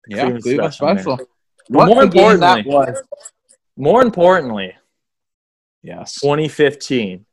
yeah, 0.08 0.22
Cleveland 0.22 0.44
Cleveland 0.44 0.74
special, 0.74 1.18
special. 1.18 1.28
More 1.70 2.04
importantly, 2.04 2.64
was. 2.66 3.02
more 3.76 4.02
importantly, 4.02 4.74
Yes. 5.84 6.20
2015. 6.22 7.26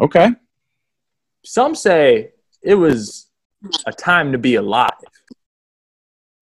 Okay. 0.00 0.30
Some 1.44 1.74
say 1.74 2.32
it 2.62 2.74
was 2.74 3.30
a 3.86 3.92
time 3.92 4.32
to 4.32 4.38
be 4.38 4.56
alive. 4.56 4.90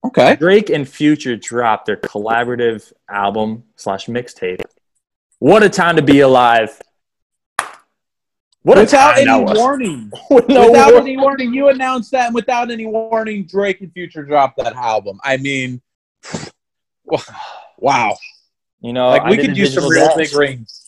Okay. 0.05 0.35
Drake 0.35 0.69
and 0.69 0.87
Future 0.87 1.37
dropped 1.37 1.85
their 1.85 1.95
collaborative 1.97 2.91
album 3.09 3.63
slash 3.77 4.07
mixtape. 4.07 4.61
What 5.39 5.63
a 5.63 5.69
time 5.69 5.95
to 5.95 6.01
be 6.01 6.21
alive! 6.21 6.81
What 8.63 8.77
without 8.79 9.17
any 9.17 9.25
that 9.25 9.55
warning. 9.57 10.11
With 10.29 10.47
no 10.47 10.71
without 10.71 10.93
war- 10.93 11.01
any 11.01 11.17
warning, 11.17 11.53
you 11.53 11.69
announced 11.69 12.11
that, 12.11 12.27
and 12.27 12.35
without 12.35 12.71
any 12.71 12.85
warning, 12.85 13.45
Drake 13.45 13.81
and 13.81 13.91
Future 13.93 14.23
dropped 14.23 14.57
that 14.57 14.73
album. 14.75 15.19
I 15.23 15.37
mean, 15.37 15.81
wow. 17.77 18.15
you 18.81 18.93
know, 18.93 19.09
like 19.09 19.25
we 19.25 19.35
did 19.35 19.47
could 19.47 19.57
a 19.57 19.59
use 19.59 19.73
some 19.73 19.87
real 19.87 20.07
dance. 20.07 20.31
big 20.31 20.37
rings. 20.39 20.79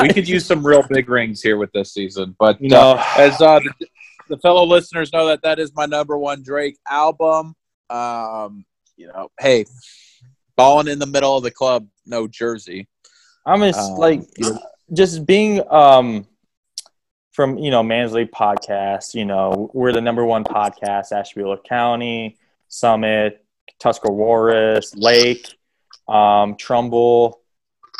We 0.00 0.08
could 0.10 0.28
use 0.28 0.46
some 0.46 0.64
real 0.64 0.82
big 0.88 1.08
rings 1.08 1.42
here 1.42 1.56
with 1.56 1.72
this 1.72 1.92
season. 1.92 2.36
But 2.38 2.60
You 2.60 2.68
know, 2.68 2.92
uh, 2.92 3.04
as 3.16 3.40
uh, 3.40 3.58
the, 3.58 3.86
the 4.28 4.38
fellow 4.38 4.64
listeners 4.64 5.12
know, 5.12 5.26
that 5.26 5.42
that 5.42 5.58
is 5.58 5.72
my 5.74 5.86
number 5.86 6.16
one 6.16 6.42
Drake 6.42 6.78
album. 6.88 7.54
Um, 7.90 8.64
you 8.96 9.08
know, 9.08 9.30
hey, 9.40 9.64
balling 10.56 10.88
in 10.88 10.98
the 10.98 11.06
middle 11.06 11.36
of 11.36 11.42
the 11.42 11.50
club, 11.50 11.86
no 12.06 12.28
jersey. 12.28 12.88
I'm 13.44 13.60
just 13.60 13.80
Um, 13.80 13.96
like 13.98 14.20
you 14.38 14.50
know, 14.50 14.58
just 14.92 15.26
being 15.26 15.62
um 15.72 16.26
from 17.32 17.58
you 17.58 17.70
know 17.70 17.82
Mansley 17.82 18.26
podcast. 18.26 19.14
You 19.14 19.24
know, 19.24 19.70
we're 19.72 19.92
the 19.92 20.00
number 20.00 20.24
one 20.24 20.44
podcast, 20.44 21.12
Ashtabula 21.12 21.58
County, 21.58 22.38
Summit, 22.68 23.44
Tuscarawas, 23.80 24.94
Lake, 24.94 25.54
um, 26.08 26.56
Trumbull. 26.56 27.40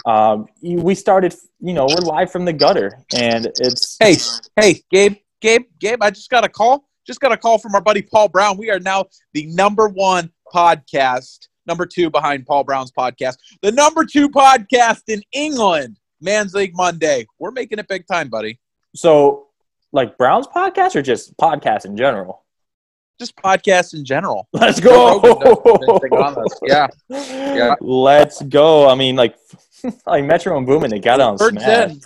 Um, 0.07 0.47
we 0.62 0.95
started, 0.95 1.35
you 1.61 1.74
know, 1.74 1.87
we're 1.87 2.07
live 2.07 2.30
from 2.30 2.45
the 2.45 2.53
gutter, 2.53 2.99
and 3.14 3.47
it's 3.61 3.97
hey, 4.01 4.16
hey, 4.61 4.83
Gabe, 4.91 5.16
Gabe, 5.41 5.66
Gabe, 5.78 6.03
I 6.03 6.11
just 6.11 6.30
got 6.30 6.45
a 6.45 6.49
call. 6.49 6.89
Just 7.07 7.20
got 7.20 7.33
a 7.33 7.37
call 7.37 7.59
from 7.59 7.74
our 7.74 7.80
buddy 7.80 8.03
Paul 8.03 8.28
Brown. 8.28 8.57
We 8.57 8.70
are 8.70 8.78
now 8.78 9.07
the 9.35 9.47
number 9.47 9.89
one 9.89 10.30
podcast, 10.53 11.49
number 11.66 11.85
two 11.85 12.11
behind 12.11 12.47
Paul 12.47 12.64
Brown's 12.64 12.93
podcast, 12.93 13.37
the 13.61 13.72
number 13.72 14.05
two 14.05 14.28
podcast 14.28 15.03
in 15.09 15.22
England. 15.33 15.99
Man's 16.20 16.55
League 16.55 16.76
Monday. 16.76 17.26
We're 17.41 17.51
making 17.51 17.80
it 17.80 17.89
big 17.89 18.07
time, 18.07 18.28
buddy. 18.28 18.61
So 18.95 19.49
like 19.93 20.16
Browns 20.16 20.47
podcast 20.47 20.97
or 20.97 21.03
just 21.03 21.36
podcast 21.36 21.84
in 21.84 21.97
general. 21.97 22.45
Just 23.18 23.36
podcasts 23.36 23.95
in 23.95 24.05
general. 24.05 24.49
Let's 24.53 24.80
go. 24.80 25.20
Rogan 25.20 25.38
does 25.40 25.59
anything 25.88 26.18
on 26.18 26.43
this. 26.43 26.59
Yeah. 26.66 26.88
Yeah. 27.09 27.74
Let's 27.80 28.43
go. 28.43 28.88
I 28.88 28.95
mean, 28.95 29.16
like, 29.16 29.36
like 30.07 30.24
Metro 30.24 30.57
and 30.57 30.66
Boomin, 30.66 30.90
they 30.90 30.99
got 30.99 31.20
on 31.20 31.36
Words 31.36 31.62
Smash. 31.62 31.90
in. 31.90 32.01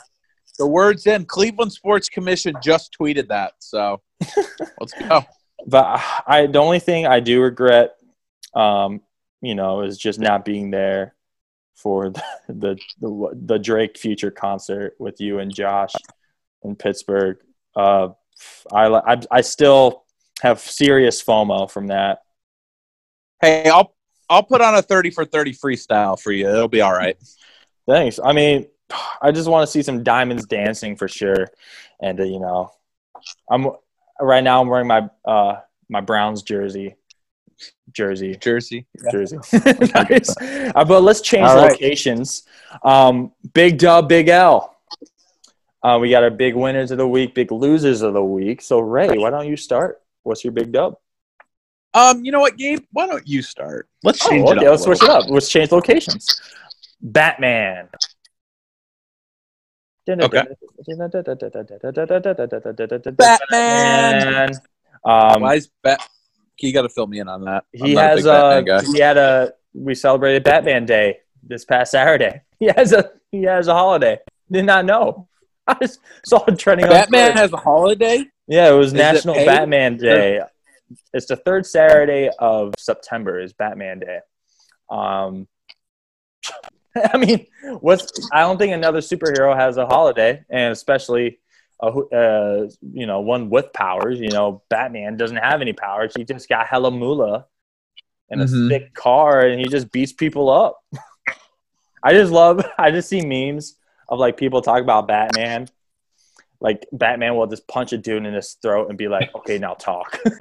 The 0.59 0.67
words 0.67 1.07
in. 1.07 1.27
Cleveland 1.27 1.73
Sports 1.73 2.09
Commission 2.09 2.55
just 2.63 2.97
tweeted 2.99 3.29
that. 3.29 3.53
So 3.59 4.01
let's 4.81 4.95
go. 4.99 5.23
but 5.67 6.01
I 6.27 6.47
the 6.47 6.59
only 6.59 6.79
thing 6.81 7.07
I 7.07 7.21
do 7.21 7.43
regret, 7.43 7.97
um, 8.55 9.03
you 9.43 9.55
know, 9.55 9.83
is 9.83 9.99
just 9.99 10.19
not 10.19 10.47
being 10.47 10.71
there 10.71 11.15
for 11.75 12.09
the 12.09 12.23
the 12.49 12.79
the, 13.01 13.31
the 13.35 13.59
Drake 13.59 13.99
Future 13.99 14.31
concert 14.31 14.95
with 14.99 15.21
you 15.21 15.41
and 15.41 15.55
Josh 15.55 15.93
in 16.67 16.77
Pittsburgh. 16.77 17.39
Uh, 17.75 18.09
I 18.73 18.87
I 18.87 19.21
I 19.31 19.41
still 19.41 20.05
have 20.43 20.61
serious 20.61 21.23
FOMO 21.23 21.71
from 21.71 21.89
that. 21.89 22.21
Hey, 23.41 23.69
I'll 23.69 23.95
I'll 24.29 24.43
put 24.43 24.61
on 24.61 24.75
a 24.75 24.83
30 24.83 25.11
for 25.11 25.25
30 25.25 25.55
freestyle 25.55 26.21
for 26.21 26.33
you. 26.33 26.49
It'll 26.49 26.69
be 26.69 26.81
all 26.81 26.93
right. 26.93 27.17
Thanks. 27.89 28.19
I 28.23 28.33
mean, 28.33 28.67
I 29.23 29.31
just 29.31 29.49
want 29.49 29.67
to 29.67 29.71
see 29.71 29.83
some 29.83 30.03
diamonds 30.03 30.47
dancing 30.47 30.97
for 30.97 31.09
sure, 31.09 31.49
and 32.01 32.21
uh, 32.21 32.25
you 32.25 32.41
know, 32.41 32.73
I'm 33.51 33.71
right 34.21 34.43
now. 34.43 34.61
I'm 34.61 34.69
wearing 34.69 34.89
my 34.89 35.09
uh 35.25 35.61
my 35.89 36.01
Browns 36.01 36.43
jersey. 36.43 36.97
Jersey. 37.93 38.37
Jersey. 38.37 38.87
Jersey. 39.11 39.39
nice. 39.95 40.35
Uh, 40.39 40.85
but 40.85 41.03
let's 41.03 41.23
change 41.23 41.49
All 41.49 41.57
right. 41.57 41.73
locations. 41.73 42.43
Um, 42.83 43.33
Big 43.55 43.79
Dub, 43.79 44.09
Big 44.09 44.29
L. 44.29 44.76
Uh, 45.83 45.99
we 46.01 46.11
got 46.11 46.23
our 46.23 46.31
big 46.31 46.55
winners 46.55 46.91
of 46.91 46.99
the 46.99 47.07
week, 47.07 47.35
big 47.35 47.53
losers 47.53 48.03
of 48.03 48.15
the 48.15 48.23
week. 48.25 48.61
So 48.63 48.81
Ray, 48.81 49.17
why 49.19 49.31
don't 49.31 49.47
you 49.47 49.57
start? 49.57 50.01
What's 50.23 50.43
your 50.45 50.53
big 50.53 50.73
dub? 50.73 50.97
Um, 51.95 52.25
you 52.25 52.33
know 52.33 52.41
what, 52.41 52.57
Gabe? 52.57 52.81
Why 52.93 53.07
don't 53.07 53.27
you 53.27 53.41
start? 53.43 53.89
Let's 54.03 54.25
Oh, 54.27 54.31
change 54.31 54.51
it 54.51 54.59
up. 54.59 54.65
let's 54.65 54.83
switch 54.83 55.03
it 55.03 55.09
up. 55.09 55.25
Let's 55.29 55.49
change 55.49 55.71
locations. 55.73 56.41
Batman. 57.01 57.89
Okay. 60.09 60.45
Batman! 63.17 64.53
Um, 65.05 65.43
Why 65.43 65.55
is 65.55 65.69
Bat? 65.83 66.09
You 66.61 66.73
got 66.73 66.83
to 66.83 66.89
fill 66.89 67.07
me 67.07 67.19
in 67.21 67.29
on 67.29 67.45
that. 67.45 67.65
I'm 67.81 67.87
he 67.87 67.95
a 67.95 68.01
has 68.01 68.27
uh, 68.27 68.61
guy. 68.63 68.83
he 68.83 68.99
had 69.01 69.17
a 69.19 69.53
we 69.75 69.95
celebrated 69.95 70.43
Batman 70.45 70.87
Day 70.87 71.19
this 71.43 71.65
past 71.65 71.93
Saturday. 71.93 72.43
He 72.59 72.67
has 72.75 72.93
a 72.95 73.11
he 73.31 73.43
has 73.43 73.69
a 73.69 73.75
holiday. 73.75 74.19
Did 74.51 74.65
not 74.65 74.87
know. 74.87 75.29
I 75.69 75.75
just 75.81 76.01
saw 76.25 76.45
it 76.47 76.59
trending 76.59 76.87
Batman 76.89 77.33
Twitter. 77.33 77.41
has 77.41 77.53
a 77.53 77.57
holiday. 77.57 78.25
Yeah, 78.47 78.71
it 78.71 78.75
was 78.77 78.89
Is 78.89 78.93
National 78.95 79.35
paid? 79.35 79.47
Batman 79.47 79.97
Day. 79.97 80.41
It's 81.13 81.27
the 81.27 81.37
third 81.37 81.67
Saturday 81.67 82.31
of 82.39 82.75
September 82.79 83.41
is 83.41 83.53
Batman 83.53 83.99
Day. 83.99 84.21
Um, 84.89 85.49
I 87.13 87.17
mean, 87.19 87.47
what's 87.81 88.11
I 88.33 88.41
don't 88.41 88.57
think 88.59 88.73
another 88.73 89.01
superhero 89.01 89.55
has 89.57 89.77
a 89.77 89.87
holiday, 89.87 90.45
and 90.49 90.73
especially 90.73 91.41
a, 91.83 91.87
uh, 91.89 92.69
you 92.93 93.07
know 93.07 93.21
one 93.21 93.51
with 93.51 93.73
powers. 93.73 94.21
You 94.21 94.29
know, 94.31 94.63
Batman 94.71 95.17
doesn't 95.17 95.37
have 95.37 95.61
any 95.61 95.73
powers. 95.73 96.13
He 96.17 96.25
just 96.25 96.49
got 96.49 96.67
hella 96.69 96.91
moolah 96.93 97.47
in 98.31 98.41
a 98.41 98.45
Mhm. 98.45 98.69
thick 98.69 98.95
car, 98.95 99.41
and 99.41 99.59
he 99.61 99.67
just 99.67 99.91
beats 99.93 100.13
people 100.13 100.49
up. 100.49 100.79
I 102.05 102.13
just 102.13 102.33
love. 102.33 102.65
I 102.79 102.91
just 102.93 103.09
see 103.09 103.21
memes 103.27 103.77
of 104.09 104.19
like 104.19 104.37
people 104.37 104.63
talk 104.63 104.81
about 104.81 105.09
Batman. 105.09 105.69
Like 106.61 106.87
Batman 106.93 107.37
will 107.37 107.47
just 107.47 107.69
punch 107.69 107.93
a 107.93 107.99
dude 107.99 108.25
in 108.25 108.33
his 108.33 108.55
throat 108.63 108.89
and 108.89 108.97
be 108.97 109.09
like, 109.09 109.35
"Okay, 109.35 109.59
now 109.59 109.75
talk." 109.75 110.19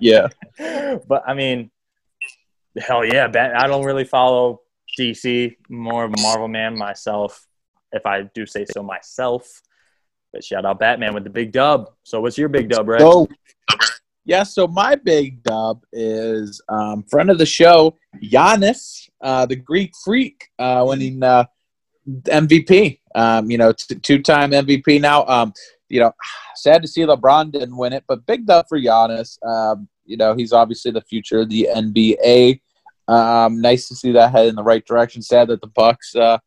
yeah. 0.00 0.28
but 1.06 1.22
I 1.26 1.34
mean, 1.34 1.70
hell 2.78 3.04
yeah, 3.04 3.28
Bat- 3.28 3.56
I 3.56 3.66
don't 3.66 3.84
really 3.84 4.04
follow 4.04 4.62
DC. 4.98 5.56
More 5.68 6.04
of 6.04 6.12
a 6.16 6.22
Marvel 6.22 6.48
man 6.48 6.76
myself, 6.76 7.46
if 7.92 8.06
I 8.06 8.22
do 8.34 8.46
say 8.46 8.64
so 8.64 8.82
myself. 8.82 9.60
But 10.32 10.42
shout 10.42 10.64
out 10.64 10.78
Batman 10.78 11.14
with 11.14 11.24
the 11.24 11.30
big 11.30 11.52
dub. 11.52 11.90
So 12.02 12.20
what's 12.20 12.38
your 12.38 12.48
big 12.48 12.68
dub, 12.68 12.88
Ray? 12.88 12.98
So, 12.98 13.28
yeah, 14.24 14.42
so 14.42 14.66
my 14.66 14.94
big 14.94 15.42
dub 15.42 15.84
is 15.92 16.60
um, 16.68 17.04
friend 17.04 17.30
of 17.30 17.38
the 17.38 17.46
show, 17.46 17.96
Giannis, 18.22 19.08
uh, 19.20 19.46
the 19.46 19.56
Greek 19.56 19.92
freak, 20.02 20.48
uh, 20.58 20.84
winning 20.88 21.22
uh, 21.22 21.44
MVP. 22.08 23.00
Um, 23.14 23.50
you 23.50 23.58
know, 23.58 23.72
t- 23.72 23.94
two-time 23.96 24.50
MVP 24.50 25.00
now. 25.00 25.24
Um, 25.26 25.52
you 25.88 26.00
know, 26.00 26.12
sad 26.56 26.82
to 26.82 26.88
see 26.88 27.02
LeBron 27.02 27.52
didn't 27.52 27.76
win 27.76 27.92
it, 27.92 28.04
but 28.08 28.26
big 28.26 28.46
dub 28.46 28.66
for 28.68 28.78
Giannis. 28.80 29.42
Um, 29.46 29.88
you 30.04 30.16
know, 30.16 30.34
he's 30.34 30.52
obviously 30.52 30.90
the 30.90 31.02
future 31.02 31.40
of 31.40 31.48
the 31.48 31.68
NBA. 31.74 32.60
Um, 33.06 33.60
nice 33.60 33.88
to 33.88 33.94
see 33.94 34.12
that 34.12 34.32
head 34.32 34.46
in 34.46 34.54
the 34.54 34.62
right 34.62 34.84
direction. 34.84 35.22
Sad 35.22 35.48
that 35.48 35.60
the 35.60 35.68
Bucks 35.68 36.14
uh, 36.16 36.38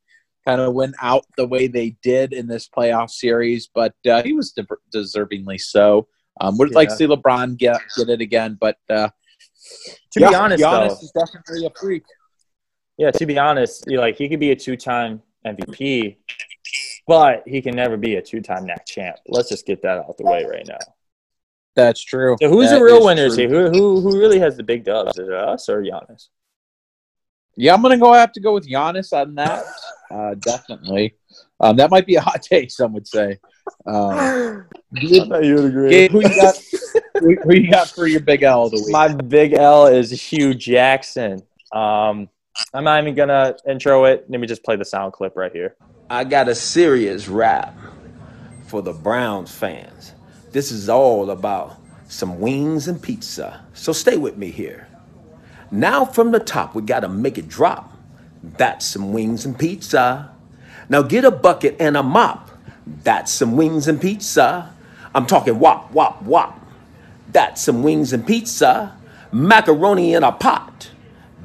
kind 0.46 0.62
of 0.62 0.74
went 0.74 0.96
out 1.02 1.26
the 1.38 1.48
way 1.48 1.68
they 1.68 1.96
did 2.02 2.34
in 2.34 2.48
this 2.48 2.68
playoff 2.68 3.10
series, 3.10 3.70
but 3.74 3.94
uh, 4.10 4.24
he 4.24 4.34
was 4.34 4.52
de- 4.52 4.66
deservingly 4.94 5.60
so. 5.60 6.08
Um, 6.40 6.58
would 6.58 6.76
like 6.76 6.90
to 6.90 6.96
see 6.96 7.08
LeBron 7.08 7.58
get 7.58 7.82
get 7.98 8.10
it 8.10 8.22
again, 8.22 8.58
but 8.60 8.78
uh, 8.90 9.10
to 10.12 10.20
yeah, 10.20 10.30
be 10.30 10.36
honest, 10.36 10.64
Giannis 10.64 10.90
though, 10.90 10.94
is 10.94 11.12
definitely 11.12 11.66
a 11.66 11.72
freak. 11.80 12.04
yeah, 12.98 13.12
to 13.12 13.26
be 13.26 13.40
honest, 13.40 13.90
like 13.90 14.18
he 14.18 14.30
could 14.30 14.40
be 14.40 14.52
a 14.52 14.56
two-time 14.56 15.22
MVP, 15.46 16.18
but 17.08 17.44
he 17.46 17.62
can 17.62 17.76
never 17.76 17.98
be 17.98 18.16
a 18.16 18.22
two-time 18.22 18.66
NAC 18.66 18.86
champ. 18.86 19.18
Let's 19.28 19.50
just 19.50 19.66
get 19.66 19.82
that 19.84 20.00
out 20.00 20.18
the 20.18 20.24
way 20.26 20.46
right 20.46 20.66
now. 20.68 20.78
That's 21.76 22.04
true. 22.04 22.36
So 22.42 22.50
who's 22.50 22.70
That 22.72 22.80
the 22.80 22.84
real 22.84 22.98
is 22.98 23.06
winners 23.06 23.36
true. 23.36 23.48
here? 23.48 23.72
Who, 23.72 24.00
who 24.00 24.02
who 24.02 24.20
really 24.20 24.40
has 24.40 24.58
the 24.58 24.64
big 24.64 24.84
dubs? 24.84 25.20
Is 25.20 25.28
it 25.28 25.34
us 25.34 25.70
or 25.70 25.82
Giannis? 25.84 26.30
Yeah, 27.56 27.74
I'm 27.74 27.82
gonna 27.82 27.98
go 27.98 28.14
have 28.14 28.32
to 28.34 28.40
go 28.40 28.54
with 28.54 28.68
Giannis 28.68 29.14
on 29.14 29.36
that. 29.36 29.64
Uh, 30.10 30.34
definitely. 30.36 31.16
Um, 31.60 31.76
that 31.78 31.90
might 31.92 32.06
be 32.08 32.16
a 32.16 32.22
hot 32.22 32.42
take. 32.42 32.72
Some 32.72 32.94
would 32.94 33.08
say. 33.08 33.40
Um, 33.86 34.66
you 34.94 35.26
would 35.30 35.66
agree. 35.66 35.90
Gabe, 35.90 36.12
who 36.12 36.22
you 36.22 36.36
got? 36.36 36.56
who, 37.20 37.36
who 37.44 37.54
you 37.56 37.70
got 37.70 37.90
for 37.90 38.08
your 38.08 38.22
big 38.22 38.44
L 38.44 38.66
of 38.66 38.72
the 38.72 38.78
week? 38.78 38.90
My 38.92 39.08
big 39.14 39.54
L 39.54 39.88
is 39.88 40.12
Hue 40.12 40.54
Jackson. 40.54 41.42
Um, 41.72 42.30
I'm 42.74 42.84
not 42.84 43.02
even 43.02 43.16
gonna 43.16 43.56
intro 43.68 44.06
it. 44.06 44.26
Let 44.30 44.40
me 44.40 44.48
just 44.48 44.64
play 44.64 44.76
the 44.76 44.86
sound 44.86 45.14
clip 45.14 45.36
right 45.36 45.52
here. 45.52 45.76
I 46.10 46.24
got 46.24 46.50
a 46.50 46.56
serious 46.56 47.28
rap 47.28 47.76
for 48.68 48.82
the 48.82 48.94
Browns 48.94 49.52
fans. 49.52 50.14
This 50.52 50.72
is 50.72 50.90
all 50.90 51.32
about 51.32 51.78
some 52.08 52.40
wings 52.40 52.88
and 52.88 53.02
pizza. 53.02 53.66
So 53.74 53.94
stay 53.94 54.18
with 54.18 54.38
me 54.38 54.52
here. 54.52 54.88
Now 55.72 56.06
from 56.06 56.32
the 56.32 56.40
top, 56.40 56.76
we 56.76 56.82
gotta 56.82 57.10
make 57.10 57.38
it 57.38 57.48
drop. 57.48 57.94
That's 58.44 58.86
some 58.86 59.14
wings 59.14 59.46
and 59.46 59.58
pizza. 59.58 60.32
Now 60.90 61.02
get 61.02 61.26
a 61.26 61.32
bucket 61.32 61.76
and 61.80 61.98
a 61.98 62.04
mop. 62.04 62.50
That's 62.86 63.32
some 63.32 63.58
wings 63.58 63.88
and 63.88 64.00
pizza. 64.00 64.74
I'm 65.14 65.26
talking 65.26 65.60
wop, 65.60 65.92
wop, 65.92 66.22
wop. 66.22 66.60
That's 67.32 67.62
some 67.62 67.84
wings 67.84 68.14
and 68.14 68.26
pizza. 68.26 68.96
Macaroni 69.32 70.14
in 70.14 70.24
a 70.24 70.32
pot. 70.32 70.92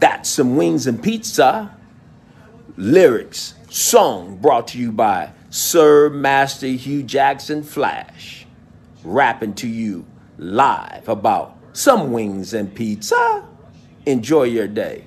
That's 0.02 0.28
some 0.28 0.56
wings 0.56 0.88
and 0.88 1.00
pizza. 1.00 1.76
Lyrics, 2.76 3.54
song 3.70 4.36
brought 4.36 4.66
to 4.68 4.78
you 4.78 4.90
by 4.90 5.30
Sir 5.48 6.10
Master 6.10 6.66
Hue 6.66 7.04
Jackson 7.04 7.62
Flash. 7.62 8.44
Rapping 9.04 9.54
to 9.54 9.68
you 9.68 10.04
live 10.38 11.08
about 11.08 11.56
some 11.72 12.10
wings 12.10 12.52
and 12.52 12.74
pizza. 12.74 13.46
Enjoy 14.04 14.42
your 14.42 14.66
day. 14.66 15.04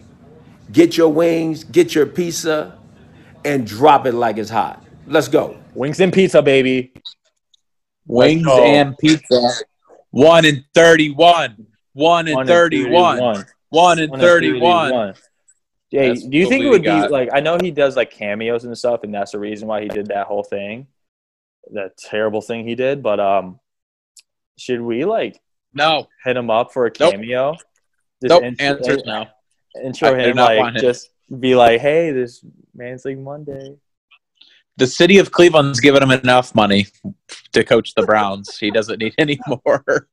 Get 0.72 0.96
your 0.96 1.10
wings, 1.10 1.66
get 1.66 1.94
your 1.94 2.06
pizza, 2.06 2.80
and 3.44 3.68
drop 3.68 4.06
it 4.06 4.14
like 4.14 4.38
it's 4.38 4.50
hot. 4.50 4.82
Let's 5.08 5.28
go. 5.28 5.58
Wings 5.74 6.00
and 6.00 6.14
pizza, 6.14 6.42
baby. 6.42 6.94
Wings 8.08 8.48
and 8.48 8.98
pizza. 8.98 9.50
One 10.12 10.46
and 10.46 10.64
thirty-one. 10.74 11.68
One 11.92 12.28
and 12.30 12.36
One 12.36 12.42
and 12.44 12.48
thirty-one. 12.48 13.18
31. 13.18 13.46
One 13.70 14.00
and 14.00 14.12
thirty-one. 14.14 14.90
31. 14.92 15.14
Hey, 15.92 16.10
That's 16.10 16.24
do 16.28 16.38
you 16.38 16.50
think 16.50 16.62
it 16.64 16.66
we 16.66 16.72
would 16.72 16.84
got. 16.84 17.08
be 17.08 17.14
like? 17.14 17.30
I 17.34 17.40
know 17.40 17.58
he 17.62 17.72
does 17.72 17.96
like 17.96 18.12
cameos 18.12 18.66
and 18.66 18.78
stuff, 18.78 19.04
and 19.04 19.14
that's 19.14 19.32
the 19.32 19.40
reason 19.40 19.68
why 19.68 19.82
he 19.82 19.88
did 19.88 20.08
that 20.08 20.28
whole 20.28 20.44
thing, 20.44 20.88
that 21.74 21.96
terrible 21.98 22.42
thing 22.42 22.68
he 22.68 22.76
did. 22.76 23.02
But 23.04 23.20
um, 23.20 23.60
should 24.58 24.82
we 24.82 25.06
like 25.06 25.40
No, 25.74 26.08
hit 26.24 26.36
him 26.38 26.50
up 26.50 26.74
for 26.74 26.86
a 26.88 26.92
Nope. 27.00 27.14
cameo? 27.14 27.54
Just 27.54 28.30
nope. 28.30 28.44
int- 28.44 28.62
Answer 28.62 28.94
in- 28.94 29.06
no. 29.06 29.26
Intro 29.84 30.10
I 30.16 30.24
do 30.24 30.30
him 30.32 30.38
like 30.38 30.60
want 30.60 30.76
him. 30.78 30.82
just 30.82 31.10
be 31.40 31.56
like, 31.56 31.80
hey, 31.82 32.12
this 32.12 32.44
man's 32.74 33.06
like 33.06 33.18
Monday. 33.18 33.76
The 34.78 34.88
city 34.88 35.20
of 35.20 35.32
Cleveland's 35.32 35.80
given 35.80 36.04
him 36.04 36.12
enough 36.12 36.54
money 36.56 36.88
to 37.54 37.64
coach 37.64 37.94
the 37.94 38.04
Browns. 38.04 38.58
he 38.58 38.72
doesn't 38.72 39.00
need 39.00 39.14
any 39.18 39.40
more 39.66 40.08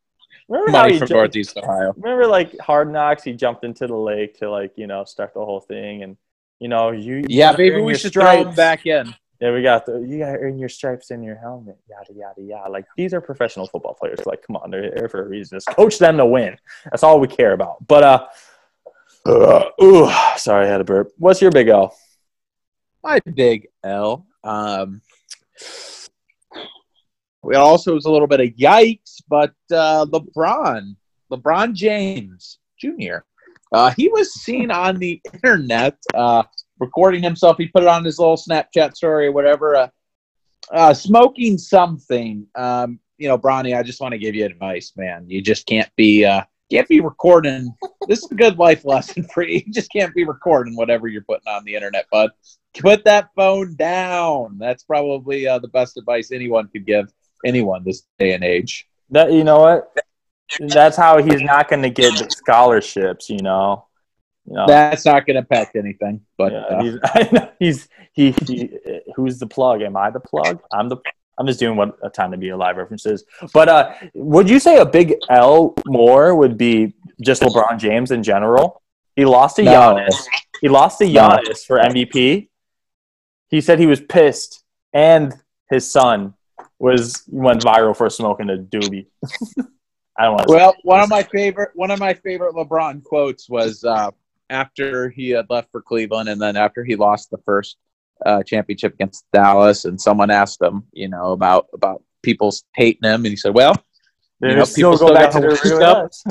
Remember 0.53 0.79
how 0.79 0.89
he 0.89 0.99
from 0.99 1.09
jumped- 1.09 1.19
Northeast 1.19 1.57
Ohio. 1.57 1.95
Remember, 1.97 2.27
like 2.27 2.59
Hard 2.59 2.93
Knocks, 2.93 3.23
he 3.23 3.33
jumped 3.33 3.65
into 3.65 3.87
the 3.87 3.97
lake 3.97 4.39
to 4.39 4.51
like 4.51 4.73
you 4.77 4.87
know 4.87 5.05
start 5.05 5.33
the 5.33 5.45
whole 5.45 5.61
thing, 5.61 6.03
and 6.03 6.17
you 6.61 6.69
know 6.69 6.91
you 6.91 7.25
Yeah, 7.27 7.55
maybe 7.57 7.81
we 7.81 7.97
should 7.97 8.13
throw 8.13 8.43
him 8.43 8.55
back 8.55 8.87
in. 8.87 9.15
Yeah, 9.41 9.53
we 9.53 9.63
got 9.63 9.87
the 9.87 9.99
you 10.01 10.19
gotta 10.19 10.39
earn 10.39 10.59
your 10.59 10.69
stripes 10.69 11.11
in 11.11 11.23
your 11.23 11.37
helmet, 11.37 11.79
yada 11.89 12.13
yada 12.13 12.43
yada. 12.43 12.71
Like 12.71 12.85
these 12.97 13.15
are 13.15 13.21
professional 13.21 13.67
football 13.67 13.95
players. 13.95 14.21
Like, 14.27 14.47
come 14.47 14.57
on, 14.57 14.71
they're 14.71 14.91
there 14.91 15.09
for 15.09 15.25
a 15.25 15.29
reason. 15.29 15.57
Just 15.57 15.69
coach 15.69 15.99
them 15.99 16.19
to 16.19 16.27
win. 16.27 16.57
That's 16.85 17.03
all 17.03 17.19
we 17.19 17.29
care 17.29 17.53
about. 17.53 17.85
But 17.89 18.05
uh, 18.05 18.27
uh 19.27 19.65
ooh, 19.83 20.11
sorry, 20.37 20.67
I 20.67 20.69
had 20.69 20.83
a 20.83 20.85
burp. 20.85 21.13
What's 21.17 21.41
your 21.41 21.51
big 21.51 21.69
L? 21.69 21.97
My 23.03 23.21
big 23.21 23.69
L. 23.83 24.27
Um, 24.45 25.01
we 27.43 27.57
also 27.57 27.95
was 27.95 28.05
a 28.05 28.11
little 28.11 28.26
bit 28.26 28.40
of 28.40 28.49
yikes, 28.51 29.20
but 29.28 29.53
uh, 29.72 30.07
LeBron, 30.07 30.97
LeBron 31.30 31.74
James 31.74 32.59
Jr. 32.78 33.18
Uh, 33.72 33.93
he 33.97 34.09
was 34.09 34.34
seen 34.34 34.70
on 34.70 34.97
the 34.97 35.20
internet 35.32 35.97
uh, 36.14 36.45
recording 36.78 37.22
himself. 37.22 37.57
He 37.59 37.68
put 37.68 37.82
it 37.82 37.88
on 37.88 38.05
his 38.05 38.18
little 38.18 38.36
Snapchat 38.36 38.95
story 38.95 39.26
or 39.26 39.32
whatever, 39.32 39.76
uh, 39.76 39.88
uh, 40.72 40.95
smoking 40.95 41.59
something. 41.59 42.47
Um, 42.55 43.01
you 43.18 43.28
know, 43.28 43.38
Bronny, 43.38 43.76
I 43.76 43.82
just 43.82 44.01
want 44.01 44.12
to 44.12 44.18
give 44.18 44.34
you 44.34 44.45
advice, 44.45 44.93
man. 44.97 45.28
You 45.28 45.43
just 45.43 45.66
can't 45.66 45.90
be 45.97 46.24
uh, 46.24 46.43
can't 46.70 46.88
be 46.88 47.01
recording. 47.01 47.74
This 48.09 48.24
is 48.24 48.30
a 48.30 48.36
good 48.36 48.59
life 48.59 48.84
lesson 48.84 49.24
for 49.34 49.43
you. 49.43 49.62
You 49.66 49.72
just 49.72 49.93
can't 49.93 50.14
be 50.14 50.24
recording 50.24 50.74
whatever 50.76 51.09
you're 51.09 51.22
putting 51.22 51.49
on 51.49 51.64
the 51.64 51.74
internet, 51.74 52.07
bud 52.11 52.30
put 52.80 53.05
that 53.05 53.28
phone 53.36 53.74
down. 53.76 54.57
That's 54.59 54.82
probably 54.84 55.47
uh, 55.47 55.59
the 55.59 55.68
best 55.68 55.97
advice 55.97 56.32
anyone 56.32 56.68
could 56.68 56.86
give 56.86 57.12
anyone 57.45 57.82
this 57.84 58.05
day 58.18 58.32
and 58.34 58.45
age. 58.45 58.88
That 59.11 59.32
you 59.32 59.45
know 59.45 59.61
what? 59.61 59.97
That's 60.61 60.97
how 60.97 61.22
he's 61.22 61.43
not 61.43 61.68
going 61.68 61.82
to 61.82 61.90
get 61.90 62.18
the 62.18 62.30
scholarships. 62.30 63.30
You 63.30 63.38
know, 63.43 63.86
You 64.47 64.55
know, 64.55 64.66
That's 64.66 65.05
not 65.05 65.26
going 65.26 65.36
to 65.36 65.43
affect 65.43 65.76
anything. 65.76 66.22
But 66.36 66.53
yeah, 66.53 66.59
uh, 66.59 66.82
he's, 66.82 67.32
know, 67.32 67.51
he's 67.59 67.88
he, 68.12 68.34
he. 68.47 68.78
Who's 69.16 69.38
the 69.38 69.47
plug? 69.47 69.82
Am 69.82 69.97
I 69.97 70.11
the 70.11 70.20
plug? 70.20 70.61
I'm 70.72 70.88
the. 70.88 70.97
I'm 71.38 71.47
just 71.47 71.59
doing 71.59 71.76
what 71.76 71.97
a 72.03 72.11
time 72.11 72.30
to 72.32 72.36
be 72.36 72.51
alive 72.51 72.76
references. 72.76 73.24
But 73.55 73.68
uh, 73.68 73.95
would 74.14 74.51
you 74.51 74.59
say 74.61 74.78
a 74.78 74.84
big 74.84 75.14
L 75.30 75.74
more 75.86 76.34
would 76.34 76.59
be 76.59 76.95
just 77.22 77.40
LeBron 77.43 77.78
James 77.78 78.11
in 78.11 78.22
general? 78.22 78.82
He 79.16 79.24
lost 79.24 79.57
to 79.57 79.62
No. 79.62 79.70
Giannis. 79.70 80.26
He 80.61 80.68
lost 80.68 80.99
to 80.99 81.09
No. 81.09 81.38
For 81.66 81.78
MVP. 81.78 82.49
He 83.49 83.61
said 83.61 83.78
he 83.78 83.86
was 83.86 84.01
pissed, 84.01 84.62
and 84.93 85.34
his 85.70 85.90
son 85.90 86.34
was 86.83 87.22
went 87.28 87.62
viral 87.62 87.97
for 87.97 88.11
smoking 88.11 88.51
a 88.51 88.57
doobie. 88.57 89.07
I 90.18 90.24
don't 90.24 90.43
well, 90.49 90.74
one 90.83 91.01
of 91.01 91.09
my 91.09 91.22
favorite 91.22 91.70
one 91.74 91.91
of 91.91 91.99
my 92.01 92.12
favorite 92.12 92.55
LeBron 92.55 93.03
quotes 93.05 93.49
was 93.49 93.83
uh, 93.85 94.11
after 94.51 95.09
he 95.09 95.30
had 95.30 95.47
left 95.49 95.70
for 95.70 95.80
Cleveland, 95.80 96.28
and 96.28 96.43
then 96.43 96.57
after 96.57 96.85
he 96.85 96.97
lost 96.97 97.30
the 97.30 97.39
first 97.47 97.76
uh, 98.26 98.43
championship 98.43 98.95
against 98.95 99.24
Dallas, 99.33 99.85
and 99.85 99.99
someone 99.99 100.30
asked 100.30 100.61
him, 100.61 100.83
you 100.93 101.09
know, 101.09 101.30
about 101.33 101.68
about 101.72 102.03
people 102.22 102.53
hating 102.74 103.09
him, 103.09 103.24
and 103.24 103.28
he 103.28 103.37
said, 103.37 103.55
"Well, 103.55 103.74
you 104.43 104.57
know, 104.57 104.64
still 104.64 104.91
people 104.91 105.09
go 105.09 105.14
still 105.14 105.14
back 105.14 105.30
to 105.30 105.41
their 105.41 105.51
wake 105.51 105.64
real 105.64 105.85
up. 105.85 105.99
lives. 105.99 106.24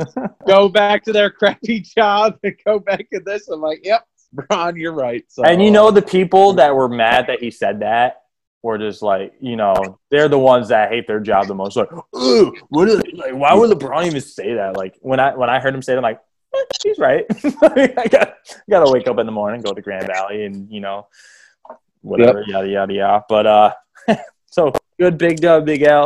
go 0.46 0.70
back 0.70 1.04
to 1.06 1.14
their 1.14 1.32
crappy 1.32 1.80
job 1.80 2.38
and 2.44 2.56
go 2.66 2.78
back 2.78 3.10
to 3.14 3.22
this." 3.22 3.48
I'm 3.48 3.62
like, 3.62 3.80
"Yep, 3.84 4.06
LeBron, 4.36 4.78
you're 4.78 4.94
right." 4.94 5.24
So, 5.30 5.44
And 5.44 5.64
you 5.64 5.72
know 5.72 5.92
the 5.92 6.02
people 6.02 6.54
that 6.54 6.76
were 6.76 6.90
mad 6.90 7.28
that 7.28 7.40
he 7.40 7.50
said 7.50 7.80
that 7.80 8.21
were 8.64 8.78
just 8.78 9.02
like, 9.02 9.34
you 9.40 9.56
know, 9.56 10.00
they're 10.10 10.28
the 10.28 10.40
ones 10.40 10.70
that 10.70 10.90
hate 10.90 11.08
their 11.08 11.20
job 11.20 11.48
the 11.48 11.56
most. 11.56 11.76
Like, 11.76 11.90
ooh, 12.16 12.54
what 12.70 12.88
is 12.88 13.02
like? 13.14 13.34
Why 13.34 13.54
would 13.54 13.72
LeBron 13.72 14.06
even 14.06 14.22
say 14.22 14.56
that? 14.56 14.78
Like 14.78 14.98
when 15.02 15.20
I 15.20 15.36
when 15.36 15.50
I 15.50 15.60
heard 15.60 15.74
him 15.74 15.82
say 15.82 15.94
it, 15.94 15.98
I'm 15.98 16.04
like, 16.04 16.22
eh, 16.56 16.64
he's 16.84 17.00
right. 17.00 17.26
I 17.64 18.08
got 18.08 18.36
got 18.70 18.86
to 18.86 18.92
wake 18.92 19.08
up 19.08 19.20
in 19.20 19.26
the 19.26 19.32
morning, 19.32 19.62
go 19.62 19.74
to 19.74 19.82
Grand 19.82 20.08
Valley, 20.08 20.46
and 20.46 20.72
you 20.72 20.80
know, 20.80 21.08
whatever, 22.02 22.44
yada 22.48 22.68
yada 22.68 22.94
yada. 22.94 23.26
But 23.28 23.48
uh, 23.48 23.74
so 24.48 24.72
good, 25.00 25.18
big 25.18 25.42
dub, 25.42 25.66
big 25.66 25.82
L. 25.82 26.06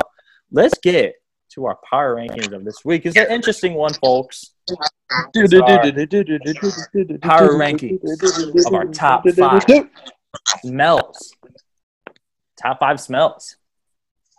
Let's 0.51 0.77
get 0.77 1.15
to 1.51 1.65
our 1.65 1.77
power 1.89 2.15
rankings 2.15 2.53
of 2.53 2.63
this 2.63 2.85
week. 2.85 3.05
It's 3.05 3.17
an 3.17 3.31
interesting 3.31 3.73
one, 3.73 3.93
folks. 3.93 4.51
Power 7.21 7.53
rankings 7.53 8.65
of 8.65 8.73
our 8.73 8.85
top 8.85 9.27
five 9.29 9.65
smells. 10.63 11.33
Top 12.61 12.79
five 12.79 12.99
smells. 12.99 13.57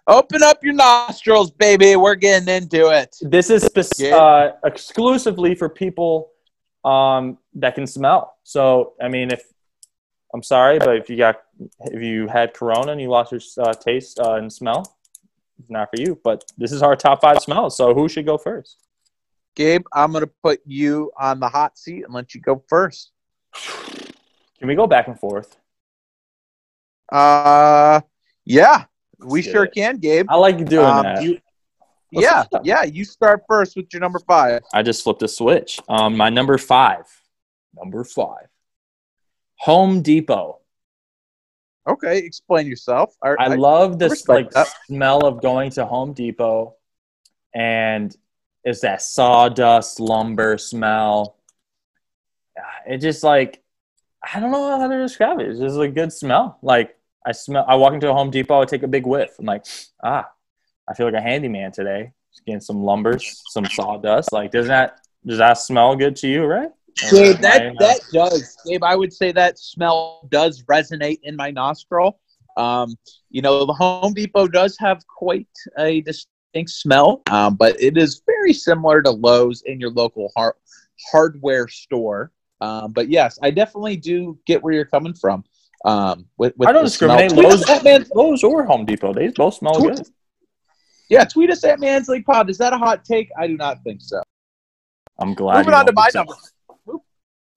Open 0.08 0.42
up 0.42 0.62
your 0.62 0.72
nostrils, 0.74 1.50
baby. 1.50 1.96
We're 1.96 2.14
getting 2.14 2.48
into 2.48 2.90
it. 2.90 3.16
This 3.20 3.50
is 3.50 3.68
Yeah. 3.98 4.16
uh, 4.16 4.56
exclusively 4.64 5.54
for 5.54 5.68
people 5.68 6.30
um, 6.84 7.38
that 7.54 7.74
can 7.74 7.86
smell. 7.86 8.36
So, 8.44 8.92
I 9.02 9.08
mean, 9.08 9.32
if 9.32 9.42
I'm 10.32 10.42
sorry, 10.44 10.78
but 10.78 10.96
if 10.96 11.10
you 11.10 11.16
got 11.16 11.42
if 11.80 12.02
you 12.02 12.28
had 12.28 12.54
Corona 12.54 12.92
and 12.92 13.00
you 13.00 13.08
lost 13.08 13.32
your 13.32 13.40
uh, 13.58 13.72
taste 13.72 14.20
uh, 14.20 14.34
and 14.34 14.52
smell, 14.52 14.96
it's 15.58 15.70
not 15.70 15.88
for 15.90 16.00
you. 16.00 16.20
But 16.22 16.44
this 16.56 16.70
is 16.70 16.82
our 16.82 16.94
top 16.94 17.20
five 17.20 17.40
smells. 17.40 17.76
So, 17.76 17.92
who 17.92 18.08
should 18.08 18.26
go 18.26 18.38
first? 18.38 18.76
Gabe, 19.56 19.86
I'm 19.92 20.12
going 20.12 20.22
to 20.22 20.30
put 20.42 20.60
you 20.66 21.10
on 21.18 21.40
the 21.40 21.48
hot 21.48 21.78
seat 21.78 22.04
and 22.04 22.14
let 22.14 22.34
you 22.34 22.40
go 22.40 22.62
first. 22.68 23.10
Can 24.58 24.68
we 24.68 24.74
go 24.74 24.86
back 24.86 25.08
and 25.08 25.18
forth? 25.18 25.56
Uh, 27.10 28.00
yeah, 28.44 28.84
we 29.18 29.38
Let's 29.40 29.46
get 29.46 29.52
sure 29.52 29.64
it. 29.64 29.74
can, 29.74 29.96
Gabe. 29.98 30.26
I 30.28 30.36
like 30.36 30.64
doing 30.66 30.86
Um, 30.86 31.02
that. 31.04 31.22
you- 31.22 31.40
yeah, 32.12 32.44
yeah, 32.62 32.82
you 32.84 33.04
start 33.04 33.42
first 33.48 33.76
with 33.76 33.86
your 33.92 34.00
number 34.00 34.20
five. 34.20 34.62
I 34.72 34.82
just 34.82 35.02
flipped 35.02 35.22
a 35.22 35.28
switch. 35.28 35.80
Um, 35.88 36.16
my 36.16 36.30
number 36.30 36.56
five. 36.56 37.04
Number 37.74 38.04
five. 38.04 38.46
Home 39.60 40.02
Depot. 40.02 40.60
Okay, 41.88 42.18
explain 42.18 42.66
yourself. 42.66 43.14
I, 43.22 43.30
I, 43.30 43.34
I- 43.38 43.54
love 43.54 43.98
this 43.98 44.26
like 44.28 44.50
that. 44.52 44.68
smell 44.86 45.26
of 45.26 45.42
going 45.42 45.70
to 45.72 45.84
Home 45.84 46.12
Depot, 46.14 46.74
and 47.54 48.16
it's 48.64 48.80
that 48.80 49.02
sawdust 49.02 50.00
lumber 50.00 50.58
smell. 50.58 51.36
Ah, 52.58 52.62
It 52.88 52.98
just 52.98 53.22
like 53.22 53.62
I 54.32 54.40
don't 54.40 54.50
know 54.50 54.78
how 54.78 54.88
to 54.88 54.98
describe 54.98 55.40
it. 55.40 55.48
It's 55.48 55.60
just 55.60 55.78
a 55.78 55.88
good 55.88 56.12
smell. 56.12 56.58
Like 56.62 56.96
I 57.24 57.32
smell. 57.32 57.64
I 57.68 57.76
walk 57.76 57.92
into 57.94 58.10
a 58.10 58.14
Home 58.14 58.30
Depot, 58.30 58.60
I 58.60 58.64
take 58.64 58.82
a 58.82 58.88
big 58.88 59.06
whiff. 59.06 59.36
I'm 59.38 59.46
like, 59.46 59.64
ah, 60.02 60.28
I 60.88 60.94
feel 60.94 61.06
like 61.06 61.14
a 61.14 61.20
handyman 61.20 61.72
today. 61.72 62.12
Just 62.32 62.44
getting 62.44 62.60
some 62.60 62.82
lumbers, 62.82 63.42
some 63.48 63.66
sawdust. 63.66 64.32
Like, 64.32 64.50
does 64.50 64.66
that 64.68 65.00
does 65.26 65.38
that 65.38 65.54
smell 65.54 65.96
good 65.96 66.16
to 66.16 66.28
you? 66.28 66.44
Right? 66.44 66.70
Gabe, 67.10 67.36
Or 67.36 67.42
that 67.42 67.66
uh, 67.66 67.74
that 67.78 68.00
does, 68.12 68.56
Gabe. 68.64 68.82
I 68.82 68.96
would 68.96 69.12
say 69.12 69.32
that 69.32 69.58
smell 69.58 70.26
does 70.30 70.62
resonate 70.64 71.18
in 71.22 71.36
my 71.36 71.50
nostril. 71.50 72.20
Um, 72.56 72.94
you 73.30 73.42
know, 73.42 73.66
the 73.66 73.74
Home 73.74 74.14
Depot 74.14 74.48
does 74.48 74.76
have 74.78 75.06
quite 75.06 75.48
a 75.78 76.00
distinct 76.00 76.70
smell, 76.70 77.22
um, 77.30 77.54
but 77.54 77.78
it 77.80 77.98
is 77.98 78.22
very 78.24 78.54
similar 78.54 79.02
to 79.02 79.10
Lowe's 79.10 79.62
in 79.66 79.78
your 79.78 79.90
local 79.90 80.32
har- 80.36 80.56
hardware 81.10 81.68
store. 81.68 82.32
Um, 82.60 82.92
but 82.92 83.08
yes, 83.08 83.38
I 83.42 83.50
definitely 83.50 83.96
do 83.96 84.38
get 84.46 84.62
where 84.62 84.72
you're 84.72 84.84
coming 84.84 85.14
from. 85.14 85.44
Um, 85.84 86.26
with, 86.38 86.54
with 86.56 86.68
I 86.68 86.72
don't 86.72 86.84
discriminate. 86.84 87.32
Lowe's, 87.32 87.64
Lowe's 88.14 88.42
or 88.42 88.64
Home 88.64 88.84
Depot, 88.86 89.12
they 89.12 89.28
both 89.28 89.54
smell 89.54 89.74
Tweet- 89.74 89.96
good. 89.96 90.06
yeah, 91.10 91.24
tweet 91.24 91.50
us 91.50 91.62
at 91.64 91.78
Mansley 91.80 92.22
Pod. 92.22 92.48
Is 92.50 92.58
that 92.58 92.72
a 92.72 92.78
hot 92.78 93.04
take? 93.04 93.28
I 93.38 93.46
do 93.46 93.56
not 93.56 93.82
think 93.84 94.00
so. 94.00 94.22
I'm 95.18 95.34
glad. 95.34 95.58
Moving 95.58 95.74
on 95.74 95.86
to 95.86 95.92
my 95.92 96.08
number. 96.14 96.34
Move- 96.86 97.00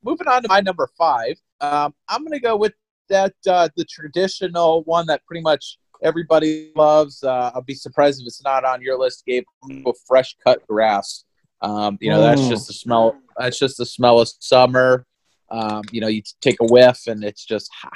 Moving 0.03 0.27
on 0.27 0.41
to 0.43 0.47
my 0.49 0.61
number 0.61 0.89
five. 0.97 1.35
Um, 1.61 1.93
I'm 2.07 2.21
going 2.21 2.31
to 2.31 2.39
go 2.39 2.55
with 2.55 2.73
that 3.09 3.33
uh, 3.47 3.67
the 3.75 3.85
traditional 3.85 4.83
one 4.83 5.05
that 5.07 5.25
pretty 5.25 5.41
much 5.41 5.77
everybody 6.03 6.71
loves. 6.75 7.23
Uh, 7.23 7.51
I'll 7.53 7.61
be 7.61 7.73
surprised 7.73 8.21
if 8.21 8.27
it's 8.27 8.43
not 8.43 8.63
on 8.63 8.81
your 8.81 8.97
list, 8.97 9.25
Gabe. 9.25 9.43
I'm 9.63 9.69
gonna 9.69 9.83
go 9.83 9.93
fresh 10.07 10.35
cut 10.43 10.65
grass. 10.67 11.25
Um, 11.61 11.97
you 12.01 12.09
know, 12.09 12.21
that's 12.21 12.41
Mm. 12.41 12.49
just 12.49 12.67
the 12.67 12.73
smell. 12.73 13.17
That's 13.37 13.57
just 13.59 13.77
the 13.77 13.85
smell 13.85 14.19
of 14.19 14.29
summer. 14.39 15.05
Um, 15.51 15.81
you 15.91 15.99
know, 16.01 16.07
you 16.07 16.21
take 16.41 16.57
a 16.61 16.65
whiff 16.65 17.07
and 17.07 17.23
it's 17.23 17.43
just, 17.45 17.69
ha, 17.81 17.89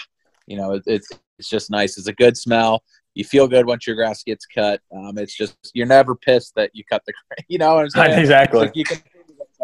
you 0.48 0.58
know, 0.58 0.74
it, 0.74 0.84
it's 0.86 1.10
it's 1.40 1.50
just 1.50 1.70
nice. 1.72 1.98
It's 1.98 2.08
a 2.08 2.14
good 2.14 2.38
smell. 2.38 2.84
You 3.16 3.24
feel 3.24 3.48
good 3.48 3.66
once 3.66 3.86
your 3.88 3.96
grass 3.96 4.24
gets 4.24 4.46
cut. 4.46 4.82
Um, 4.96 5.18
it's 5.18 5.36
just 5.36 5.56
you're 5.74 5.86
never 5.88 6.16
pissed 6.16 6.56
that 6.56 6.72
you 6.74 6.84
cut 6.84 7.04
the. 7.06 7.14
Grass. 7.14 7.46
You 7.48 7.58
know 7.60 7.76
what 7.76 7.84
I'm 7.84 7.90
saying? 7.90 8.20
exactly. 8.26 8.60
Like 8.60 8.76
you 8.76 8.84
can 8.86 8.98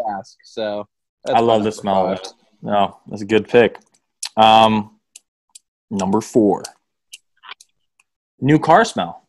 task. 0.08 0.38
So 0.44 0.86
I 1.28 1.40
love 1.40 1.64
the 1.64 1.72
smell 1.72 2.06
of 2.12 2.18
it. 2.18 2.28
No, 2.62 3.00
that's 3.08 3.22
a 3.22 3.26
good 3.26 3.48
pick. 3.48 3.78
Um, 4.36 4.98
number 5.90 6.20
four. 6.20 6.62
New 8.40 8.58
car 8.58 8.84
smell. 8.84 9.26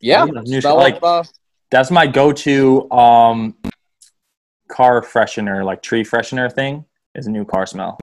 Yeah, 0.00 0.26
Yeah, 0.26 0.40
new- 0.44 0.60
smell 0.60 0.76
like- 0.76 0.96
of, 0.96 1.02
uh, 1.04 1.22
That's 1.70 1.90
my 1.90 2.06
go-to 2.06 2.90
um, 2.90 3.54
car 4.68 5.02
freshener, 5.02 5.64
like 5.64 5.82
tree 5.82 6.04
freshener 6.04 6.52
thing. 6.52 6.84
Is 7.14 7.26
a 7.26 7.30
new 7.30 7.44
car 7.44 7.66
smell. 7.66 7.98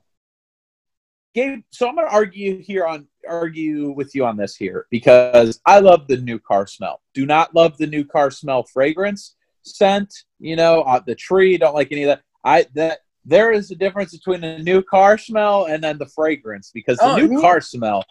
Gabe. 1.33 1.61
So 1.71 1.87
I'm 1.87 1.95
going 1.95 2.07
to 2.07 2.13
argue 2.13 2.61
here 2.61 2.85
on 2.85 3.07
argue 3.27 3.91
with 3.91 4.13
you 4.13 4.25
on 4.25 4.35
this 4.35 4.55
here 4.55 4.87
because 4.89 5.59
I 5.65 5.79
love 5.79 6.07
the 6.07 6.17
new 6.17 6.37
car 6.39 6.67
smell. 6.67 7.01
Do 7.13 7.25
not 7.25 7.55
love 7.55 7.77
the 7.77 7.87
new 7.87 8.03
car 8.03 8.29
smell 8.31 8.63
fragrance 8.63 9.35
scent. 9.63 10.13
You 10.39 10.55
know, 10.55 10.81
uh, 10.81 10.99
the 11.05 11.15
tree. 11.15 11.57
Don't 11.57 11.75
like 11.75 11.91
any 11.91 12.03
of 12.03 12.07
that. 12.07 12.21
I 12.43 12.65
that 12.73 12.99
there 13.23 13.51
is 13.51 13.71
a 13.71 13.75
difference 13.75 14.11
between 14.15 14.43
a 14.43 14.59
new 14.59 14.81
car 14.81 15.17
smell 15.17 15.65
and 15.65 15.83
then 15.83 15.97
the 15.97 16.07
fragrance 16.07 16.71
because 16.73 16.97
the 16.97 17.05
Oh, 17.05 17.15
new 17.17 17.35
yeah. 17.35 17.41
car 17.41 17.61
smell, 17.61 18.03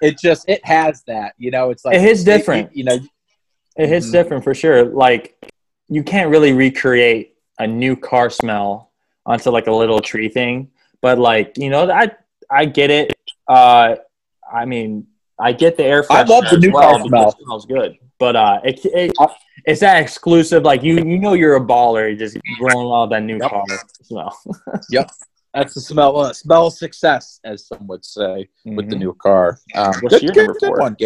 it 0.00 0.18
just 0.18 0.48
it 0.48 0.64
has 0.64 1.02
that. 1.04 1.34
You 1.38 1.50
know, 1.50 1.70
it's 1.70 1.84
like 1.84 1.96
it 1.96 2.04
is 2.04 2.24
different. 2.24 2.74
you 2.74 2.84
know, 2.84 2.98
It 3.78 3.88
hits 3.88 4.08
Mhm. 4.08 4.12
different 4.12 4.44
for 4.44 4.54
sure. 4.54 4.84
Like 4.84 5.34
you 5.88 6.02
can't 6.02 6.30
really 6.30 6.52
recreate 6.52 7.34
a 7.58 7.66
new 7.66 7.96
car 7.96 8.28
smell 8.28 8.90
onto 9.24 9.50
like 9.50 9.66
a 9.68 9.72
little 9.72 10.00
tree 10.00 10.28
thing, 10.28 10.70
but 11.00 11.18
like 11.18 11.56
you 11.56 11.70
know, 11.70 11.90
I 11.90 12.10
I 12.50 12.64
get 12.66 12.90
it. 12.90 13.14
Uh, 13.46 13.96
I 14.52 14.64
mean, 14.64 15.06
I 15.38 15.52
get 15.52 15.76
the 15.76 15.84
air 15.84 16.04
I 16.10 16.22
love 16.24 16.44
the 16.50 16.58
new 16.58 16.72
well 16.72 16.98
car 16.98 17.06
smell. 17.06 17.28
It 17.30 17.44
smells 17.44 17.66
good, 17.66 17.96
but 18.18 18.34
uh, 18.36 18.60
it, 18.64 18.80
it 18.86 19.12
it's 19.64 19.80
that 19.80 20.02
exclusive. 20.02 20.62
Like 20.64 20.82
you 20.82 20.94
you 20.96 21.18
know 21.18 21.34
you're 21.34 21.56
a 21.56 21.60
baller. 21.60 22.16
Just 22.18 22.36
rolling 22.60 22.92
out 22.92 23.10
that 23.10 23.22
new 23.22 23.38
Yep. 23.38 23.50
car 23.50 23.64
smell. 24.02 24.38
Yep. 24.90 25.10
That's 25.54 25.74
the 25.74 25.80
smell 25.80 26.16
uh, 26.18 26.32
smell 26.34 26.66
of 26.66 26.74
success, 26.74 27.40
as 27.44 27.66
some 27.66 27.86
would 27.86 28.04
say. 28.04 28.48
with 28.64 28.90
the 28.90 28.96
Mhm. 28.96 28.98
new 29.00 29.14
car. 29.14 29.58
Um, 29.74 29.94
What's 30.00 30.16
good, 30.16 30.22
your 30.22 30.32
good, 30.34 30.46
number 30.46 30.58
good 30.60 30.68
four? 30.68 30.78
one. 30.78 30.96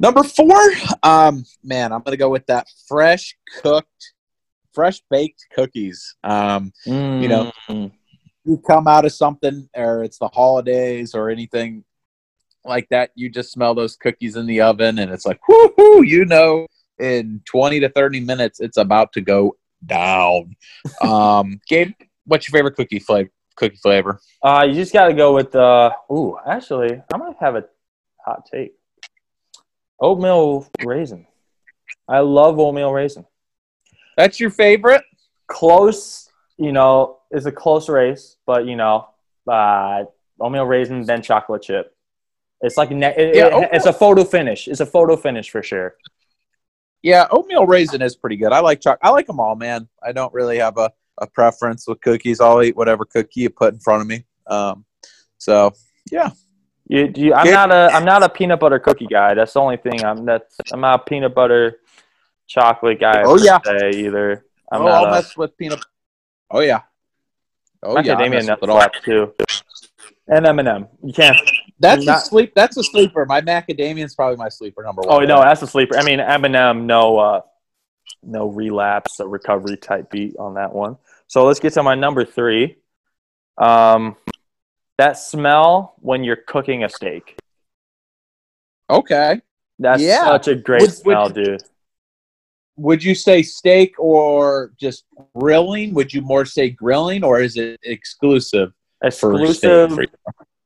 Number 0.00 0.22
four, 0.22 0.60
um, 1.02 1.44
man, 1.62 1.92
I'm 1.92 2.02
gonna 2.02 2.16
go 2.16 2.28
with 2.30 2.46
that 2.46 2.66
fresh 2.88 3.36
cooked, 3.62 4.12
fresh 4.72 5.00
baked 5.10 5.46
cookies. 5.54 6.16
Um, 6.24 6.72
You 7.20 7.28
know, 7.28 7.52
Mm. 7.68 7.92
you 8.44 8.58
come 8.58 8.86
out 8.88 9.04
of 9.04 9.12
something, 9.12 9.68
or 9.74 10.02
it's 10.02 10.18
the 10.18 10.28
holidays, 10.28 11.14
or 11.14 11.30
anything 11.30 11.84
like 12.64 12.88
that. 12.90 13.10
You 13.14 13.30
just 13.30 13.52
smell 13.52 13.74
those 13.74 13.96
cookies 13.96 14.36
in 14.36 14.46
the 14.46 14.60
oven, 14.60 14.98
and 14.98 15.12
it's 15.12 15.24
like, 15.24 15.40
whoo, 15.48 16.02
you 16.02 16.24
know, 16.24 16.66
in 16.98 17.40
20 17.46 17.80
to 17.80 17.88
30 17.88 18.20
minutes, 18.20 18.60
it's 18.60 18.76
about 18.76 19.12
to 19.12 19.20
go 19.20 19.56
down. 19.86 20.56
Um, 21.00 21.60
Gabe, 21.68 21.92
what's 22.26 22.48
your 22.48 22.56
favorite 22.58 22.76
cookie 22.76 22.98
flavor? 22.98 23.30
Cookie 23.56 23.76
flavor. 23.76 24.20
Uh, 24.42 24.64
you 24.66 24.74
just 24.74 24.92
got 24.92 25.06
to 25.06 25.14
go 25.14 25.32
with 25.34 25.54
uh. 25.54 25.90
Ooh, 26.10 26.36
actually, 26.44 27.00
I 27.12 27.16
might 27.16 27.36
have 27.38 27.54
a 27.54 27.64
hot 28.24 28.46
take. 28.50 28.72
Oatmeal 30.04 30.66
raisin. 30.84 31.26
I 32.06 32.18
love 32.18 32.58
oatmeal 32.58 32.92
raisin. 32.92 33.24
That's 34.18 34.38
your 34.38 34.50
favorite? 34.50 35.02
Close, 35.46 36.28
you 36.58 36.72
know, 36.72 37.20
is 37.30 37.46
a 37.46 37.52
close 37.52 37.88
race, 37.88 38.36
but 38.44 38.66
you 38.66 38.76
know, 38.76 39.08
uh, 39.50 40.04
oatmeal 40.38 40.66
raisin 40.66 41.06
then 41.06 41.22
chocolate 41.22 41.62
chip. 41.62 41.96
It's 42.60 42.76
like 42.76 42.90
ne- 42.90 43.14
it- 43.16 43.34
Yeah, 43.34 43.58
it- 43.62 43.70
it's 43.72 43.86
a 43.86 43.94
photo 43.94 44.24
finish. 44.24 44.68
It's 44.68 44.80
a 44.80 44.86
photo 44.86 45.16
finish 45.16 45.48
for 45.48 45.62
sure. 45.62 45.96
Yeah, 47.02 47.26
oatmeal 47.30 47.66
raisin 47.66 48.02
is 48.02 48.14
pretty 48.14 48.36
good. 48.36 48.52
I 48.52 48.60
like 48.60 48.82
choc. 48.82 48.98
I 49.02 49.08
like 49.08 49.26
them 49.26 49.40
all, 49.40 49.56
man. 49.56 49.88
I 50.02 50.12
don't 50.12 50.34
really 50.34 50.58
have 50.58 50.76
a, 50.76 50.92
a 51.16 51.26
preference 51.26 51.88
with 51.88 52.02
cookies. 52.02 52.42
I'll 52.42 52.62
eat 52.62 52.76
whatever 52.76 53.06
cookie 53.06 53.40
you 53.40 53.50
put 53.50 53.72
in 53.72 53.80
front 53.80 54.02
of 54.02 54.06
me. 54.08 54.26
Um, 54.48 54.84
so 55.38 55.72
yeah, 56.12 56.30
You, 56.86 57.10
you, 57.16 57.34
I'm 57.34 57.50
not 57.50 57.70
a 57.70 57.94
I'm 57.94 58.04
not 58.04 58.22
a 58.22 58.28
peanut 58.28 58.60
butter 58.60 58.78
cookie 58.78 59.06
guy. 59.06 59.34
That's 59.34 59.54
the 59.54 59.60
only 59.60 59.78
thing. 59.78 60.04
I'm 60.04 60.24
that's 60.24 60.56
I'm 60.72 60.80
not 60.80 61.00
a 61.00 61.04
peanut 61.04 61.34
butter 61.34 61.78
chocolate 62.46 63.00
guy. 63.00 63.22
Oh, 63.24 63.38
yeah. 63.38 63.58
either. 63.94 64.44
I'm 64.70 64.82
oh, 64.82 64.86
I'll 64.86 65.04
not 65.04 65.08
a, 65.08 65.10
mess 65.12 65.36
with 65.36 65.56
peanut. 65.56 65.80
Oh 66.50 66.60
yeah. 66.60 66.82
Oh 67.82 67.98
yeah. 68.00 68.12
I'll 68.12 68.18
macadamia 68.18 68.46
nut 68.46 68.60
with 68.60 68.68
it 68.68 68.72
all. 68.72 68.78
flap 68.78 68.92
too. 69.02 69.32
And 70.28 70.46
M 70.46 70.58
and 70.58 70.68
m 70.68 70.88
You 71.02 71.12
can't. 71.12 71.36
That's 71.80 72.04
Not- 72.04 72.18
a 72.18 72.20
sleep. 72.20 72.52
That's 72.54 72.76
a 72.76 72.84
sleeper. 72.84 73.24
My 73.26 73.40
macadamia 73.40 74.04
is 74.04 74.14
probably 74.14 74.36
my 74.36 74.48
sleeper 74.48 74.82
number 74.82 75.02
Oh 75.06 75.16
one. 75.16 75.28
no, 75.28 75.40
that's 75.40 75.62
a 75.62 75.66
sleeper. 75.66 75.96
I 75.96 76.04
mean 76.04 76.20
M 76.20 76.44
and 76.44 76.56
m 76.56 76.86
no 76.86 77.18
uh, 77.18 77.40
no 78.22 78.48
relapse 78.48 79.20
or 79.20 79.28
recovery 79.28 79.76
type 79.76 80.10
beat 80.10 80.36
on 80.38 80.54
that 80.54 80.74
one. 80.74 80.98
So 81.28 81.46
let's 81.46 81.60
get 81.60 81.72
to 81.74 81.82
my 81.82 81.94
number 81.94 82.24
three. 82.24 82.76
Um, 83.56 84.16
that 84.98 85.12
smell 85.18 85.94
when 85.98 86.24
you're 86.24 86.36
cooking 86.36 86.84
a 86.84 86.88
steak. 86.88 87.36
Okay. 88.90 89.40
That's 89.78 90.02
Yeah. 90.02 90.24
such 90.24 90.48
a 90.48 90.54
great 90.54 90.82
Would- 90.82 90.90
would- 90.90 90.96
smell, 90.96 91.28
dude. 91.28 91.62
Would 92.76 93.04
you 93.04 93.14
say 93.14 93.42
steak 93.42 93.94
or 93.98 94.72
just 94.76 95.04
grilling? 95.36 95.94
Would 95.94 96.12
you 96.12 96.22
more 96.22 96.44
say 96.44 96.70
grilling 96.70 97.22
or 97.22 97.40
is 97.40 97.56
it 97.56 97.78
exclusive 97.82 98.72
for 99.00 99.06
Exclusive 99.06 99.92
steak? 99.92 100.10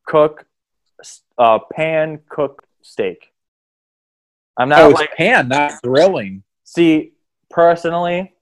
cook, 0.07 0.47
uh, 1.37 1.59
pan 1.73 2.21
cooked 2.29 2.65
steak. 2.83 3.33
I'm 4.57 4.69
not 4.71 4.81
Oh, 4.81 4.91
it's 4.91 5.01
like 5.01 5.15
pan, 5.17 5.49
not 5.49 5.81
grilling. 5.83 6.43
see 6.65 7.13
personally. 7.51 8.35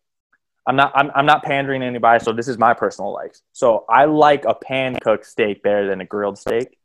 I'm 0.67 0.77
not. 0.77 0.93
I'm, 0.95 1.11
I'm 1.14 1.27
not 1.27 1.43
pandering 1.45 1.81
to 1.83 1.87
anybody. 1.87 2.23
So 2.25 2.33
this 2.33 2.49
is 2.49 2.59
my 2.59 2.75
personal 2.75 3.12
likes. 3.12 3.43
So 3.53 3.85
I 3.89 4.07
like 4.07 4.45
a 4.45 4.55
pan 4.55 4.97
cooked 4.97 5.27
steak 5.27 5.62
better 5.62 5.89
than 5.89 6.01
a 6.01 6.05
grilled 6.05 6.39
steak. 6.39 6.77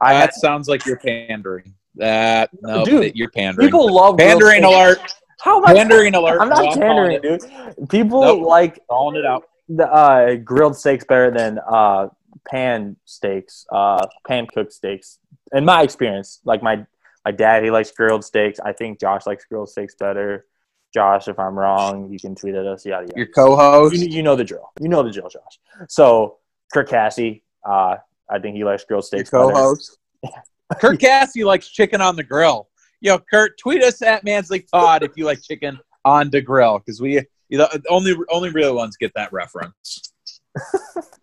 I 0.00 0.14
that 0.14 0.20
had, 0.20 0.32
sounds 0.34 0.68
like 0.68 0.86
you're 0.86 0.98
pandering. 0.98 1.74
That 1.96 2.50
no, 2.60 2.84
Dude, 2.84 3.14
you're 3.14 3.30
pandering. 3.30 3.66
people 3.68 3.92
love 3.92 4.18
pandering 4.18 4.64
alert. 4.64 4.98
How 5.40 5.58
am 5.58 5.66
I 5.66 5.74
Pandering 5.74 6.14
alert. 6.14 6.40
I'm 6.40 6.48
not 6.48 6.74
pandering, 6.74 7.20
dude. 7.20 7.88
People 7.88 8.22
Nope. 8.22 8.46
like 8.46 8.80
Calling 8.88 9.16
it 9.18 9.26
out. 9.26 9.44
the 9.68 9.86
uh, 9.92 10.34
grilled 10.36 10.76
steaks 10.76 11.04
better 11.04 11.30
than 11.30 11.58
uh, 11.68 12.08
pan 12.48 12.96
steaks, 13.04 13.66
uh, 13.70 14.06
pan 14.26 14.46
cooked 14.46 14.72
steaks. 14.72 15.18
In 15.52 15.64
my 15.64 15.82
experience, 15.82 16.40
like 16.44 16.62
my 16.62 16.84
my 17.24 17.30
dad, 17.32 17.62
he 17.62 17.70
likes 17.70 17.90
grilled 17.92 18.24
steaks. 18.24 18.58
I 18.60 18.72
think 18.72 18.98
Josh 19.00 19.26
likes 19.26 19.44
grilled 19.44 19.68
steaks 19.68 19.94
better. 19.94 20.46
Josh, 20.94 21.26
if 21.26 21.38
I'm 21.40 21.58
wrong, 21.58 22.08
you 22.08 22.20
can 22.20 22.36
tweet 22.36 22.54
at 22.54 22.66
us. 22.66 22.86
Yada 22.86 23.02
yada. 23.06 23.12
Your 23.16 23.26
co-host. 23.26 23.96
You, 23.96 24.06
you 24.06 24.22
know 24.22 24.36
the 24.36 24.44
drill. 24.44 24.70
You 24.80 24.88
know 24.88 25.02
the 25.02 25.10
drill, 25.10 25.28
Josh. 25.28 25.58
So 25.88 26.38
Kirk 26.72 26.88
Cassie, 26.88 27.42
uh, 27.68 27.96
I 28.30 28.38
think 28.38 28.54
he 28.56 28.62
likes 28.64 28.84
grilled 28.84 29.04
Your 29.12 29.20
steaks 29.24 29.30
better. 29.30 29.44
co-host. 29.52 29.98
Kurt 30.80 31.00
Cassie 31.00 31.42
likes 31.44 31.68
chicken 31.68 32.00
on 32.00 32.14
the 32.16 32.22
grill. 32.22 32.68
Yo, 33.00 33.18
Kurt, 33.18 33.58
tweet 33.58 33.82
us 33.82 34.00
at 34.02 34.22
Mansley 34.24 34.60
Pod 34.72 35.02
if 35.02 35.10
you 35.16 35.24
like 35.26 35.42
chicken 35.42 35.78
on 36.04 36.30
the 36.30 36.40
grill 36.40 36.78
because 36.78 37.00
we 37.00 37.20
you 37.50 37.58
know, 37.58 37.68
only 37.90 38.14
only 38.30 38.50
real 38.50 38.74
ones 38.74 38.96
get 38.96 39.12
that 39.16 39.32
reference. 39.32 40.12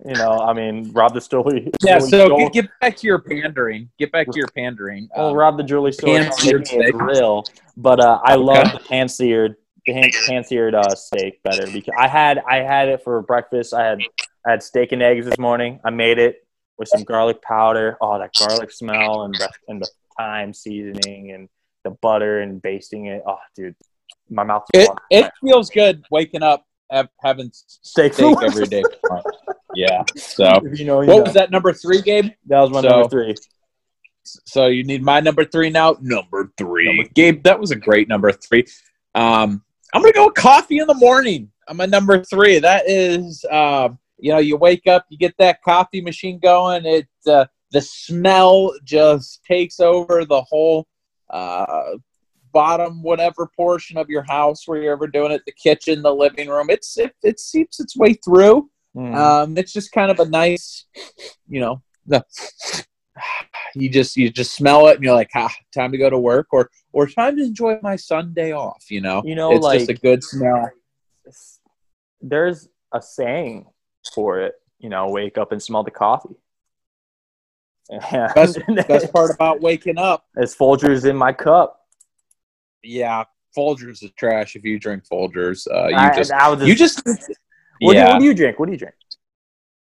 You 0.04 0.16
know, 0.16 0.40
I 0.40 0.52
mean, 0.54 0.92
Rob 0.94 1.14
the 1.14 1.20
Stoli. 1.20 1.70
Yeah, 1.84 2.00
so 2.00 2.36
get, 2.36 2.54
get 2.54 2.70
back 2.82 2.98
to 2.98 3.06
your 3.08 3.20
pandering. 3.20 3.88
Get 4.00 4.12
back 4.12 4.26
to 4.32 4.36
your 4.36 4.48
pandering. 4.48 5.08
Well, 5.16 5.28
Um, 5.28 5.36
Rob 5.36 5.58
the 5.58 5.64
Jewelry 5.64 5.94
Store 5.94 6.16
pan 6.18 6.28
is 6.28 6.38
seared 6.38 6.62
making 6.62 6.80
a 6.82 6.84
steak. 6.86 6.94
grill, 6.96 7.46
but 7.78 8.00
uh, 8.00 8.20
I 8.26 8.34
Okay. 8.34 8.42
love 8.42 8.72
the 8.74 8.80
pan 8.90 9.08
seared, 9.08 9.58
the 9.86 9.94
pan, 9.94 10.10
pan 10.28 10.44
seared 10.44 10.76
uh, 10.76 10.94
steak 10.96 11.42
better 11.44 11.66
because 11.72 11.94
I 11.98 12.08
had 12.08 12.40
I 12.48 12.58
had 12.58 12.90
it 12.90 13.04
for 13.04 13.22
breakfast. 13.22 13.74
I 13.74 13.86
had 13.86 14.00
I 14.46 14.52
had 14.52 14.64
steak 14.64 14.92
and 14.92 15.02
eggs 15.02 15.26
this 15.26 15.38
morning. 15.38 15.80
I 15.84 15.90
made 15.90 16.18
it 16.20 16.46
with 16.78 16.88
some 16.88 17.04
garlic 17.04 17.42
powder. 17.42 17.98
Oh, 18.02 18.18
that 18.20 18.32
garlic 18.38 18.72
smell 18.72 19.24
and 19.24 19.36
the, 19.36 19.50
and 19.68 19.82
the 19.82 19.90
thyme 20.18 20.54
seasoning 20.54 21.32
and 21.32 21.50
the 21.84 21.92
butter 21.92 22.40
and 22.40 22.62
basting 22.62 23.06
it. 23.08 23.24
Oh, 23.26 23.38
dude, 23.56 23.76
my 24.30 24.44
mouth. 24.44 24.66
it 24.74 24.90
it 25.10 25.32
feels 25.44 25.70
good 25.70 26.04
waking 26.12 26.44
up 26.44 26.66
having 27.24 27.50
Steak 27.54 28.14
steak 28.14 28.38
every 28.44 28.66
day. 28.66 28.84
yeah. 29.74 30.04
So 30.16 30.46
If 30.66 30.80
you 30.80 30.86
know, 30.86 31.02
you 31.02 31.08
what 31.08 31.18
know. 31.18 31.24
was 31.24 31.34
that 31.34 31.50
number 31.52 31.72
three, 31.74 32.02
Gabe? 32.02 32.32
That 32.48 32.60
was 32.62 32.72
my 32.72 32.82
So- 32.82 32.90
number 32.90 33.10
three. 33.10 33.36
So 34.24 34.68
you 34.68 34.84
need 34.84 35.02
my 35.02 35.20
number 35.20 35.44
three 35.46 35.70
now. 35.72 35.98
Number 36.00 36.52
three, 36.58 36.86
Number- 36.98 37.10
Gabe. 37.14 37.44
That 37.44 37.60
was 37.60 37.72
a 37.72 37.76
great 37.76 38.08
number 38.08 38.32
three. 38.32 38.66
Um, 39.16 39.64
I'm 39.94 40.02
gonna 40.02 40.14
go 40.14 40.28
with 40.28 40.36
coffee 40.36 40.80
in 40.80 40.88
the 40.88 40.94
morning. 40.94 41.52
I'm 41.68 41.80
a 41.80 41.88
number 41.88 42.24
three. 42.24 42.60
That 42.60 42.84
is, 42.88 43.46
um, 43.52 44.00
you 44.18 44.32
know, 44.32 44.40
you 44.40 44.58
wake 44.58 44.88
up, 44.88 45.06
you 45.10 45.18
get 45.18 45.36
that 45.38 45.62
coffee 45.64 46.02
machine 46.02 46.40
going. 46.40 46.86
It 46.86 47.08
uh, 47.28 47.46
the 47.72 47.82
smell 47.82 48.74
just 48.84 49.44
takes 49.44 49.80
over 49.80 50.26
the 50.26 50.42
whole 50.42 50.88
uh, 51.30 51.98
bottom 52.52 53.02
whatever 53.02 53.50
portion 53.56 53.98
of 53.98 54.10
your 54.10 54.24
house 54.24 54.68
where 54.68 54.82
you're 54.82 54.94
ever 54.94 55.08
doing 55.08 55.32
it. 55.32 55.44
The 55.46 55.54
kitchen, 55.54 56.02
the 56.02 56.14
living 56.14 56.50
room. 56.50 56.70
It's 56.70 56.98
it, 56.98 57.14
it 57.24 57.40
seeps 57.40 57.80
its 57.80 57.98
way 57.98 58.14
through. 58.14 58.70
Mm. 58.96 59.16
Um, 59.16 59.58
it's 59.58 59.72
just 59.72 59.92
kind 59.92 60.12
of 60.12 60.20
a 60.20 60.26
nice, 60.26 60.86
you 61.48 61.62
know, 61.62 61.82
the, 62.06 62.24
you 63.76 63.90
just 63.90 64.18
you 64.18 64.30
just 64.30 64.54
smell 64.54 64.88
it 64.88 64.96
and 64.96 65.04
you're 65.04 65.16
like, 65.16 65.32
ah, 65.36 65.54
time 65.74 65.92
to 65.92 65.98
go 65.98 66.10
to 66.10 66.20
work 66.20 66.48
or 66.52 66.70
or 66.94 67.08
time 67.08 67.38
to 67.38 67.44
enjoy 67.44 67.80
my 67.82 67.96
Sunday 67.96 68.52
off. 68.54 68.86
You 68.90 69.02
know, 69.02 69.22
You 69.26 69.36
know, 69.36 69.52
it's 69.54 69.68
just 69.88 69.90
a 69.90 69.94
good 69.94 70.24
smell. 70.24 70.70
There's 72.22 72.68
a 72.94 73.02
saying 73.02 73.68
for 74.14 74.42
it. 74.42 74.56
You 74.80 74.90
know, 74.90 75.10
wake 75.10 75.38
up 75.38 75.52
and 75.52 75.62
smell 75.62 75.84
the 75.84 75.92
coffee. 75.92 76.36
Best 78.36 78.58
best 78.88 79.12
part 79.14 79.32
about 79.36 79.62
waking 79.62 79.98
up, 79.98 80.26
is 80.38 80.56
Folgers 80.56 81.08
in 81.10 81.16
my 81.16 81.34
cup. 81.34 81.80
yeah, 82.84 83.24
Folgers 83.58 84.02
is 84.04 84.12
trash 84.18 84.56
if 84.56 84.64
you 84.64 84.80
drink 84.80 85.04
Folgers. 85.12 85.68
Uh, 85.72 85.88
you 85.90 85.96
I- 85.96 86.16
just 86.16 86.32
I 86.32 86.50
was 86.50 86.66
you 86.68 86.74
just 86.76 87.02
What, 87.06 87.94
do, 87.94 87.98
yeah. 87.98 88.14
what 88.14 88.20
do 88.20 88.26
you 88.26 88.34
drink? 88.34 88.60
What 88.60 88.68
do 88.68 88.72
you 88.72 88.78
drink? 88.78 88.96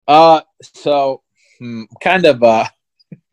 Uh, 0.07 0.41
so 0.63 1.23
hmm, 1.59 1.83
kind 2.01 2.25
of 2.25 2.43
a 2.43 2.71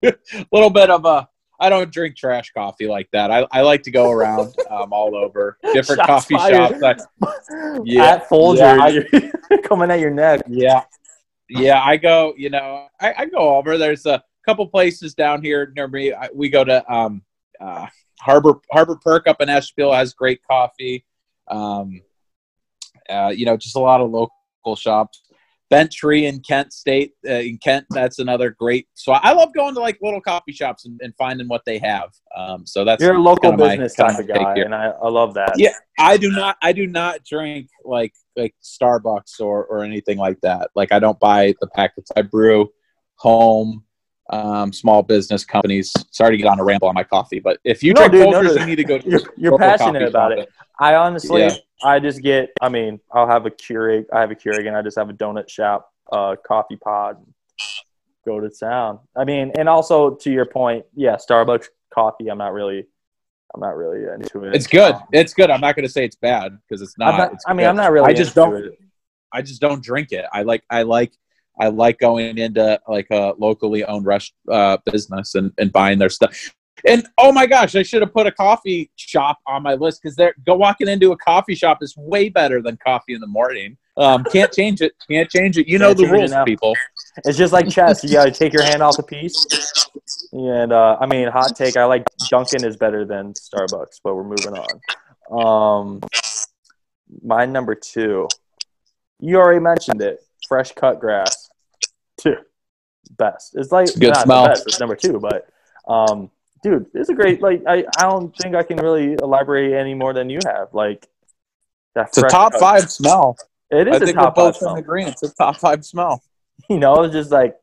little 0.51 0.70
bit 0.72 0.89
of 0.89 1.05
a. 1.05 1.28
I 1.60 1.70
don't 1.70 1.91
drink 1.91 2.16
trash 2.18 2.51
coffee 2.51 2.88
like 2.88 3.10
that. 3.12 3.32
I, 3.32 3.47
I 3.51 3.62
like 3.62 3.84
to 3.84 3.91
go 3.91 4.12
around 4.12 4.53
um, 4.70 4.91
all 4.91 5.16
over 5.16 5.58
different 5.74 5.99
Shots 6.01 6.08
coffee 6.08 6.36
fired. 6.36 6.80
shops. 6.80 7.06
I, 7.22 7.80
Yeah. 7.84 8.06
At 8.06 8.30
Folgers, 8.30 9.08
Yeah, 9.12 9.58
coming 9.64 9.91
at 9.91 9.99
your 9.99 10.10
neck. 10.12 10.41
yeah, 10.47 10.84
yeah. 11.49 11.82
I 11.82 11.97
go. 11.97 12.34
You 12.38 12.49
know, 12.49 12.88
I, 12.99 13.14
I 13.20 13.26
go 13.26 13.56
over. 13.58 13.78
There's 13.78 14.06
a 14.06 14.24
couple 14.45 14.68
places 14.68 15.14
down 15.14 15.41
here 15.43 15.72
near 15.76 15.88
me. 15.88 16.14
I, 16.14 16.30
we 16.34 16.49
go 16.49 16.64
to 16.64 16.91
um, 16.93 17.22
uh, 17.60 17.88
Harbor 18.20 18.60
Harbor 18.72 18.95
Perk 18.97 19.28
up 19.28 19.41
in 19.41 19.49
Asheville 19.49 19.93
has 19.93 20.14
great 20.14 20.41
coffee. 20.49 21.06
Um, 21.47 22.01
uh, 23.10 23.32
you 23.36 23.45
know, 23.45 23.56
just 23.58 23.76
a 23.76 23.80
lot 23.80 24.01
of 24.01 24.10
local 24.10 24.76
shops. 24.76 25.22
Bent 25.72 25.91
Tree 25.91 26.28
in 26.28 26.41
Kent 26.41 26.72
State, 26.74 27.13
uh, 27.28 27.32
in 27.34 27.57
Kent, 27.57 27.86
that's 27.89 28.20
another 28.20 28.51
great. 28.51 28.88
So 28.93 29.13
I 29.13 29.32
love 29.34 29.53
going 29.53 29.74
to 29.74 29.82
like 29.82 29.97
little 30.01 30.22
coffee 30.22 30.51
shops 30.51 30.86
and, 30.86 30.99
and 31.03 31.13
finding 31.18 31.47
what 31.47 31.63
they 31.66 31.80
have. 31.80 32.09
Um, 32.38 32.68
so 32.68 32.86
that's 32.86 33.01
You're 33.01 33.16
a 33.16 33.20
local 33.22 33.49
kinda 33.51 33.63
my- 33.63 33.70
business 33.72 33.95
type 33.95 34.20
of 34.20 34.28
guy, 34.28 34.53
and 34.57 34.76
I, 34.76 34.89
I 34.89 35.09
love 35.09 35.34
that. 35.34 35.53
Yeah, 35.57 35.72
I 35.99 36.18
do 36.18 36.30
not. 36.32 36.57
I 36.61 36.72
do 36.72 36.86
not 36.86 37.24
drink 37.26 37.70
like 37.84 38.13
like 38.36 38.53
Starbucks 38.63 39.39
or 39.39 39.66
or 39.66 39.84
anything 39.84 40.18
like 40.20 40.39
that. 40.41 40.70
Like 40.76 40.91
I 40.91 40.99
don't 40.99 41.20
buy 41.20 41.55
the 41.61 41.68
packets. 41.68 42.11
I 42.16 42.22
brew 42.22 42.70
home, 43.16 43.84
um, 44.30 44.72
small 44.72 45.01
business 45.01 45.45
companies. 45.45 45.91
Sorry 46.11 46.32
to 46.32 46.38
get 46.38 46.47
on 46.47 46.59
a 46.59 46.63
ramble 46.63 46.89
on 46.89 46.93
my 46.95 47.03
coffee, 47.03 47.39
but 47.39 47.57
if 47.63 47.82
you 47.82 47.93
No, 47.93 48.07
drink 48.07 48.11
dude, 48.26 48.34
Folgers, 48.36 48.55
no. 48.55 48.61
you 48.61 48.66
need 48.68 48.76
to 48.76 48.84
go. 48.84 48.97
To 48.99 49.09
You're, 49.09 49.20
you're 49.38 49.57
passionate 49.57 50.03
about 50.03 50.32
shop. 50.32 50.39
it. 50.39 50.49
I 50.80 50.95
honestly, 50.95 51.41
Yeah. 51.41 51.55
I 51.84 51.99
just 51.99 52.21
get. 52.21 52.51
I 52.61 52.69
mean, 52.69 52.99
I'll 53.11 53.28
have 53.28 53.45
a 53.45 53.51
Keurig. 53.51 54.05
I 54.13 54.21
have 54.21 54.32
a 54.32 54.36
Keurig, 54.36 54.67
and 54.67 54.76
I 54.76 54.82
just 54.82 54.97
have 54.97 55.09
a 55.09 55.13
donut 55.13 55.49
shop, 55.49 55.91
uh, 56.11 56.36
coffee 56.45 56.78
pod. 56.78 57.17
Go 58.26 58.39
to 58.39 58.49
town. 58.49 58.99
I 59.15 59.23
mean, 59.23 59.51
and 59.57 59.69
also 59.69 60.15
to 60.15 60.32
your 60.32 60.45
point, 60.45 60.86
yeah, 60.95 61.15
Starbucks 61.15 61.67
coffee. 61.93 62.30
I'm 62.30 62.38
not 62.38 62.53
really. 62.53 62.88
I'm 63.53 63.61
not 63.61 63.78
really 63.78 63.99
into 64.13 64.43
it. 64.43 64.55
It's 64.55 64.67
good. 64.67 64.95
It's 65.13 65.34
good. 65.34 65.49
I'm 65.49 65.61
not 65.61 65.76
going 65.76 65.86
to 65.86 65.91
say 65.91 66.03
it's 66.03 66.17
bad 66.17 66.57
because 66.67 66.82
it's 66.82 66.97
not. 66.97 67.17
Not 67.17 67.34
It's 67.34 67.45
I 67.47 67.53
mean, 67.53 67.63
good. 67.63 67.69
I'm 67.69 67.76
not 67.76 67.91
really. 67.91 68.09
I 68.09 68.13
just 68.13 68.36
into 68.36 68.51
don't. 68.51 68.65
It. 68.65 68.80
I 69.32 69.41
just 69.41 69.61
don't 69.61 69.84
drink 69.84 70.11
it. 70.11 70.26
I 70.34 70.41
like 70.41 70.63
I 70.69 70.82
like 70.82 71.13
I 71.59 71.67
like 71.67 71.99
going 71.99 72.38
into 72.38 72.80
like 72.88 73.07
a 73.11 73.34
locally 73.38 73.84
owned 73.86 74.05
rest 74.05 74.34
uh, 74.51 74.78
business 74.86 75.36
and, 75.36 75.51
and 75.57 75.71
buying 75.71 75.99
their 75.99 76.09
stuff. 76.09 76.53
And 76.88 77.07
oh 77.17 77.32
my 77.32 77.45
gosh, 77.45 77.76
I 77.76 77.84
should 77.84 78.01
have 78.01 78.13
put 78.13 78.28
a 78.28 78.32
coffee 78.32 78.91
shop 78.95 79.39
on 79.47 79.63
my 79.63 79.76
list 79.76 80.01
because 80.01 80.15
they're 80.15 80.36
go 80.45 80.55
walking 80.55 80.88
into 80.88 81.11
a 81.11 81.17
coffee 81.17 81.55
shop 81.55 81.82
is 81.82 81.95
way 81.97 82.30
better 82.30 82.61
than 82.61 82.78
coffee 82.78 83.13
in 83.13 83.21
the 83.21 83.28
morning. 83.28 83.78
Um, 83.97 84.26
can't 84.26 84.51
change 84.51 84.82
it. 84.82 84.93
Can't 85.09 85.30
change 85.30 85.57
it. 85.57 85.67
You 85.67 85.80
know 85.80 85.93
the 85.93 86.03
change 86.03 86.32
it 86.32 86.36
rules, 86.36 86.45
people. 86.45 86.73
It's 87.23 87.38
just 87.38 87.53
like 87.53 87.69
chess. 87.69 88.03
You 88.03 88.11
got 88.11 88.26
to 88.26 88.32
take 88.32 88.51
your 88.51 88.63
hand 88.63 88.82
off 88.82 88.97
the 88.97 89.03
piece. 89.03 89.45
And 90.34 90.73
uh, 90.73 90.97
I 90.99 91.05
mean, 91.05 91.30
hot 91.30 91.55
take. 91.55 91.78
I 91.78 91.86
like 91.86 92.05
Dunkin' 92.30 92.65
is 92.65 92.76
better 92.76 93.05
than 93.05 93.34
Starbucks, 93.34 94.01
but 94.03 94.15
we're 94.15 94.23
moving 94.26 94.53
on. 94.53 94.82
Um, 95.32 96.01
my 97.23 97.45
number 97.45 97.73
two. 97.73 98.28
You 99.21 99.38
already 99.38 99.61
mentioned 99.61 100.01
it. 100.01 100.19
Fresh 100.47 100.73
cut 100.73 100.99
grass. 100.99 101.49
Two. 102.19 102.36
Best. 103.11 103.55
It's 103.55 103.71
like 103.71 103.88
Good 103.93 104.09
not 104.09 104.23
smell. 104.23 104.43
the 104.43 104.49
best. 104.49 104.67
It's 104.67 104.80
number 104.80 104.95
two, 104.95 105.19
but 105.19 105.47
um, 105.88 106.30
dude, 106.66 106.88
it's 106.95 107.09
a 107.09 107.13
great. 107.13 107.41
Like 107.41 107.61
I, 107.68 107.86
I 107.97 108.03
don't 108.03 108.36
think 108.36 108.55
I 108.55 108.63
can 108.63 108.78
really 108.78 109.13
elaborate 109.13 109.74
any 109.74 109.93
more 109.93 110.13
than 110.13 110.30
you 110.30 110.39
have. 110.45 110.74
Like 110.74 111.07
that. 111.93 112.07
It's 112.07 112.18
a 112.18 112.24
top 112.24 112.53
cut- 112.53 112.59
five 112.59 112.91
smell. 112.91 113.38
It 113.70 113.88
is 113.88 113.93
I 113.93 113.97
a 113.97 113.99
think 113.99 114.18
we're 114.18 114.24
top 114.24 114.36
five 114.36 114.45
both 114.45 114.57
smell. 114.57 114.74
in 114.74 114.80
agreement. 114.80 115.13
It's 115.22 115.32
a 115.32 115.36
top 115.36 115.57
five 115.57 115.86
smell. 115.86 116.24
you 116.70 116.80
know, 116.80 117.03
it's 117.03 117.13
just 117.13 117.32
like 117.32 117.55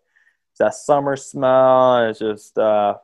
it's 0.53 0.59
that 0.59 0.75
summer 0.75 1.17
smell. 1.17 2.09
It's 2.09 2.21
just 2.21 2.57
uh, 2.57 2.95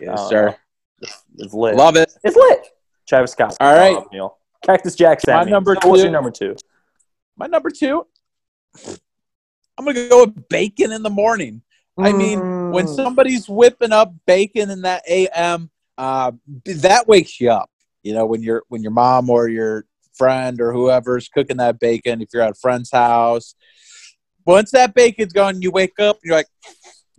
Yes, 0.00 0.28
sir. 0.28 0.56
it's, 1.02 1.22
it's 1.38 1.54
lit. 1.54 1.76
Love 1.76 1.96
it. 1.96 2.12
It's 2.24 2.36
lit. 2.36 2.66
Travis 3.06 3.32
Scott. 3.32 3.56
All 3.60 3.74
right. 3.74 4.02
Neil. 4.12 4.38
Cactus 4.62 4.94
Jack 4.94 5.20
My 5.26 5.44
number 5.44 5.76
So 5.82 5.88
What's 5.88 6.02
your 6.02 6.12
number 6.12 6.30
two? 6.30 6.56
My 7.36 7.46
number 7.46 7.70
two. 7.70 8.06
I'm 8.86 9.84
gonna 9.86 10.08
go 10.08 10.24
with 10.24 10.48
bacon 10.48 10.92
in 10.92 11.02
the 11.02 11.10
morning. 11.10 11.62
I 11.98 12.12
mean, 12.12 12.38
when 12.70 12.86
Mm. 12.86 12.94
somebody's 12.94 13.48
whipping 13.48 13.92
up 13.92 14.12
bacon 14.26 14.70
in 14.70 14.82
that 14.82 15.02
AM, 15.08 15.70
uh, 15.98 16.32
that 16.64 17.06
wakes 17.08 17.40
you 17.40 17.50
up. 17.50 17.70
You 18.02 18.14
know, 18.14 18.26
when 18.26 18.42
your 18.42 18.62
when 18.68 18.82
your 18.82 18.92
mom 18.92 19.28
or 19.28 19.48
your 19.48 19.84
friend 20.14 20.60
or 20.60 20.72
whoever's 20.72 21.28
cooking 21.28 21.58
that 21.58 21.78
bacon, 21.78 22.22
if 22.22 22.28
you're 22.32 22.42
at 22.42 22.52
a 22.52 22.54
friend's 22.54 22.90
house, 22.90 23.54
once 24.46 24.70
that 24.70 24.94
bacon's 24.94 25.32
gone, 25.32 25.60
you 25.60 25.70
wake 25.70 25.98
up, 25.98 26.18
you're 26.24 26.36
like, 26.36 26.48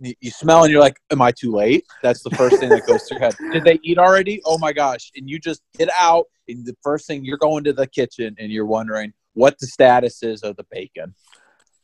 you, 0.00 0.14
you 0.20 0.30
smell, 0.30 0.64
and 0.64 0.72
you're 0.72 0.80
like, 0.80 0.96
"Am 1.10 1.22
I 1.22 1.30
too 1.30 1.52
late?" 1.52 1.84
That's 2.02 2.22
the 2.22 2.30
first 2.30 2.58
thing 2.58 2.70
that 2.70 2.84
goes 2.86 3.04
through 3.06 3.18
your 3.18 3.26
head. 3.26 3.36
Did 3.52 3.64
they 3.64 3.78
eat 3.82 3.98
already? 3.98 4.40
Oh 4.44 4.58
my 4.58 4.72
gosh! 4.72 5.10
And 5.14 5.30
you 5.30 5.38
just 5.38 5.62
get 5.78 5.88
out, 5.98 6.26
and 6.48 6.66
the 6.66 6.76
first 6.82 7.06
thing 7.06 7.24
you're 7.24 7.38
going 7.38 7.64
to 7.64 7.72
the 7.72 7.86
kitchen, 7.86 8.34
and 8.38 8.50
you're 8.50 8.66
wondering 8.66 9.12
what 9.34 9.58
the 9.58 9.66
status 9.66 10.22
is 10.22 10.42
of 10.42 10.56
the 10.56 10.66
bacon. 10.70 11.14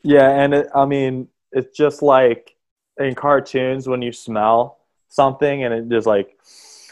Yeah, 0.02 0.28
and 0.30 0.54
it, 0.54 0.68
I 0.74 0.84
mean, 0.84 1.28
it's 1.52 1.76
just 1.76 2.02
like 2.02 2.54
in 2.98 3.14
cartoons 3.14 3.88
when 3.88 4.02
you 4.02 4.12
smell 4.12 4.78
something 5.08 5.64
and 5.64 5.74
it 5.74 5.88
just 5.88 6.06
like, 6.06 6.38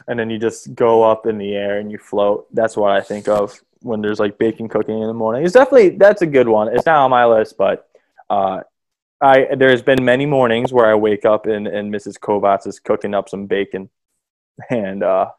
and 0.09 0.19
then 0.19 0.31
you 0.31 0.39
just 0.39 0.75
go 0.75 1.03
up 1.03 1.27
in 1.27 1.39
the 1.39 1.55
air 1.55 1.79
and 1.79 1.91
you 1.91 1.99
float. 1.99 2.47
That's 2.55 2.77
what 2.77 2.93
I 2.93 3.01
think 3.01 3.29
of 3.29 3.61
when 3.81 4.01
there's 4.01 4.21
like 4.21 4.39
bacon 4.39 4.69
cooking 4.69 5.01
in 5.01 5.07
the 5.07 5.15
morning. 5.15 5.45
It's 5.45 5.55
definitely 5.55 5.91
that's 5.91 6.23
a 6.23 6.27
good 6.27 6.49
one. 6.49 6.69
It's 6.69 6.87
not 6.87 6.99
on 6.99 7.11
my 7.11 7.25
list, 7.27 7.57
but 7.57 7.89
uh, 8.29 8.61
I 9.21 9.55
there's 9.57 9.83
been 9.83 10.05
many 10.05 10.27
mornings 10.27 10.73
where 10.73 10.87
I 10.87 10.95
wake 10.95 11.25
up 11.25 11.47
and 11.47 11.67
and 11.67 11.93
Mrs. 11.93 12.19
Kovats 12.19 12.67
is 12.67 12.79
cooking 12.79 13.15
up 13.15 13.29
some 13.29 13.47
bacon, 13.47 13.89
and 14.71 15.03
uh, 15.03 15.31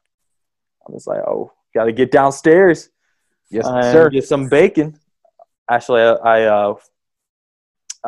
I'm 0.87 0.93
just 0.93 1.07
like, 1.07 1.19
oh, 1.19 1.53
got 1.73 1.85
to 1.85 1.91
get 1.91 2.11
downstairs. 2.11 2.89
Yes, 3.49 3.65
sir. 3.65 4.09
Get 4.09 4.27
some 4.27 4.49
bacon. 4.49 4.99
Actually, 5.69 6.01
I, 6.01 6.13
I 6.13 6.41
uh, 6.43 6.75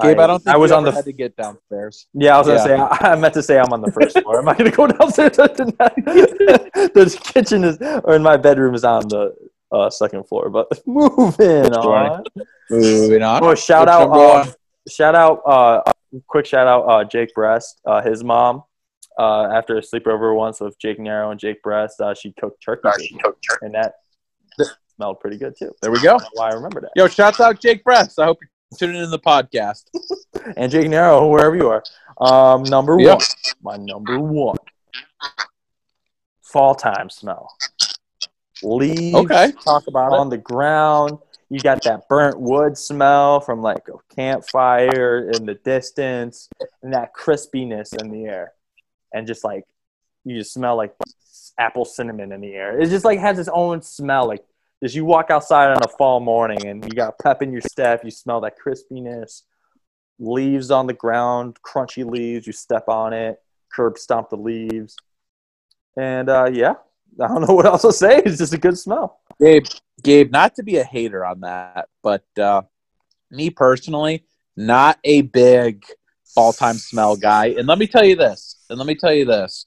Gabe, 0.01 0.19
I, 0.19 0.27
don't 0.27 0.39
think 0.39 0.55
I 0.55 0.57
was 0.57 0.71
you 0.71 0.77
on 0.77 0.83
the 0.83 0.91
had 0.91 1.05
to 1.05 1.11
get 1.11 1.35
downstairs. 1.35 2.07
yeah, 2.13 2.35
I 2.35 2.37
was 2.37 2.47
gonna 2.47 2.59
say 2.59 2.75
I, 2.75 3.13
I 3.13 3.15
meant 3.15 3.33
to 3.33 3.43
say 3.43 3.59
I'm 3.59 3.73
on 3.73 3.81
the 3.81 3.91
first 3.91 4.19
floor. 4.21 4.39
Am 4.39 4.47
I 4.47 4.55
gonna 4.55 4.71
go 4.71 4.87
downstairs? 4.87 5.35
Tonight? 5.55 5.75
the 5.95 7.19
kitchen 7.33 7.63
is 7.63 7.77
or 8.03 8.15
in 8.15 8.23
my 8.23 8.37
bedroom 8.37 8.75
is 8.75 8.83
on 8.83 9.07
the 9.07 9.35
uh, 9.71 9.89
second 9.89 10.27
floor. 10.27 10.49
But 10.49 10.67
moving 10.85 11.73
on. 11.73 12.23
Moving 12.69 13.23
on. 13.23 13.43
Oh, 13.43 13.55
shout 13.55 13.87
out! 13.87 14.11
Uh, 14.11 14.51
shout 14.87 15.15
out! 15.15 15.41
Uh, 15.45 15.91
quick 16.27 16.45
shout 16.45 16.67
out! 16.67 16.83
Uh, 16.83 17.03
Jake 17.03 17.33
Breast, 17.33 17.81
uh, 17.85 18.01
his 18.01 18.23
mom. 18.23 18.63
Uh, 19.17 19.49
after 19.51 19.77
a 19.77 19.81
sleepover 19.81 20.33
once 20.33 20.61
with 20.61 20.79
Jake 20.79 20.97
Narrow 20.97 21.31
and 21.31 21.39
Jake 21.39 21.61
Breast, 21.61 21.99
uh, 21.99 22.13
she 22.13 22.31
cooked 22.39 22.63
turkey, 22.63 22.89
bacon, 23.17 23.33
and 23.61 23.75
that 23.75 23.95
smelled 24.95 25.19
pretty 25.19 25.37
good 25.37 25.55
too. 25.57 25.71
There 25.81 25.91
we 25.91 26.01
go. 26.01 26.17
That's 26.17 26.29
why 26.33 26.49
I 26.49 26.53
remember 26.53 26.81
that. 26.81 26.91
Yo, 26.95 27.07
shouts 27.07 27.39
out 27.39 27.59
Jake 27.59 27.83
Breast. 27.83 28.19
I 28.19 28.25
hope 28.25 28.37
you're 28.41 28.49
tuning 28.77 29.01
in 29.01 29.11
the 29.11 29.19
podcast. 29.19 29.85
And 30.55 30.71
Jake 30.71 30.89
Narrow, 30.89 31.27
wherever 31.27 31.55
you 31.55 31.67
are. 31.67 31.83
Um, 32.19 32.63
number 32.63 32.95
one. 32.95 33.19
My 33.61 33.77
number 33.77 34.19
one. 34.19 34.57
Fall 36.41 36.75
time 36.75 37.09
smell. 37.09 37.51
Leaves 38.63 39.15
Okay, 39.15 39.53
talk 39.63 39.87
about 39.87 40.13
on 40.13 40.29
the 40.29 40.37
ground. 40.37 41.19
You 41.49 41.59
got 41.59 41.83
that 41.83 42.07
burnt 42.07 42.39
wood 42.39 42.77
smell 42.77 43.41
from 43.41 43.61
like 43.61 43.87
a 43.89 44.15
campfire 44.15 45.29
in 45.31 45.45
the 45.45 45.55
distance, 45.55 46.49
and 46.81 46.93
that 46.93 47.13
crispiness 47.13 47.99
in 47.99 48.11
the 48.11 48.25
air, 48.25 48.53
and 49.13 49.27
just 49.27 49.43
like 49.43 49.65
you 50.25 50.37
just 50.37 50.53
smell 50.53 50.77
like 50.77 50.95
apple 51.57 51.85
cinnamon 51.85 52.31
in 52.31 52.41
the 52.41 52.53
air. 52.53 52.79
It 52.79 52.89
just 52.89 53.05
like 53.05 53.19
has 53.19 53.39
its 53.39 53.49
own 53.51 53.81
smell. 53.81 54.27
Like 54.27 54.43
as 54.81 54.95
you 54.95 55.05
walk 55.05 55.29
outside 55.29 55.71
on 55.71 55.83
a 55.83 55.87
fall 55.87 56.19
morning 56.19 56.65
and 56.65 56.83
you 56.85 56.91
got 56.91 57.19
pep 57.19 57.41
in 57.41 57.51
your 57.51 57.61
step, 57.61 58.03
you 58.03 58.11
smell 58.11 58.41
that 58.41 58.53
crispiness. 58.57 59.43
Leaves 60.19 60.71
on 60.71 60.87
the 60.87 60.93
ground, 60.93 61.57
crunchy 61.65 62.05
leaves. 62.05 62.45
You 62.45 62.53
step 62.53 62.89
on 62.89 63.13
it, 63.13 63.37
curb 63.73 63.97
stomp 63.97 64.29
the 64.29 64.35
leaves, 64.35 64.97
and 65.97 66.29
uh, 66.29 66.49
yeah, 66.51 66.73
I 67.21 67.27
don't 67.27 67.41
know 67.47 67.53
what 67.53 67.65
else 67.65 67.81
to 67.83 67.93
say. 67.93 68.21
It's 68.25 68.37
just 68.37 68.53
a 68.53 68.57
good 68.57 68.77
smell. 68.77 69.19
Gabe, 69.39 69.65
Gabe, 70.03 70.31
not 70.31 70.55
to 70.55 70.63
be 70.63 70.77
a 70.77 70.83
hater 70.83 71.25
on 71.25 71.41
that, 71.41 71.87
but 72.03 72.25
uh, 72.37 72.63
me 73.31 73.49
personally, 73.49 74.25
not 74.55 74.99
a 75.03 75.21
big 75.21 75.83
fall 76.33 76.53
time 76.53 76.77
smell 76.77 77.15
guy. 77.15 77.47
And 77.57 77.67
let 77.67 77.77
me 77.77 77.87
tell 77.87 78.05
you 78.05 78.15
this, 78.15 78.57
and 78.69 78.77
let 78.77 78.87
me 78.87 78.95
tell 78.95 79.13
you 79.13 79.25
this. 79.25 79.65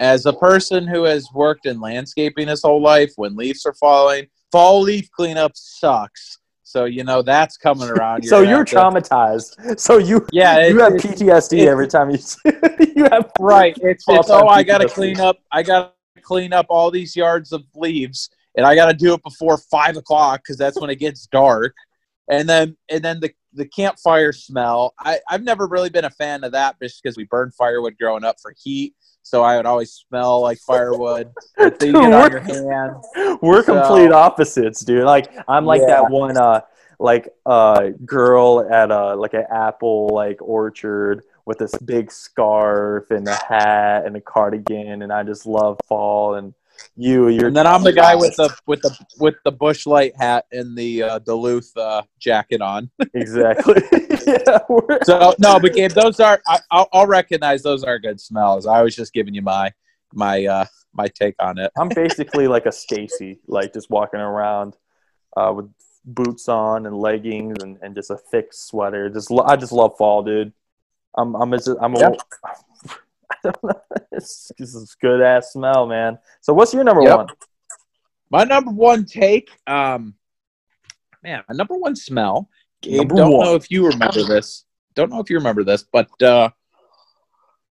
As 0.00 0.26
a 0.26 0.32
person 0.32 0.86
who 0.86 1.04
has 1.04 1.28
worked 1.34 1.66
in 1.66 1.80
landscaping 1.80 2.48
his 2.48 2.62
whole 2.62 2.82
life, 2.82 3.12
when 3.16 3.36
leaves 3.36 3.66
are 3.66 3.74
falling, 3.74 4.26
fall 4.52 4.80
leaf 4.82 5.10
cleanup 5.10 5.52
sucks. 5.56 6.38
So 6.62 6.84
you 6.84 7.04
know 7.04 7.20
that's 7.22 7.56
coming 7.56 7.88
around. 7.88 8.24
so 8.26 8.40
you're 8.40 8.58
have 8.58 8.66
to- 8.66 8.76
traumatized. 8.76 9.80
So 9.80 9.98
you 9.98 10.26
Yeah, 10.32 10.66
you 10.68 10.78
have 10.80 10.92
PTSD 10.94 11.58
it- 11.62 11.68
every 11.68 11.88
time 11.88 12.10
you 12.10 12.18
you 12.96 13.04
have 13.10 13.30
right. 13.40 13.76
It's, 13.82 14.04
it's 14.08 14.30
oh, 14.30 14.46
I 14.46 14.62
got 14.62 14.78
to 14.78 14.88
clean 14.88 15.18
up. 15.20 15.38
I 15.50 15.62
got 15.62 15.94
to 16.16 16.22
clean 16.22 16.52
up 16.52 16.66
all 16.68 16.90
these 16.90 17.16
yards 17.16 17.52
of 17.52 17.64
leaves, 17.74 18.30
and 18.56 18.64
I 18.64 18.74
got 18.74 18.86
to 18.86 18.94
do 18.94 19.12
it 19.14 19.22
before 19.22 19.58
five 19.58 19.96
o'clock 19.96 20.42
because 20.44 20.56
that's 20.56 20.80
when 20.80 20.88
it 20.90 20.96
gets 20.96 21.26
dark. 21.26 21.74
And 22.30 22.48
then 22.48 22.76
and 22.88 23.02
then 23.04 23.20
the 23.20 23.32
the 23.54 23.66
campfire 23.66 24.32
smell. 24.32 24.94
I 24.98 25.18
I've 25.28 25.42
never 25.42 25.66
really 25.66 25.90
been 25.90 26.04
a 26.06 26.10
fan 26.10 26.44
of 26.44 26.52
that 26.52 26.76
just 26.80 27.02
because 27.02 27.16
we 27.16 27.24
burned 27.24 27.54
firewood 27.54 27.96
growing 28.00 28.24
up 28.24 28.36
for 28.40 28.54
heat. 28.62 28.94
So 29.24 29.42
I 29.42 29.56
would 29.56 29.66
always 29.66 29.92
smell 29.92 30.40
like 30.40 30.58
firewood. 30.58 31.32
Dude, 31.78 31.94
we're- 31.94 32.30
your 32.30 32.40
hands. 32.40 33.06
we're 33.42 33.62
So- 33.62 33.74
complete 33.80 34.12
opposites, 34.12 34.80
dude. 34.84 35.04
Like 35.04 35.30
I'm 35.48 35.64
like 35.64 35.80
Yeah. 35.82 35.88
that 36.02 36.10
one 36.10 36.36
uh 36.36 36.60
like 36.98 37.28
uh 37.46 37.90
girl 38.06 38.66
at 38.72 38.90
a 38.92 39.14
like 39.16 39.34
an 39.34 39.44
apple 39.50 40.08
like 40.12 40.38
orchard 40.40 41.24
with 41.44 41.58
this 41.58 41.74
big 41.84 42.10
scarf 42.12 43.10
and 43.10 43.26
a 43.26 43.34
hat 43.34 44.06
and 44.06 44.16
a 44.16 44.20
cardigan 44.20 45.02
and 45.02 45.12
I 45.12 45.24
just 45.24 45.44
love 45.46 45.78
fall 45.86 46.34
and 46.36 46.54
you 46.96 47.28
you're 47.28 47.46
And 47.46 47.56
then 47.56 47.66
I'm 47.66 47.82
the 47.82 47.92
guy 47.92 48.14
with 48.14 48.36
the 48.36 48.54
with 48.66 48.82
the 48.82 48.96
with 49.18 49.34
the 49.44 49.52
Busch 49.52 49.86
Light 49.86 50.14
hat 50.16 50.44
and 50.52 50.76
the 50.76 51.02
uh, 51.02 51.18
Duluth 51.20 51.74
uh, 51.76 52.02
jacket 52.18 52.60
on. 52.60 52.90
exactly 53.14 53.82
yeah 54.26 54.58
So 55.04 55.34
no, 55.38 55.58
but 55.58 55.74
Gabe, 55.74 55.92
those 55.92 56.20
are 56.20 56.40
I, 56.46 56.58
I'll, 56.70 56.88
I'll 56.92 57.06
recognize 57.06 57.62
those 57.62 57.84
are 57.84 57.98
good 57.98 58.20
smells. 58.20 58.66
I 58.66 58.82
was 58.82 58.94
just 58.94 59.12
giving 59.12 59.34
you 59.34 59.42
my 59.42 59.72
my 60.12 60.44
uh 60.44 60.64
my 60.94 61.08
take 61.08 61.34
on 61.40 61.58
it. 61.58 61.72
I'm 61.76 61.88
basically 61.88 62.48
like 62.48 62.66
a 62.66 62.72
Stacy, 62.72 63.40
like 63.46 63.72
just 63.72 63.90
walking 63.90 64.20
around 64.20 64.76
uh, 65.36 65.52
with 65.54 65.70
boots 66.04 66.48
on 66.48 66.86
and 66.86 66.96
leggings 66.96 67.62
and, 67.62 67.78
and 67.82 67.94
just 67.94 68.10
a 68.10 68.16
thick 68.16 68.52
sweater. 68.52 69.08
Just 69.08 69.30
I 69.46 69.56
just 69.56 69.72
love 69.72 69.96
fall, 69.96 70.22
dude. 70.22 70.52
I'm 71.16 71.34
I'm 71.34 71.52
a, 71.52 71.58
I'm 71.80 71.94
a, 71.94 72.00
Yep. 72.00 72.20
Don't 73.42 73.64
know. 73.64 73.80
It's 74.12 74.50
this 74.58 74.74
is 74.74 74.94
good 75.00 75.20
ass 75.20 75.52
smell, 75.52 75.86
man. 75.86 76.18
So 76.40 76.52
what's 76.52 76.72
your 76.74 76.84
number 76.84 77.02
Yep. 77.02 77.16
one? 77.16 77.28
My 78.30 78.44
number 78.44 78.70
one 78.70 79.04
take, 79.04 79.50
um, 79.66 80.14
man, 81.22 81.42
my 81.48 81.54
number 81.54 81.76
one 81.76 81.96
smell. 81.96 82.48
Gabe, 82.82 83.08
don't 83.08 83.32
one. 83.32 83.46
know 83.46 83.54
if 83.54 83.70
you 83.70 83.86
remember 83.86 84.22
this. 84.22 84.64
Don't 84.94 85.10
know 85.10 85.20
if 85.20 85.28
you 85.30 85.36
remember 85.36 85.64
this, 85.64 85.84
but 85.92 86.08
uh, 86.22 86.50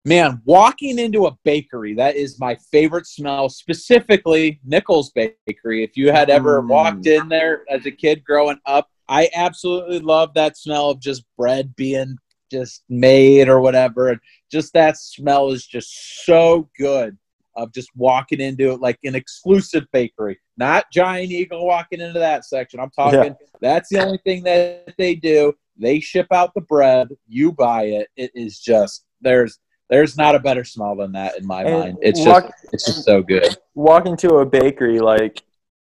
man, 0.06 0.42
walking 0.46 1.00
into 1.00 1.26
a 1.28 1.38
bakery 1.44 1.94
that 1.96 2.16
is 2.16 2.40
my 2.40 2.56
favorite 2.72 3.06
smell. 3.08 3.50
Specifically, 3.50 4.60
Nichols 4.66 5.12
Bakery. 5.12 5.84
If 5.84 5.98
you 5.98 6.12
had 6.12 6.30
ever 6.30 6.62
Mm. 6.62 6.68
walked 6.68 7.08
in 7.08 7.28
there 7.30 7.64
as 7.70 7.86
a 7.86 7.92
kid 7.92 8.24
growing 8.24 8.60
up, 8.66 8.90
I 9.08 9.30
absolutely 9.36 10.00
love 10.00 10.34
that 10.36 10.58
smell 10.58 10.90
of 10.92 11.00
just 11.00 11.24
bread 11.38 11.76
being 11.76 12.18
just 12.50 12.84
made 12.90 13.48
or 13.50 13.60
whatever. 13.62 14.10
And 14.10 14.20
just 14.52 14.74
that 14.74 14.98
smell 14.98 15.52
is 15.52 15.66
just 15.66 16.26
so 16.26 16.70
good 16.78 17.18
of 17.56 17.74
just 17.74 17.90
walking 17.96 18.40
into 18.40 18.72
it 18.72 18.80
like 18.80 18.98
an 19.04 19.16
exclusive 19.16 19.86
bakery, 19.92 20.40
not 20.58 20.86
Giant 20.92 21.32
Eagle 21.32 21.66
walking 21.66 22.00
into 22.00 22.20
that 22.20 22.46
section. 22.46 22.80
I'm 22.80 22.92
talking 22.92 23.20
Yeah. 23.24 23.34
that's 23.62 23.90
the 23.90 24.04
only 24.06 24.20
thing 24.24 24.44
that 24.44 24.94
they 24.98 25.16
do. 25.16 25.54
They 25.78 26.00
ship 26.00 26.28
out 26.32 26.54
the 26.54 26.62
bread, 26.62 27.10
you 27.28 27.52
buy 27.52 27.84
it. 27.84 28.08
It 28.16 28.32
is 28.36 28.60
just 28.60 29.06
there's 29.22 29.60
there's 29.90 30.16
not 30.18 30.36
a 30.36 30.40
better 30.40 30.64
smell 30.64 30.96
than 30.96 31.14
that 31.14 31.38
in 31.40 31.48
my 31.48 31.64
And 31.64 31.80
mind. 31.80 31.98
It's 32.02 32.24
walk- 32.26 32.44
just 32.44 32.74
it's 32.74 32.86
just 32.86 33.04
so 33.06 33.24
good. 33.24 33.58
walking 33.76 34.16
to 34.18 34.36
a 34.36 34.46
bakery, 34.46 35.00
like 35.00 35.42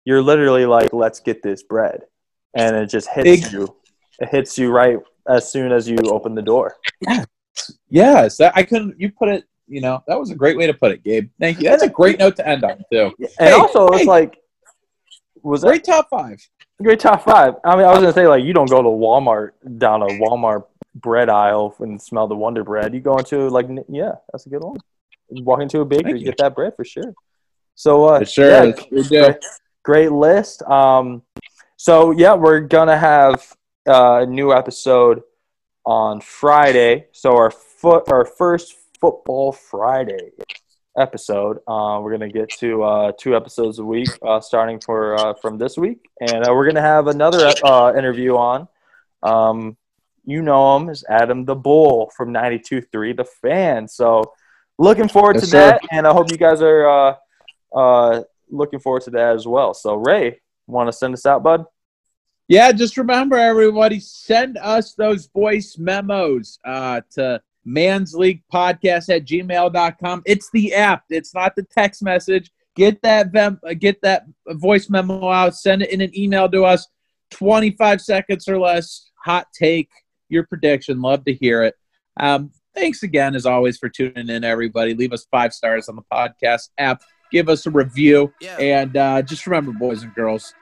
you're 0.05 0.21
literally 0.21 0.65
like, 0.65 0.91
let's 0.91 1.19
get 1.21 1.41
this 1.43 1.63
bread, 1.63 2.01
and 2.55 2.75
it 2.75 2.87
just 2.87 3.07
hits 3.09 3.53
you. 3.53 3.73
It 4.19 4.29
hits 4.29 4.57
you 4.57 4.69
right 4.71 4.97
as 5.27 5.51
soon 5.51 5.71
as 5.71 5.87
you 5.87 5.97
open 6.05 6.35
the 6.35 6.41
door. 6.41 6.75
Yeah. 7.01 7.25
Yes, 7.89 8.37
that 8.37 8.53
I 8.55 8.63
couldn't. 8.63 8.99
You 8.99 9.11
put 9.11 9.29
it. 9.29 9.45
You 9.67 9.79
know 9.81 10.03
that 10.07 10.19
was 10.19 10.29
a 10.31 10.35
great 10.35 10.57
way 10.57 10.67
to 10.67 10.73
put 10.73 10.91
it, 10.91 11.03
Gabe. 11.03 11.29
Thank 11.39 11.59
you. 11.61 11.69
That's 11.69 11.83
a 11.83 11.89
great 11.89 12.19
note 12.19 12.35
to 12.37 12.47
end 12.47 12.63
on 12.63 12.83
too. 12.91 13.11
And 13.19 13.29
Hey, 13.39 13.51
also, 13.51 13.87
it's 13.87 14.05
like, 14.05 14.37
was 15.41 15.61
that 15.61 15.67
Great 15.69 15.83
top 15.83 16.09
five. 16.09 16.37
great 16.81 16.99
top 16.99 17.23
five? 17.23 17.55
I 17.63 17.75
mean, 17.75 17.85
I 17.85 17.89
was 17.91 17.99
gonna 17.99 18.13
say 18.13 18.27
like 18.27 18.43
you 18.43 18.53
don't 18.53 18.69
go 18.69 18.81
to 18.81 18.89
Walmart 18.89 19.51
down 19.77 20.01
a 20.01 20.07
Walmart 20.07 20.65
bread 20.95 21.29
aisle 21.29 21.75
and 21.79 22.01
smell 22.01 22.27
the 22.27 22.35
Wonder 22.35 22.63
Bread. 22.63 22.93
You 22.93 22.99
go 22.99 23.17
into 23.17 23.47
like, 23.49 23.67
yeah, 23.89 24.13
that's 24.31 24.45
a 24.45 24.49
good 24.49 24.63
one. 24.63 24.77
Walk 25.29 25.61
into 25.61 25.79
a 25.79 25.85
bakery, 25.85 26.19
you. 26.19 26.25
get 26.25 26.37
that 26.37 26.55
bread 26.55 26.75
for 26.75 26.83
sure. 26.85 27.13
So, 27.75 28.09
uh, 28.09 28.19
It 28.19 28.29
sure 28.29 28.49
yeah, 28.49 28.63
is. 28.65 28.85
We 28.91 29.03
do. 29.03 29.19
great, 29.23 29.37
great 29.83 30.11
list. 30.11 30.61
Um, 30.63 31.23
so 31.77 32.11
yeah, 32.11 32.33
we're 32.33 32.59
gonna 32.59 32.97
have 32.97 33.55
uh, 33.87 34.21
a 34.21 34.25
new 34.25 34.53
episode 34.53 35.21
on 35.85 36.21
Friday. 36.21 37.07
So 37.11 37.35
our 37.35 37.51
foot, 37.51 38.03
our 38.11 38.25
first 38.25 38.75
football 38.99 39.51
Friday 39.51 40.31
episode. 40.97 41.57
Uh, 41.67 41.99
we're 42.01 42.11
gonna 42.11 42.29
get 42.29 42.49
to 42.59 42.83
uh, 42.83 43.11
two 43.19 43.35
episodes 43.35 43.79
a 43.79 43.83
week, 43.83 44.09
uh, 44.21 44.39
starting 44.39 44.79
for 44.79 45.15
uh, 45.15 45.33
from 45.35 45.57
this 45.57 45.77
week, 45.77 46.09
and 46.21 46.47
uh, 46.47 46.53
we're 46.53 46.65
gonna 46.67 46.81
have 46.81 47.07
another 47.07 47.45
uh, 47.63 47.93
interview 47.97 48.35
on. 48.35 48.67
Um, 49.21 49.77
you 50.25 50.41
know 50.41 50.77
him 50.77 50.89
as 50.89 51.03
Adam 51.09 51.45
the 51.45 51.55
Bull 51.55 52.11
from 52.15 52.33
92.3 52.33 53.17
The 53.17 53.25
Fan. 53.25 53.87
So 53.87 54.33
looking 54.77 55.09
forward 55.09 55.35
Yes, 55.35 55.43
to 55.43 55.49
sir. 55.49 55.57
that, 55.57 55.81
and 55.91 56.07
I 56.07 56.13
hope 56.13 56.31
you 56.31 56.37
guys 56.37 56.61
are 56.61 56.87
uh, 56.87 57.15
uh, 57.75 58.23
looking 58.49 58.79
forward 58.79 59.01
to 59.03 59.09
that 59.11 59.35
as 59.35 59.45
well. 59.45 59.73
So 59.73 59.95
Ray, 59.95 60.39
want 60.67 60.87
to 60.87 60.93
send 60.93 61.13
us 61.13 61.25
out, 61.25 61.43
bud? 61.43 61.65
Yeah, 62.47 62.71
just 62.71 62.97
remember 62.97 63.37
everybody, 63.37 63.99
send 63.99 64.57
us 64.57 64.93
those 64.93 65.27
voice 65.27 65.77
memos 65.77 66.59
uh, 66.65 67.01
to 67.11 67.41
mansleaguepodcast 67.65 69.09
at 69.09 69.25
gmail.com. 69.25 70.21
It's 70.25 70.49
the 70.51 70.73
app. 70.73 71.03
It's 71.09 71.33
not 71.33 71.55
the 71.55 71.63
text 71.63 72.03
message. 72.03 72.51
Get 72.75 73.01
that 73.03 73.31
vem- 73.31 73.61
uh, 73.67 73.73
get 73.73 74.01
that 74.01 74.25
voice 74.47 74.89
memo 74.89 75.29
out. 75.29 75.55
Send 75.55 75.83
it 75.83 75.91
in 75.91 76.01
an 76.01 76.17
email 76.17 76.49
to 76.49 76.63
us. 76.65 76.87
25 77.31 78.01
seconds 78.01 78.47
or 78.47 78.59
less. 78.59 79.09
Hot 79.23 79.47
take, 79.57 79.89
your 80.29 80.45
prediction. 80.45 81.01
Love 81.01 81.23
to 81.25 81.33
hear 81.33 81.63
it. 81.63 81.75
Um, 82.19 82.51
thanks 82.75 83.03
again, 83.03 83.35
as 83.35 83.45
always, 83.45 83.77
for 83.77 83.89
tuning 83.89 84.29
in, 84.29 84.43
everybody. 84.43 84.93
Leave 84.93 85.13
us 85.13 85.25
five 85.31 85.53
stars 85.53 85.87
on 85.87 85.95
the 85.95 86.03
podcast 86.11 86.69
app. 86.77 87.01
Give 87.31 87.49
us 87.49 87.65
a 87.65 87.71
review. 87.71 88.33
Yeah. 88.41 88.57
And 88.57 88.97
uh, 88.97 89.21
just 89.21 89.47
remember, 89.47 89.71
boys 89.71 90.03
and 90.03 90.13
girls, 90.13 90.53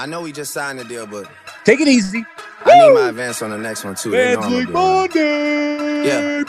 I 0.00 0.06
know 0.06 0.20
we 0.22 0.30
just 0.30 0.52
signed 0.52 0.78
a 0.78 0.84
deal, 0.84 1.08
but 1.08 1.28
take 1.64 1.80
it 1.80 1.88
easy. 1.88 2.24
I 2.64 2.78
need 2.78 2.94
my 2.94 3.08
advance 3.08 3.42
on 3.42 3.50
the 3.50 3.58
next 3.58 3.82
one 3.82 3.96
too. 3.96 4.12
They 4.12 4.36
know 4.36 4.42
I'm 4.42 4.66
gonna. 4.66 6.04
Yeah. 6.06 6.44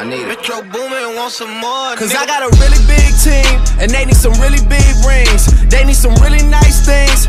I 0.00 0.04
need 0.08 0.24
it. 0.24 0.28
Metro 0.28 0.62
Boomin 0.62 1.16
want 1.16 1.32
some 1.32 1.52
more. 1.60 1.92
Cause 2.00 2.14
I 2.16 2.24
got 2.24 2.40
a 2.40 2.48
really 2.56 2.80
big 2.88 3.12
team, 3.20 3.60
and 3.76 3.90
they 3.92 4.06
need 4.06 4.16
some 4.16 4.32
really 4.40 4.64
big 4.72 4.88
rings. 5.04 5.52
They 5.68 5.84
need 5.84 6.00
some 6.00 6.14
really 6.24 6.40
nice 6.40 6.80
things. 6.80 7.28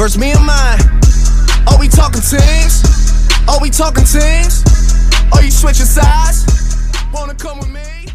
versus 0.00 0.16
me 0.16 0.30
and 0.30 0.46
mine. 0.46 0.80
Are 1.68 1.78
we 1.78 1.86
talking 1.86 2.22
teams? 2.22 2.80
Are 3.46 3.60
we 3.60 3.68
talking 3.68 4.04
teams? 4.04 4.64
Are 5.30 5.44
you 5.44 5.50
switching 5.50 5.84
sides? 5.84 6.46
Wanna 7.12 7.34
come 7.34 7.58
with 7.58 7.68
me? 7.68 8.09